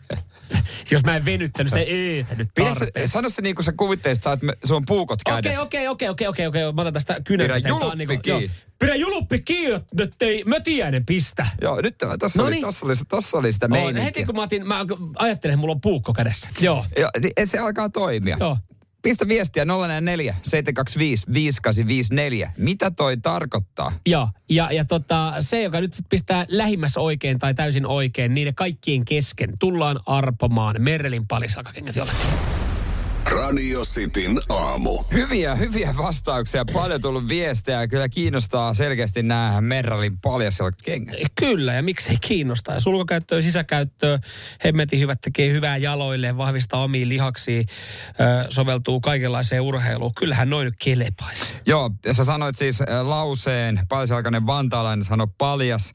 Jos 0.91 1.03
mä 1.03 1.15
en 1.15 1.25
venyttänyt 1.25 1.69
sitä 1.69 1.81
eetä 1.87 2.35
nyt 2.35 2.49
Pidä 2.55 2.73
tarpeeksi. 2.75 3.13
sano 3.13 3.29
se 3.29 3.41
niin 3.41 3.55
kuin 3.55 3.65
sä 3.65 3.73
kuvittelisit, 3.77 4.23
sä 4.23 4.29
oot, 4.29 4.39
sulla 4.65 4.77
on 4.77 4.85
puukot 4.85 5.19
kädessä. 5.25 5.61
okei, 5.61 5.87
okei, 5.87 6.09
okei, 6.09 6.27
okei, 6.27 6.47
okei. 6.47 6.73
Mä 6.73 6.81
otan 6.81 6.93
tästä 6.93 7.21
kynän. 7.23 7.47
Pidä 7.47 7.67
juluppi 7.69 8.17
kiinni. 8.17 8.51
Pidä 8.79 8.95
juluppi 8.95 9.39
kiinni, 9.39 9.79
ettei 9.99 10.43
mötiäinen 10.43 11.05
pistä. 11.05 11.47
Joo, 11.61 11.81
nyt 11.81 11.95
tossa, 12.19 12.43
oli, 12.43 12.61
tossa, 12.61 12.85
oli, 12.85 12.93
tossa 13.09 13.37
oli 13.37 13.51
sitä 13.51 13.67
meininkiä. 13.67 14.03
heti 14.03 14.25
kun 14.25 14.35
mä 14.35 14.41
otin, 14.41 14.67
mä 14.67 14.85
ajattelin, 15.17 15.53
että 15.53 15.59
mulla 15.61 15.73
on 15.73 15.81
puukko 15.81 16.13
kädessä. 16.13 16.49
Joo. 16.59 16.85
Joo, 16.97 17.09
niin 17.21 17.47
se 17.47 17.59
alkaa 17.59 17.89
toimia. 17.89 18.37
Joo. 18.39 18.57
Pistä 19.05 19.27
viestiä 19.27 19.65
044 19.65 20.35
725 20.41 21.25
5854. 21.33 22.51
Mitä 22.57 22.91
toi 22.91 23.17
tarkoittaa? 23.17 23.91
Joo, 24.05 24.29
ja, 24.49 24.71
ja 24.71 24.85
tota, 24.85 25.33
se, 25.39 25.61
joka 25.61 25.81
nyt 25.81 25.93
sit 25.93 26.05
pistää 26.09 26.45
lähimmässä 26.49 26.99
oikein 26.99 27.39
tai 27.39 27.53
täysin 27.53 27.85
oikein, 27.85 28.33
niiden 28.33 28.55
kaikkien 28.55 29.05
kesken 29.05 29.53
tullaan 29.59 29.99
arpomaan 30.05 30.75
Merrelin 30.79 31.27
palisalkakengät 31.27 31.95
jollekin. 31.95 32.64
Radio 33.31 33.81
Cityn 33.81 34.39
aamu. 34.49 35.03
Hyviä, 35.13 35.55
hyviä 35.55 35.93
vastauksia. 35.97 36.65
Paljon 36.73 37.01
tullut 37.01 37.27
viestejä. 37.27 37.87
Kyllä 37.87 38.09
kiinnostaa 38.09 38.73
selkeästi 38.73 39.23
nämä 39.23 39.61
Merralin 39.61 40.17
paljaselkat 40.21 40.81
kengät. 40.81 41.15
Kyllä, 41.35 41.73
ja 41.73 41.83
miksei 41.83 42.17
kiinnostaa. 42.21 42.73
Ja 42.73 42.79
sulkokäyttöä, 42.79 43.41
sisäkäyttöä, 43.41 44.19
hemmetin 44.65 44.99
hyvät 44.99 45.21
tekee 45.21 45.53
hyvää 45.53 45.77
jaloille, 45.77 46.37
vahvistaa 46.37 46.83
omiin 46.83 47.09
lihaksiin, 47.09 47.65
ö, 48.09 48.45
soveltuu 48.49 48.99
kaikenlaiseen 48.99 49.61
urheiluun. 49.61 50.15
Kyllähän 50.15 50.49
noin 50.49 50.65
nyt 50.65 50.75
kelepaisi. 50.83 51.45
Joo, 51.65 51.91
ja 52.05 52.13
sä 52.13 52.23
sanoit 52.23 52.55
siis 52.55 52.79
lauseen, 53.01 53.79
paljaselkainen 53.89 54.45
vantaalainen 54.47 55.05
sanoi 55.05 55.27
paljas, 55.37 55.93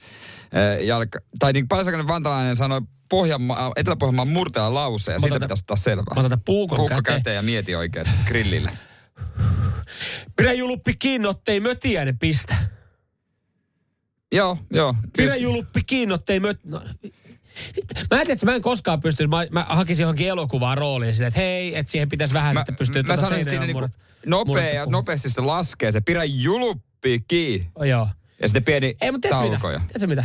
jalka, 0.81 1.19
tai 1.39 1.53
niin 1.53 1.69
paljaselkainen 1.69 2.09
vantaalainen 2.09 2.57
sanoi 2.57 2.81
Pohjanma, 3.11 3.73
Etelä-Pohjanmaan 3.77 4.29
murteella 4.29 4.75
lauseen, 4.75 5.15
ja 5.15 5.19
siitä 5.19 5.35
otan- 5.35 5.45
pitäisi 5.47 5.63
ottaa 5.63 5.77
selvää. 5.77 6.15
mä 6.15 6.21
otan 6.27 6.41
puukon 6.45 6.77
Puukko 6.77 6.97
käteen. 6.97 7.19
käteen 7.19 7.37
ja 7.37 7.43
mieti 7.43 7.75
oikein 7.75 8.07
grillille. 8.27 8.71
Pidä 10.37 10.53
juluppi 10.53 10.95
kiinni, 10.99 11.29
ottei 11.29 11.61
mötiäinen 11.61 12.19
pistä. 12.19 12.57
Joo, 14.33 14.59
joo. 14.73 14.95
Pidä 15.17 15.37
juluppi 15.37 15.83
kiinni, 15.85 16.15
ettei 16.15 16.41
möt... 16.41 16.61
No, 16.65 16.81
Mä 18.11 18.21
en 18.21 18.27
tiedä, 18.27 18.33
että 18.33 18.47
mä 18.47 18.55
en 18.55 18.63
koskaan 18.63 19.01
pysty, 19.01 19.27
mä, 19.27 19.47
mä 19.51 19.67
hakisin 19.69 20.05
johonkin 20.05 20.29
elokuvaan 20.29 20.79
rooliin 20.79 21.15
sille, 21.15 21.27
että 21.29 21.41
hei, 21.41 21.77
että 21.79 21.93
siihen 21.93 22.09
pitäisi 22.09 22.35
vähän 22.35 22.55
Mä, 22.55 22.61
sitten 22.61 22.77
pystyä 22.77 23.03
tuota 23.03 23.23
sanoin, 23.23 23.41
että 23.41 23.51
siinä 23.51 23.67
seinää 23.67 23.83
niinku 23.83 24.03
murret- 24.03 24.27
nopea 24.27 24.69
ja 24.75 24.87
nopeasti 24.87 25.31
se 25.31 25.41
laskee. 25.41 25.93
Se 25.93 26.01
pidä 26.01 26.25
juluppi 26.25 27.25
kiinni. 27.29 27.71
Oh, 27.75 27.85
joo. 27.85 28.09
Ja 28.43 28.49
sitten 28.49 28.65
pieni 28.65 28.97
Ei, 29.01 29.13
mutta 29.13 29.29
tiedätkö 29.29 29.49
mitä? 29.51 29.61
tauko. 29.61 29.79
Tiedätkö 29.79 30.07
mitä? 30.07 30.25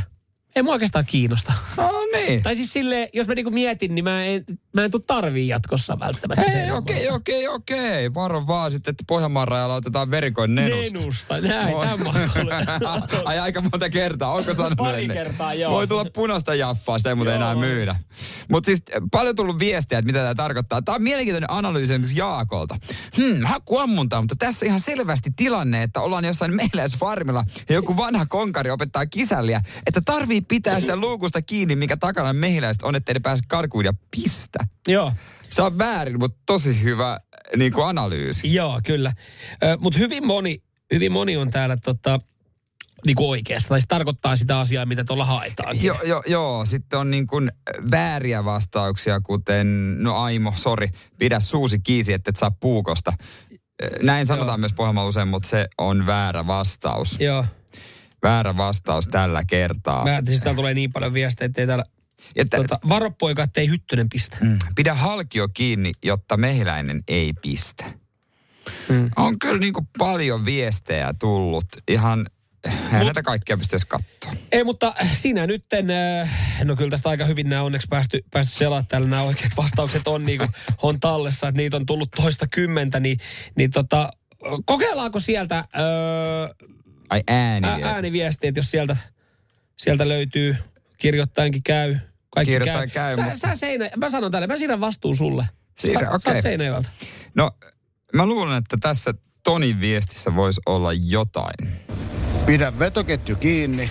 Ei 0.56 0.64
mua 0.64 0.74
oikeastaan 0.74 1.06
kiinnosta. 1.06 1.54
No 1.78 1.92
niin. 2.14 2.44
Tai 2.44 2.56
siis 2.56 2.74
silleen, 2.74 3.10
jos 3.14 3.28
mä 3.28 3.36
niinku 3.36 3.52
mietin, 3.52 3.96
niin 3.96 4.06
mä 4.06 4.24
en, 4.26 4.44
mä 4.74 4.84
en 4.84 4.92
tuu 4.92 5.02
tarvii 5.08 5.48
jatkossa 5.48 6.00
välttämättä. 6.00 6.52
Hei, 6.52 6.72
okei, 6.72 7.10
okei, 7.10 7.48
okei. 7.48 8.14
Varo 8.14 8.48
vaan 8.48 8.72
sitten, 8.72 8.92
että 8.92 9.04
Pohjanmaan 9.08 9.48
rajalla 9.48 9.76
otetaan 9.76 10.12
verikoin 10.12 10.56
nenusta. 10.56 11.00
Nenusta, 11.00 11.42
näin, 11.42 11.70
Moi. 11.70 11.86
tämä 11.86 12.94
on 12.94 13.04
Ai 13.26 13.40
aika 13.40 13.62
monta 13.62 13.90
kertaa, 13.90 14.34
onko 14.34 14.54
sanonut 14.54 14.78
Pari 14.78 15.02
ennen? 15.02 15.18
kertaa, 15.18 15.54
joo. 15.54 15.72
Voi 15.72 15.88
tulla 15.88 16.06
punaista 16.14 16.56
jaffaa, 16.56 16.98
sitä 16.98 17.10
ei 17.10 17.16
muuten 17.16 17.36
enää 17.36 17.56
myydä. 17.56 17.96
Mutta 18.50 18.66
siis 18.66 18.84
eh, 18.92 19.02
paljon 19.12 19.36
tullut 19.36 19.60
viestiä, 19.60 20.00
että 20.00 20.08
mitä 20.08 20.20
tämä 20.20 20.36
tarkoittaa. 20.36 20.82
Tämä 20.82 20.96
on 20.96 21.04
mielenkiintoinen 21.04 21.52
analyysi 21.52 21.94
esimerkiksi 21.94 22.20
Jaakolta. 22.20 22.78
Hmm, 23.18 23.42
hakuammuntaa, 23.44 24.22
mutta 24.22 24.36
tässä 24.36 24.66
ihan 24.66 24.80
selvästi 24.80 25.30
tilanne, 25.36 25.84
että 25.84 26.02
ollaan 26.02 26.26
jossain 26.26 26.56
mehiläisfarmilla 26.56 27.44
ja 27.70 27.76
joku 27.76 27.98
vanha 27.98 28.26
konkari 28.26 28.72
opettaa 28.72 29.06
kisälliä, 29.06 29.62
että 29.88 30.02
tarvii 30.06 30.45
pitää 30.48 30.80
sitä 30.80 30.96
luukusta 30.96 31.42
kiinni, 31.42 31.76
mikä 31.76 31.98
takana 31.98 32.34
mehiläiset 32.34 32.84
on, 32.84 32.96
ettei 32.96 33.14
ne 33.14 33.20
pääse 33.20 33.44
karkuun 33.48 33.86
ja 33.86 33.94
pistä. 34.12 34.60
Joo. 34.88 35.14
Se 35.50 35.62
on 35.62 35.78
väärin, 35.78 36.20
mutta 36.20 36.42
tosi 36.46 36.84
hyvä 36.84 37.20
niin 37.58 37.74
kuin 37.74 37.88
analyysi. 37.88 38.54
Joo, 38.54 38.82
kyllä. 38.86 39.14
Mutta 39.80 40.00
hyvin 40.00 40.28
moni, 40.28 40.64
hyvin 40.94 41.12
moni 41.12 41.38
on 41.38 41.52
täällä 41.52 41.78
tota, 41.78 42.20
niinku 43.06 43.30
oikeassa. 43.30 43.70
Tai 43.70 43.82
se 43.82 43.88
tarkoittaa 43.88 44.36
sitä 44.36 44.60
asiaa, 44.60 44.86
mitä 44.86 45.04
tuolla 45.04 45.26
haetaan. 45.26 45.84
Joo, 45.84 46.02
jo, 46.04 46.24
joo, 46.28 46.66
sitten 46.66 47.00
on 47.00 47.12
niin 47.12 47.28
kuin 47.28 47.52
vääriä 47.92 48.46
vastauksia, 48.46 49.22
kuten, 49.22 49.98
no 50.04 50.16
Aimo, 50.16 50.54
sori, 50.56 50.90
pidä 51.18 51.40
suusi 51.40 51.80
kiisi, 51.80 52.14
että 52.14 52.30
et 52.30 52.36
saa 52.36 52.52
puukosta. 52.52 53.14
Näin 54.02 54.26
sanotaan 54.26 54.50
Joo. 54.50 54.58
myös 54.58 54.74
Pohjanmaalla 54.74 55.10
usein, 55.10 55.28
mutta 55.28 55.50
se 55.50 55.68
on 55.78 56.06
väärä 56.06 56.48
vastaus. 56.48 57.20
Joo. 57.20 57.46
Väärä 58.26 58.58
vastaus 58.58 59.08
tällä 59.08 59.44
kertaa. 59.44 60.04
Mä, 60.04 60.22
siis 60.28 60.42
täällä 60.42 60.56
tulee 60.56 60.74
niin 60.74 60.92
paljon 60.92 61.14
viestejä, 61.14 61.46
että 61.46 61.62
ei 61.62 61.68
täällä... 61.68 61.86
Ja 62.36 62.46
tä- 62.46 62.58
Tota, 62.58 62.80
varo 62.90 63.12
poika, 63.12 63.44
ettei 63.44 63.70
hyttönen 63.70 64.10
pistä. 64.10 64.38
Mm, 64.42 64.58
Pidä 64.76 64.94
halkio 64.94 65.48
kiinni, 65.54 65.92
jotta 66.04 66.38
mehiläinen 66.38 67.02
ei 67.08 67.34
pistä. 67.42 67.86
Mm. 68.90 69.10
On 69.16 69.40
kyllä 69.40 69.60
niin 69.60 69.74
kuin 69.74 69.88
paljon 69.98 70.46
viestejä 70.46 71.14
tullut. 71.20 71.66
Ihan, 71.88 72.28
eihän 72.66 73.06
näitä 73.06 73.24
kaikkia 73.24 73.58
pystyisi 73.58 73.88
katsoa. 73.88 74.34
Ei, 74.52 74.64
mutta 74.64 74.94
siinä 75.12 75.48
nytten, 75.48 75.88
äh, 75.90 76.30
no 76.64 76.76
kyllä 76.76 76.90
tästä 76.92 77.10
aika 77.10 77.26
hyvin 77.26 77.50
nämä 77.50 77.62
onneksi 77.62 77.88
päästy, 77.90 78.26
päästy 78.32 78.58
selaamaan 78.58 78.88
täällä 78.88 79.08
nämä 79.08 79.22
oikeat 79.22 79.52
vastaukset 79.64 80.08
on 80.08 80.26
niin 80.26 80.38
kuin 80.38 80.50
on 80.82 81.00
tallessa, 81.00 81.48
että 81.48 81.62
niitä 81.62 81.78
on 81.78 81.86
tullut 81.86 82.12
toista 82.16 82.48
kymmentä, 82.48 83.00
niin, 83.00 83.18
niin 83.58 83.72
tota, 83.72 84.10
kokeillaanko 84.66 85.20
sieltä 85.20 85.58
äh, 85.58 85.66
Ai 87.10 87.24
ääni 87.28 87.68
ää, 87.68 87.78
vielä. 87.78 87.92
ääniviestiä, 87.92 88.48
että 88.48 88.60
jos 88.60 88.72
sieltä, 88.72 88.98
sieltä 89.78 90.08
löytyy, 90.10 90.56
kirjoittajankin 90.98 91.64
käy, 91.64 91.96
kaikki 92.30 92.52
Kirjoittajan 92.52 92.90
käy. 92.92 93.08
käy, 93.10 93.16
Sä, 93.16 93.22
mutta- 93.32 93.48
sä 93.48 93.56
seinä, 93.56 93.90
mä 93.98 94.10
sanon 94.10 94.32
tälle, 94.32 94.48
mä 94.48 94.56
siirrän 94.56 94.82
vastuun 94.82 95.16
sulle. 95.18 95.46
Siirrä, 95.80 96.12
Sä, 96.12 96.18
sä 96.18 96.30
okei. 96.30 96.34
oot 96.38 96.42
Seinäjoelta. 96.44 96.90
No, 97.36 97.52
mä 98.14 98.26
luulen, 98.26 98.58
että 98.58 98.78
tässä 98.82 99.14
Tonin 99.44 99.80
viestissä 99.80 100.36
voisi 100.36 100.62
olla 100.66 100.94
jotain. 100.94 101.72
Pidä 102.46 102.80
vetoketju 102.80 103.36
kiinni, 103.36 103.90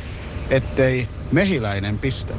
ettei 0.50 1.08
mehiläinen 1.32 1.98
pistä. 1.98 2.34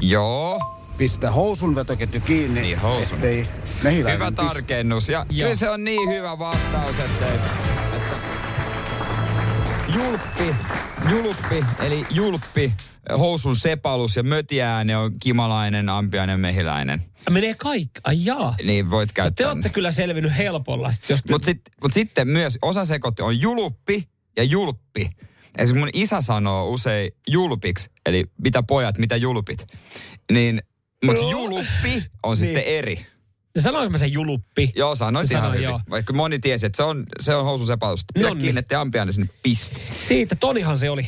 Joo, 0.00 0.60
Pistä 0.98 1.30
housun 1.30 1.74
vetoketju 1.74 2.20
kiinni, 2.20 2.60
Niin, 2.60 2.78
housun. 2.78 3.14
ettei 3.14 3.48
mehiläinen 3.84 4.14
hyvä 4.20 4.30
pistä. 4.30 4.42
tarkennus. 4.42 5.08
Ja 5.08 5.26
Joo. 5.30 5.46
kyllä 5.46 5.56
se 5.56 5.70
on 5.70 5.84
niin 5.84 6.10
hyvä 6.10 6.38
vastaus, 6.38 6.98
että 6.98 7.26
julppi, 9.94 10.54
julppi, 11.10 11.64
eli 11.80 12.06
julppi, 12.10 12.72
housun 13.18 13.56
sepalus 13.56 14.16
ja 14.16 14.22
mötiääne 14.22 14.96
on 14.96 15.12
kimalainen, 15.22 15.88
ampiainen, 15.88 16.40
mehiläinen. 16.40 17.02
Menee 17.30 17.54
kaikki, 17.54 18.00
ai 18.04 18.24
jaa. 18.24 18.54
Niin 18.62 18.90
voit 18.90 19.08
Te 19.08 19.12
käyttää. 19.14 19.52
olette 19.52 19.68
kyllä 19.68 19.90
selvinnyt 19.90 20.36
helpolla. 20.36 20.92
Sit, 20.92 21.10
jos 21.10 21.22
te... 21.22 21.32
Mutta 21.32 21.46
sit, 21.46 21.60
mut 21.82 21.92
sitten 21.92 22.28
myös 22.28 22.58
osa 22.62 22.84
sekoitti 22.84 23.22
on 23.22 23.40
juluppi 23.40 24.08
ja 24.36 24.42
julppi. 24.44 25.10
Esimerkiksi 25.58 25.74
mun 25.74 26.02
isä 26.04 26.20
sanoo 26.20 26.68
usein 26.70 27.12
julpiksi, 27.28 27.90
eli 28.06 28.24
mitä 28.42 28.62
pojat, 28.62 28.98
mitä 28.98 29.16
julpit. 29.16 29.66
Niin, 30.32 30.62
mutta 31.04 31.22
Joo. 31.22 31.30
juluppi 31.30 32.02
on 32.22 32.36
sitten 32.36 32.62
eri. 32.64 33.06
Sanoinko 33.58 33.90
mä 33.90 33.98
sen 33.98 34.12
juluppi? 34.12 34.72
Joo, 34.76 34.94
sanoit 34.94 35.28
Sanoin, 35.28 35.40
ihan 35.44 35.52
hyvin. 35.52 35.64
joo. 35.64 35.80
Vaikka 35.90 36.12
moni 36.12 36.38
tiesi, 36.38 36.66
että 36.66 36.76
se 36.76 36.82
on, 36.82 37.06
se 37.20 37.34
on 37.34 37.44
housun 37.44 37.66
sepalus. 37.66 38.04
Pidä 38.14 38.26
Nonni. 38.28 38.42
kiinni, 38.42 38.58
ettei 38.58 38.76
ampiainen 38.78 39.12
sinne 39.12 39.28
piste. 39.42 39.80
Siitä, 40.00 40.34
Tonihan 40.36 40.78
se 40.78 40.90
oli. 40.90 41.06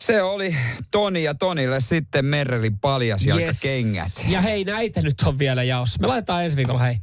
Se 0.00 0.22
oli 0.22 0.56
Toni 0.90 1.22
ja 1.22 1.34
Tonille 1.34 1.80
sitten 1.80 2.24
Merrelin 2.24 2.78
paljasjalkakengät. 2.78 4.12
Ja 4.28 4.40
hei, 4.40 4.64
näitä 4.64 5.02
nyt 5.02 5.20
on 5.22 5.38
vielä 5.38 5.62
jaossa. 5.62 5.98
Me 6.00 6.06
laitetaan 6.06 6.44
ensi 6.44 6.56
viikolla, 6.56 6.80
hei, 6.80 6.96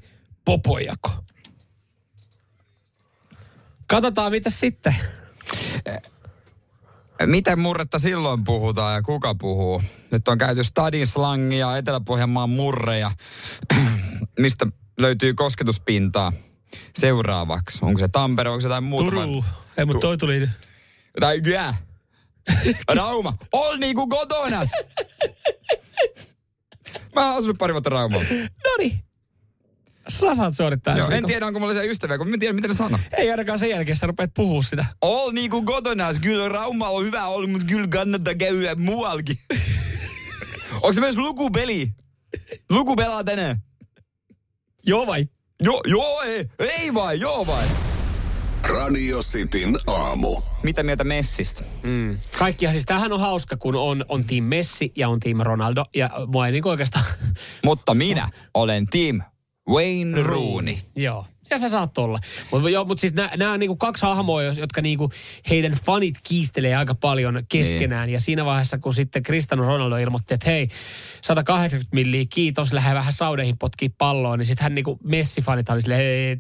popojako. 0.45 1.12
Katsotaan, 3.88 4.32
mitä 4.32 4.49
sitten. 4.49 4.95
Miten 7.26 7.60
murretta 7.60 8.00
silloin 8.00 8.44
puhutaan 8.44 8.94
ja 8.94 9.02
kuka 9.02 9.36
puhuu? 9.36 9.84
Nyt 10.12 10.28
on 10.28 10.38
käyty 10.38 10.64
stadin 10.64 11.08
slangia, 11.08 11.78
Etelä-Pohjanmaan 11.78 12.50
murreja. 12.50 13.12
Mistä 14.40 14.68
löytyy 15.00 15.34
kosketuspintaa 15.34 16.34
seuraavaksi? 16.96 17.80
Onko 17.82 18.00
se 18.00 18.08
Tampere, 18.08 18.50
onko 18.50 18.62
se 18.62 18.68
jotain 18.68 18.84
muuta? 18.84 19.10
Turu. 19.12 19.46
Ei, 19.78 19.86
mutta 19.86 20.02
toi 20.02 20.18
tuli... 20.18 20.50
Tai 21.20 21.42
Gää. 21.42 21.76
Rauma. 22.96 23.34
Ol 23.52 23.78
niinku 23.78 24.08
kotonas. 24.08 24.70
Mä 27.16 27.28
oon 27.28 27.38
asunut 27.38 27.58
pari 27.58 27.74
vuotta 27.74 27.90
Raumalla. 27.90 28.26
Noniin. 28.66 29.11
Sä 30.12 30.36
saat 30.36 30.55
suorittaa 30.55 30.97
Joo, 30.97 31.09
en 31.09 31.26
tiedä, 31.26 31.47
onko 31.47 31.59
mulla 31.59 31.74
se 31.74 31.86
ystäviä, 31.86 32.18
kun 32.18 32.28
mä 32.28 32.34
en 32.34 32.39
tiedä, 32.39 32.53
miten 32.53 32.70
ne 32.70 32.76
sanoo. 32.76 32.99
Ei 33.18 33.32
ainakaan 33.32 33.59
sen 33.59 33.70
jälkeen, 33.70 33.97
sä 33.97 34.07
rupeat 34.07 34.32
puhua 34.36 34.64
sitä. 34.64 34.86
Ol 35.01 35.32
niinku 35.32 35.62
kotonas. 35.64 36.20
Kyllä 36.20 36.49
Rauma 36.49 36.89
on 36.89 37.05
hyvä 37.05 37.26
ollut, 37.26 37.51
mutta 37.51 37.68
kyllä 37.68 37.88
kannattaa 37.88 38.34
käydä 38.34 38.76
muuallakin. 38.76 39.38
onko 40.74 40.93
se 40.93 41.01
myös 41.01 41.18
lukupeli? 41.18 41.91
Luku 42.70 42.95
pelaa 42.95 43.24
tänään. 43.24 43.57
Joo 44.86 45.07
vai? 45.07 45.28
Joo, 45.64 45.82
joo, 45.88 46.22
ei, 46.22 46.45
ei 46.59 46.93
vai, 46.93 47.20
joo 47.20 47.47
vai. 47.47 47.66
Radio 48.70 49.20
Cityn 49.20 49.76
aamu. 49.88 50.41
Mitä 50.64 50.84
mieltä 50.84 51.03
Messistä? 51.03 51.64
Mm. 51.84 52.18
Kaikkihan 52.39 52.74
siis, 52.74 52.86
tämähän 52.86 53.14
on 53.14 53.20
hauska, 53.20 53.57
kun 53.57 53.76
on, 53.76 54.05
on 54.09 54.24
Team 54.24 54.43
Messi 54.43 54.91
ja 54.95 55.09
on 55.09 55.20
Team 55.20 55.38
Ronaldo. 55.38 55.86
Ja 55.95 56.09
mua 56.28 56.45
ei 56.45 56.51
niinku 56.51 56.70
oikeastaan... 56.70 57.05
Mutta 57.66 57.93
minä 57.93 58.30
olen 58.53 58.88
Team 58.88 59.22
Wayne 59.72 60.22
Rooney. 60.24 60.78
Joo. 60.96 61.26
Ja 61.50 61.58
sä 61.58 61.70
saat 61.70 61.98
olla. 61.98 62.20
Mutta 62.52 62.86
mut 62.86 63.00
siis 63.00 63.14
nämä 63.14 63.52
on 63.54 63.60
niinku 63.60 63.76
kaksi 63.76 64.06
hahmoa, 64.06 64.44
jotka 64.44 64.82
niinku 64.82 65.12
heidän 65.50 65.72
fanit 65.86 66.16
kiistelee 66.24 66.76
aika 66.76 66.96
paljon 66.96 67.44
keskenään. 67.50 68.06
Niin. 68.06 68.14
Ja 68.14 68.20
siinä 68.20 68.46
vaiheessa, 68.46 68.78
kun 68.78 68.94
sitten 68.94 69.24
Cristiano 69.24 69.64
Ronaldo 69.64 69.98
ilmoitti, 69.98 70.34
että 70.34 70.50
hei, 70.50 70.68
180 71.22 71.96
milliä, 71.96 72.26
kiitos, 72.30 72.74
lähde 72.74 72.96
vähän 72.96 73.14
saudeihin 73.14 73.58
potkii 73.58 73.90
palloon, 73.90 74.40
niin 74.40 74.46
sitten 74.46 74.64
hän 74.64 74.76
niinku 74.76 75.00
Messi-fanit 75.04 75.70
oli 75.70 75.82
silleen, 75.82 76.00
hei, 76.02 76.38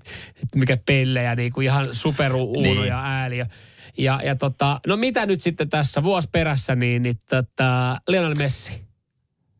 mikä 0.55 0.77
pellejä, 0.85 1.35
niinku 1.35 1.61
ihan 1.61 1.85
superuuno 1.91 2.61
Niin. 2.61 2.87
ja 2.87 3.01
ääli. 3.03 3.37
Ja, 3.37 3.45
ja, 3.97 4.19
ja 4.23 4.35
tota, 4.35 4.79
no 4.87 4.97
mitä 4.97 5.25
nyt 5.25 5.41
sitten 5.41 5.69
tässä 5.69 6.03
vuosi 6.03 6.29
perässä, 6.31 6.75
niin, 6.75 7.03
niin 7.03 7.19
tota, 7.29 7.97
Lionel 8.07 8.35
Messi, 8.35 8.71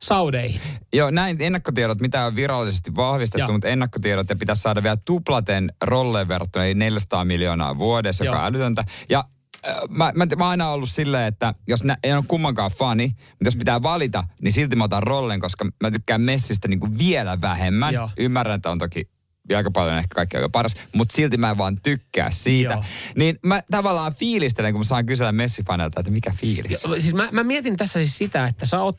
saudeihin. 0.04 0.62
Joo, 0.94 1.12
näin 1.12 1.38
ennakkotiedot, 1.40 2.00
mitä 2.00 2.26
on 2.26 2.36
virallisesti 2.36 2.96
vahvistettu, 2.96 3.42
Joo. 3.42 3.52
mutta 3.52 3.68
ennakkotiedot 3.68 4.30
ja 4.30 4.36
pitäisi 4.36 4.62
saada 4.62 4.84
vielä 4.84 4.98
tuplaten 5.06 5.74
rolleen 5.82 6.28
verrattuna, 6.28 6.66
eli 6.66 6.74
400 6.74 7.26
miljoonaa 7.26 7.78
vuodessa, 7.78 8.24
joka 8.24 8.36
Joo. 8.36 8.42
on 8.42 8.48
älytöntä. 8.48 8.84
Ja 9.10 9.26
äh, 9.68 9.76
mä, 9.90 10.12
mä, 10.16 10.26
mä 10.26 10.44
oon 10.44 10.50
aina 10.50 10.70
ollut 10.70 10.90
silleen, 10.90 11.28
että 11.28 11.54
jos 11.68 11.84
nä, 11.84 11.98
en 12.04 12.16
ole 12.16 12.24
kummankaan 12.28 12.72
fani, 12.72 13.08
mutta 13.08 13.46
jos 13.46 13.56
pitää 13.56 13.84
valita, 13.84 14.24
niin 14.42 14.52
silti 14.52 14.76
mä 14.76 14.84
otan 14.84 15.04
rollen, 15.04 15.40
koska 15.40 15.66
mä 15.84 15.92
tykkään 15.92 16.22
Messistä 16.22 16.68
niin 16.68 16.80
kuin 16.80 16.98
vielä 16.98 17.42
vähemmän. 17.42 17.94
Joo. 17.94 18.10
Ymmärrän, 18.18 18.56
että 18.56 18.72
on 18.72 18.78
toki 18.78 19.10
aika 19.56 19.72
paljon 19.72 19.98
ehkä 19.98 20.16
kaikki 20.16 20.38
aika 20.38 20.50
paras, 20.50 20.76
mutta 20.96 21.16
silti 21.16 21.38
mä 21.38 21.52
en 21.52 21.58
vaan 21.58 21.82
tykkää 21.84 22.32
siitä. 22.32 22.74
Joo. 22.74 22.84
Niin 23.16 23.40
mä 23.46 23.64
tavallaan 23.72 24.14
fiilistelen, 24.14 24.74
kun 24.74 24.80
mä 24.80 24.84
saan 24.84 25.06
kysellä 25.06 25.32
Messi-fanilta, 25.32 26.00
että 26.00 26.12
mikä 26.12 26.32
fiilis. 26.36 26.84
Siis 26.98 27.14
mä, 27.14 27.30
mä 27.32 27.44
mietin 27.44 27.78
tässä 27.78 28.00
siis 28.00 28.18
sitä, 28.18 28.46
että 28.46 28.66
sä 28.66 28.80
oot 28.80 28.98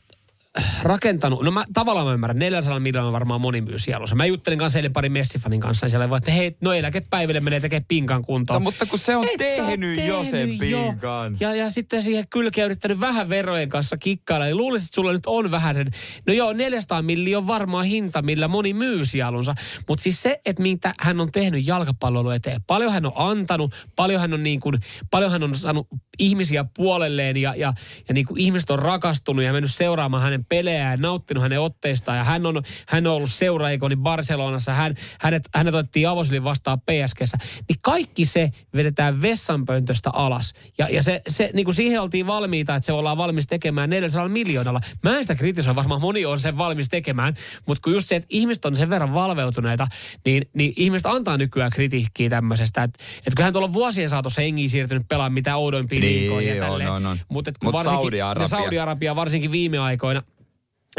rakentanut, 0.83 1.43
no 1.43 1.51
mä 1.51 1.65
tavallaan 1.73 2.07
mä 2.07 2.13
ymmärrän, 2.13 2.39
400 2.39 2.79
miljoonaa 2.79 3.11
varmaan 3.11 3.41
moni 3.41 3.61
myy 3.61 3.79
sielussa. 3.79 4.15
Mä 4.15 4.25
juttelin 4.25 4.59
kanssa 4.59 4.79
eilen 4.79 4.93
pari 4.93 5.09
messifanin 5.09 5.59
kanssa 5.59 5.85
ja 5.85 5.89
siellä 5.89 6.09
vaan, 6.09 6.17
että 6.17 6.31
hei, 6.31 6.57
no 6.61 6.73
eläkepäiville 6.73 7.39
menee 7.39 7.59
tekemään 7.59 7.85
pinkan 7.87 8.21
kuntoon. 8.21 8.55
No 8.55 8.63
mutta 8.63 8.85
kun 8.85 8.99
se 8.99 9.15
on 9.15 9.25
Et 9.25 9.37
tehnyt, 9.37 9.99
oot 9.99 10.07
jo 10.07 10.23
sen 10.23 10.31
tehnyt 10.31 10.69
jo. 10.69 10.83
pinkan. 10.83 11.37
Ja, 11.39 11.55
ja 11.55 11.69
sitten 11.69 12.03
siihen 12.03 12.27
kylkeen 12.29 12.65
yrittänyt 12.65 12.99
vähän 12.99 13.29
verojen 13.29 13.69
kanssa 13.69 13.97
kikkailla. 13.97 14.47
Eli 14.47 14.55
luulisin, 14.55 14.85
että 14.85 14.95
sulla 14.95 15.11
nyt 15.11 15.25
on 15.25 15.51
vähän 15.51 15.75
sen, 15.75 15.87
no 16.27 16.33
joo, 16.33 16.53
400 16.53 17.01
miljoonaa 17.01 17.33
on 17.37 17.47
varmaan 17.47 17.85
hinta, 17.85 18.21
millä 18.21 18.47
moni 18.47 18.73
myy 18.73 19.05
sielunsa. 19.05 19.55
Mutta 19.87 20.03
siis 20.03 20.21
se, 20.21 20.41
että 20.45 20.63
mitä 20.63 20.93
hän 20.99 21.21
on 21.21 21.31
tehnyt 21.31 21.67
jalkapallon 21.67 22.35
eteen, 22.35 22.63
paljon 22.67 22.91
hän 22.91 23.05
on 23.05 23.11
antanut, 23.15 23.75
paljon 23.95 24.21
hän 24.21 24.33
on, 24.33 24.43
niin 24.43 24.59
kuin, 24.59 24.79
paljon 25.11 25.31
hän 25.31 25.43
on 25.43 25.55
saanut 25.55 25.87
ihmisiä 26.19 26.65
puolelleen 26.75 27.37
ja, 27.37 27.55
ja, 27.57 27.73
ja 28.07 28.13
niin 28.13 28.25
kuin 28.25 28.39
ihmiset 28.39 28.69
on 28.69 28.79
rakastunut 28.79 29.45
ja 29.45 29.53
mennyt 29.53 29.73
seuraamaan 29.73 30.23
hänen 30.23 30.42
pelejään 30.49 30.91
ja 30.91 30.97
nauttinut 30.97 31.43
hänen 31.43 31.61
otteistaan. 31.61 32.17
Ja 32.17 32.23
hän 32.23 32.45
on, 32.45 32.61
hän 32.87 33.07
on 33.07 33.13
ollut 33.13 33.31
seuraikoni 33.31 33.95
Barcelonassa, 33.95 34.73
hän, 34.73 34.95
hänet, 35.19 35.43
hänet 35.55 35.73
otettiin 35.73 36.09
avosylin 36.09 36.43
vastaan 36.43 36.81
PSGssä. 36.81 37.37
Niin 37.69 37.79
kaikki 37.81 38.25
se 38.25 38.51
vedetään 38.75 39.21
vessanpöntöstä 39.21 40.09
alas. 40.13 40.53
Ja, 40.77 40.87
ja 40.89 41.03
se, 41.03 41.21
se, 41.27 41.49
niin 41.53 41.65
kuin 41.65 41.75
siihen 41.75 42.01
oltiin 42.01 42.27
valmiita, 42.27 42.75
että 42.75 42.85
se 42.85 42.93
ollaan 42.93 43.17
valmis 43.17 43.47
tekemään 43.47 43.89
400 43.89 44.29
miljoonalla. 44.29 44.79
Mä 45.03 45.17
en 45.17 45.23
sitä 45.23 45.35
kritisoi, 45.35 45.75
varmaan 45.75 46.01
moni 46.01 46.25
on 46.25 46.39
sen 46.39 46.57
valmis 46.57 46.89
tekemään, 46.89 47.33
mutta 47.67 47.81
kun 47.83 47.93
just 47.93 48.07
se, 48.07 48.15
että 48.15 48.27
ihmiset 48.29 48.65
on 48.65 48.75
sen 48.75 48.89
verran 48.89 49.13
valveutuneita, 49.13 49.87
niin, 50.25 50.43
niin 50.53 50.73
ihmiset 50.77 51.05
antaa 51.05 51.37
nykyään 51.37 51.71
kritiikkiä 51.71 52.29
tämmöisestä. 52.29 52.83
Että 52.83 53.03
et 53.27 53.35
kyllähän 53.35 53.53
tuolla 53.53 53.67
on 53.67 53.73
vuosien 53.73 54.09
saatossa 54.09 54.41
hengiä 54.41 54.69
siirtynyt 54.69 55.07
pelaamaan 55.07 55.33
mitä 55.33 55.55
oudoimpia 55.55 55.99
Niin, 55.99 56.19
liigoja 56.19 56.55
ja 56.55 56.63
on, 56.63 56.69
tälleen. 56.69 56.89
on, 56.91 57.05
on. 57.05 57.19
Mutta 57.29 57.51
Mut 57.63 57.75
Saudi-Arabia. 57.83 58.47
Saudi-Arabia 58.47 59.15
varsinkin 59.15 59.51
viime 59.51 59.79
aikoina, 59.79 60.21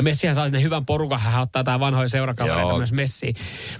Messihän 0.03 0.34
saa 0.34 0.47
sinne 0.47 0.62
hyvän 0.62 0.86
porukan, 0.86 1.20
hän 1.20 1.42
ottaa 1.42 1.61
jotain 1.61 1.80
vanhoja 1.80 2.09
seurakavereita 2.09 2.68
Joo. 2.68 2.78
myös 2.78 2.92
Messiin. 2.92 3.34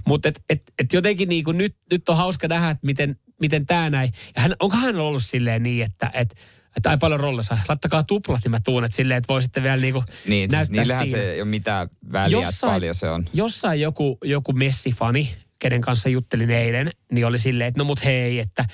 Mutta 0.07 0.29
et, 0.29 0.43
et, 0.51 0.63
et 0.79 0.93
jotenkin 0.93 1.29
niinku 1.29 1.53
nyt, 1.53 1.77
nyt 1.93 2.09
on 2.09 2.17
hauska 2.17 2.49
nähdä, 2.49 2.71
että 2.71 2.87
miten, 2.87 3.17
miten 3.41 3.67
tämä 3.67 3.91
näin. 3.91 4.13
Ja 4.37 4.43
hän, 4.43 4.55
onko 4.61 4.77
hän 4.77 4.97
ollut 4.97 5.23
silleen 5.23 5.63
niin, 5.63 5.85
että 5.85 6.11
et, 6.15 6.35
että 6.77 6.91
ai 6.91 6.99
paljon 6.99 7.21
rollissa, 7.21 7.59
laittakaa 7.69 8.03
tuplat, 8.03 8.41
niin 8.45 8.51
mä 8.51 8.61
tuun, 8.65 8.85
että 8.85 8.97
silleen, 8.97 9.19
että 9.19 9.33
voisitte 9.33 9.63
vielä 9.63 9.77
niinku 9.77 10.05
Niin, 10.27 10.51
siis 10.51 10.53
näyttää 10.53 10.81
niillähän 10.83 11.07
siinä. 11.07 11.21
se 11.21 11.33
ei 11.33 11.41
ole 11.41 11.49
mitään 11.49 11.89
väliä, 12.13 12.49
että 12.49 12.67
paljon 12.67 12.95
se 12.95 13.11
on. 13.11 13.25
Jossain 13.33 13.81
joku, 13.81 14.19
joku 14.25 14.53
messifani, 14.53 15.35
kenen 15.65 15.81
kanssa 15.81 16.09
juttelin 16.09 16.51
eilen, 16.51 16.91
niin 17.13 17.27
oli 17.27 17.39
silleen, 17.39 17.69
että 17.69 17.79
no 17.79 17.85
mut 17.85 18.05
hei, 18.05 18.39
että, 18.39 18.65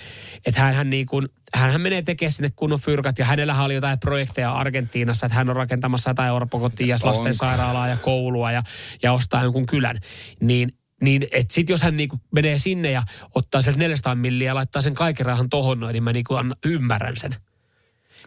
että 0.46 0.60
hän, 0.60 0.90
niin 0.90 1.06
kuin, 1.06 1.28
hän 1.54 1.80
menee 1.80 2.02
tekemään 2.02 2.32
sinne 2.32 2.50
kunnon 2.56 2.80
fyrkat 2.80 3.18
ja 3.18 3.24
hänellä 3.24 3.62
oli 3.62 3.74
jotain 3.74 3.98
projekteja 3.98 4.52
Argentiinassa, 4.52 5.26
että 5.26 5.36
hän 5.36 5.50
on 5.50 5.56
rakentamassa 5.56 6.10
jotain 6.10 6.32
orpokotia 6.32 6.86
ja 6.86 6.98
lastensairaalaa 7.02 7.88
ja 7.88 7.96
koulua 7.96 8.52
ja, 8.52 8.62
ja 9.02 9.12
ostaa 9.12 9.42
jonkun 9.42 9.66
kylän. 9.66 9.98
Niin, 10.40 10.72
niin 11.02 11.26
että 11.32 11.54
sit 11.54 11.68
jos 11.68 11.82
hän 11.82 11.96
niinku 11.96 12.20
menee 12.32 12.58
sinne 12.58 12.90
ja 12.90 13.02
ottaa 13.34 13.62
sieltä 13.62 13.78
400 13.78 14.14
milliä 14.14 14.50
ja 14.50 14.54
laittaa 14.54 14.82
sen 14.82 14.94
kaiken 14.94 15.26
rahan 15.26 15.50
tohon 15.50 15.80
noin, 15.80 15.92
niin 15.92 16.02
mä 16.02 16.12
niinku 16.12 16.34
ymmärrän 16.64 17.16
sen. 17.16 17.34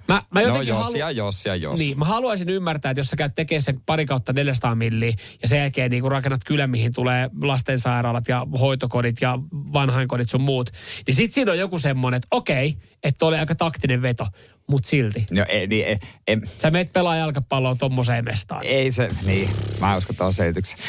Mä, 0.08 0.22
mä 0.34 0.42
No 0.42 0.62
jos 0.62 0.84
halu- 0.84 0.96
ja 0.98 1.12
jos 1.12 1.46
ja 1.46 1.56
jos. 1.56 1.80
niin, 1.80 2.00
mä 2.00 2.06
haluaisin 2.06 2.50
ymmärtää, 2.50 2.92
että 2.92 3.00
jos 3.00 3.08
sä 3.08 3.16
käyt 3.16 3.36
tekemään 3.36 3.62
sen 3.62 3.82
pari 3.86 4.06
kautta 4.06 4.34
400 4.34 4.76
milliä 4.76 5.14
ja 5.42 5.48
sen 5.48 5.60
jälkeen 5.60 5.92
niin 5.92 6.12
rakennat 6.12 6.42
kylän, 6.46 6.70
mihin 6.70 6.94
tulee 6.94 7.30
lastensairaalat 7.42 8.28
ja 8.28 8.48
hoitokodit 8.60 9.22
ja 9.22 9.40
vanhainkodit 9.54 10.30
sun 10.30 10.42
muut, 10.42 10.70
niin 11.08 11.16
sit 11.16 11.32
siinä 11.34 11.52
on 11.52 11.58
joku 11.60 11.80
semmoinen, 11.80 12.18
että 12.18 12.28
okei, 12.32 12.78
että 13.04 13.26
oli 13.26 13.38
aika 13.38 13.56
taktinen 13.56 14.02
veto, 14.02 14.28
mutta 14.68 14.90
silti. 14.90 15.26
No 15.32 15.46
ei, 15.50 15.68
niin, 15.68 15.86
ei, 15.86 15.98
ei, 16.28 16.38
Sä 16.62 16.72
meet 16.72 16.94
pelaa 16.94 17.16
jalkapalloa 17.16 17.76
tommoseen 17.76 18.26
mestaan. 18.26 18.66
ei 18.66 18.92
se, 18.92 19.08
niin. 19.26 19.50
Mä 19.80 19.92
en 19.92 19.98
usko 19.98 20.14
tuohon 20.14 20.34
selityksen. 20.34 20.80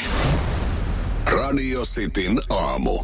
Radio 1.31 1.81
Cityn 1.85 2.37
aamu. 2.49 3.03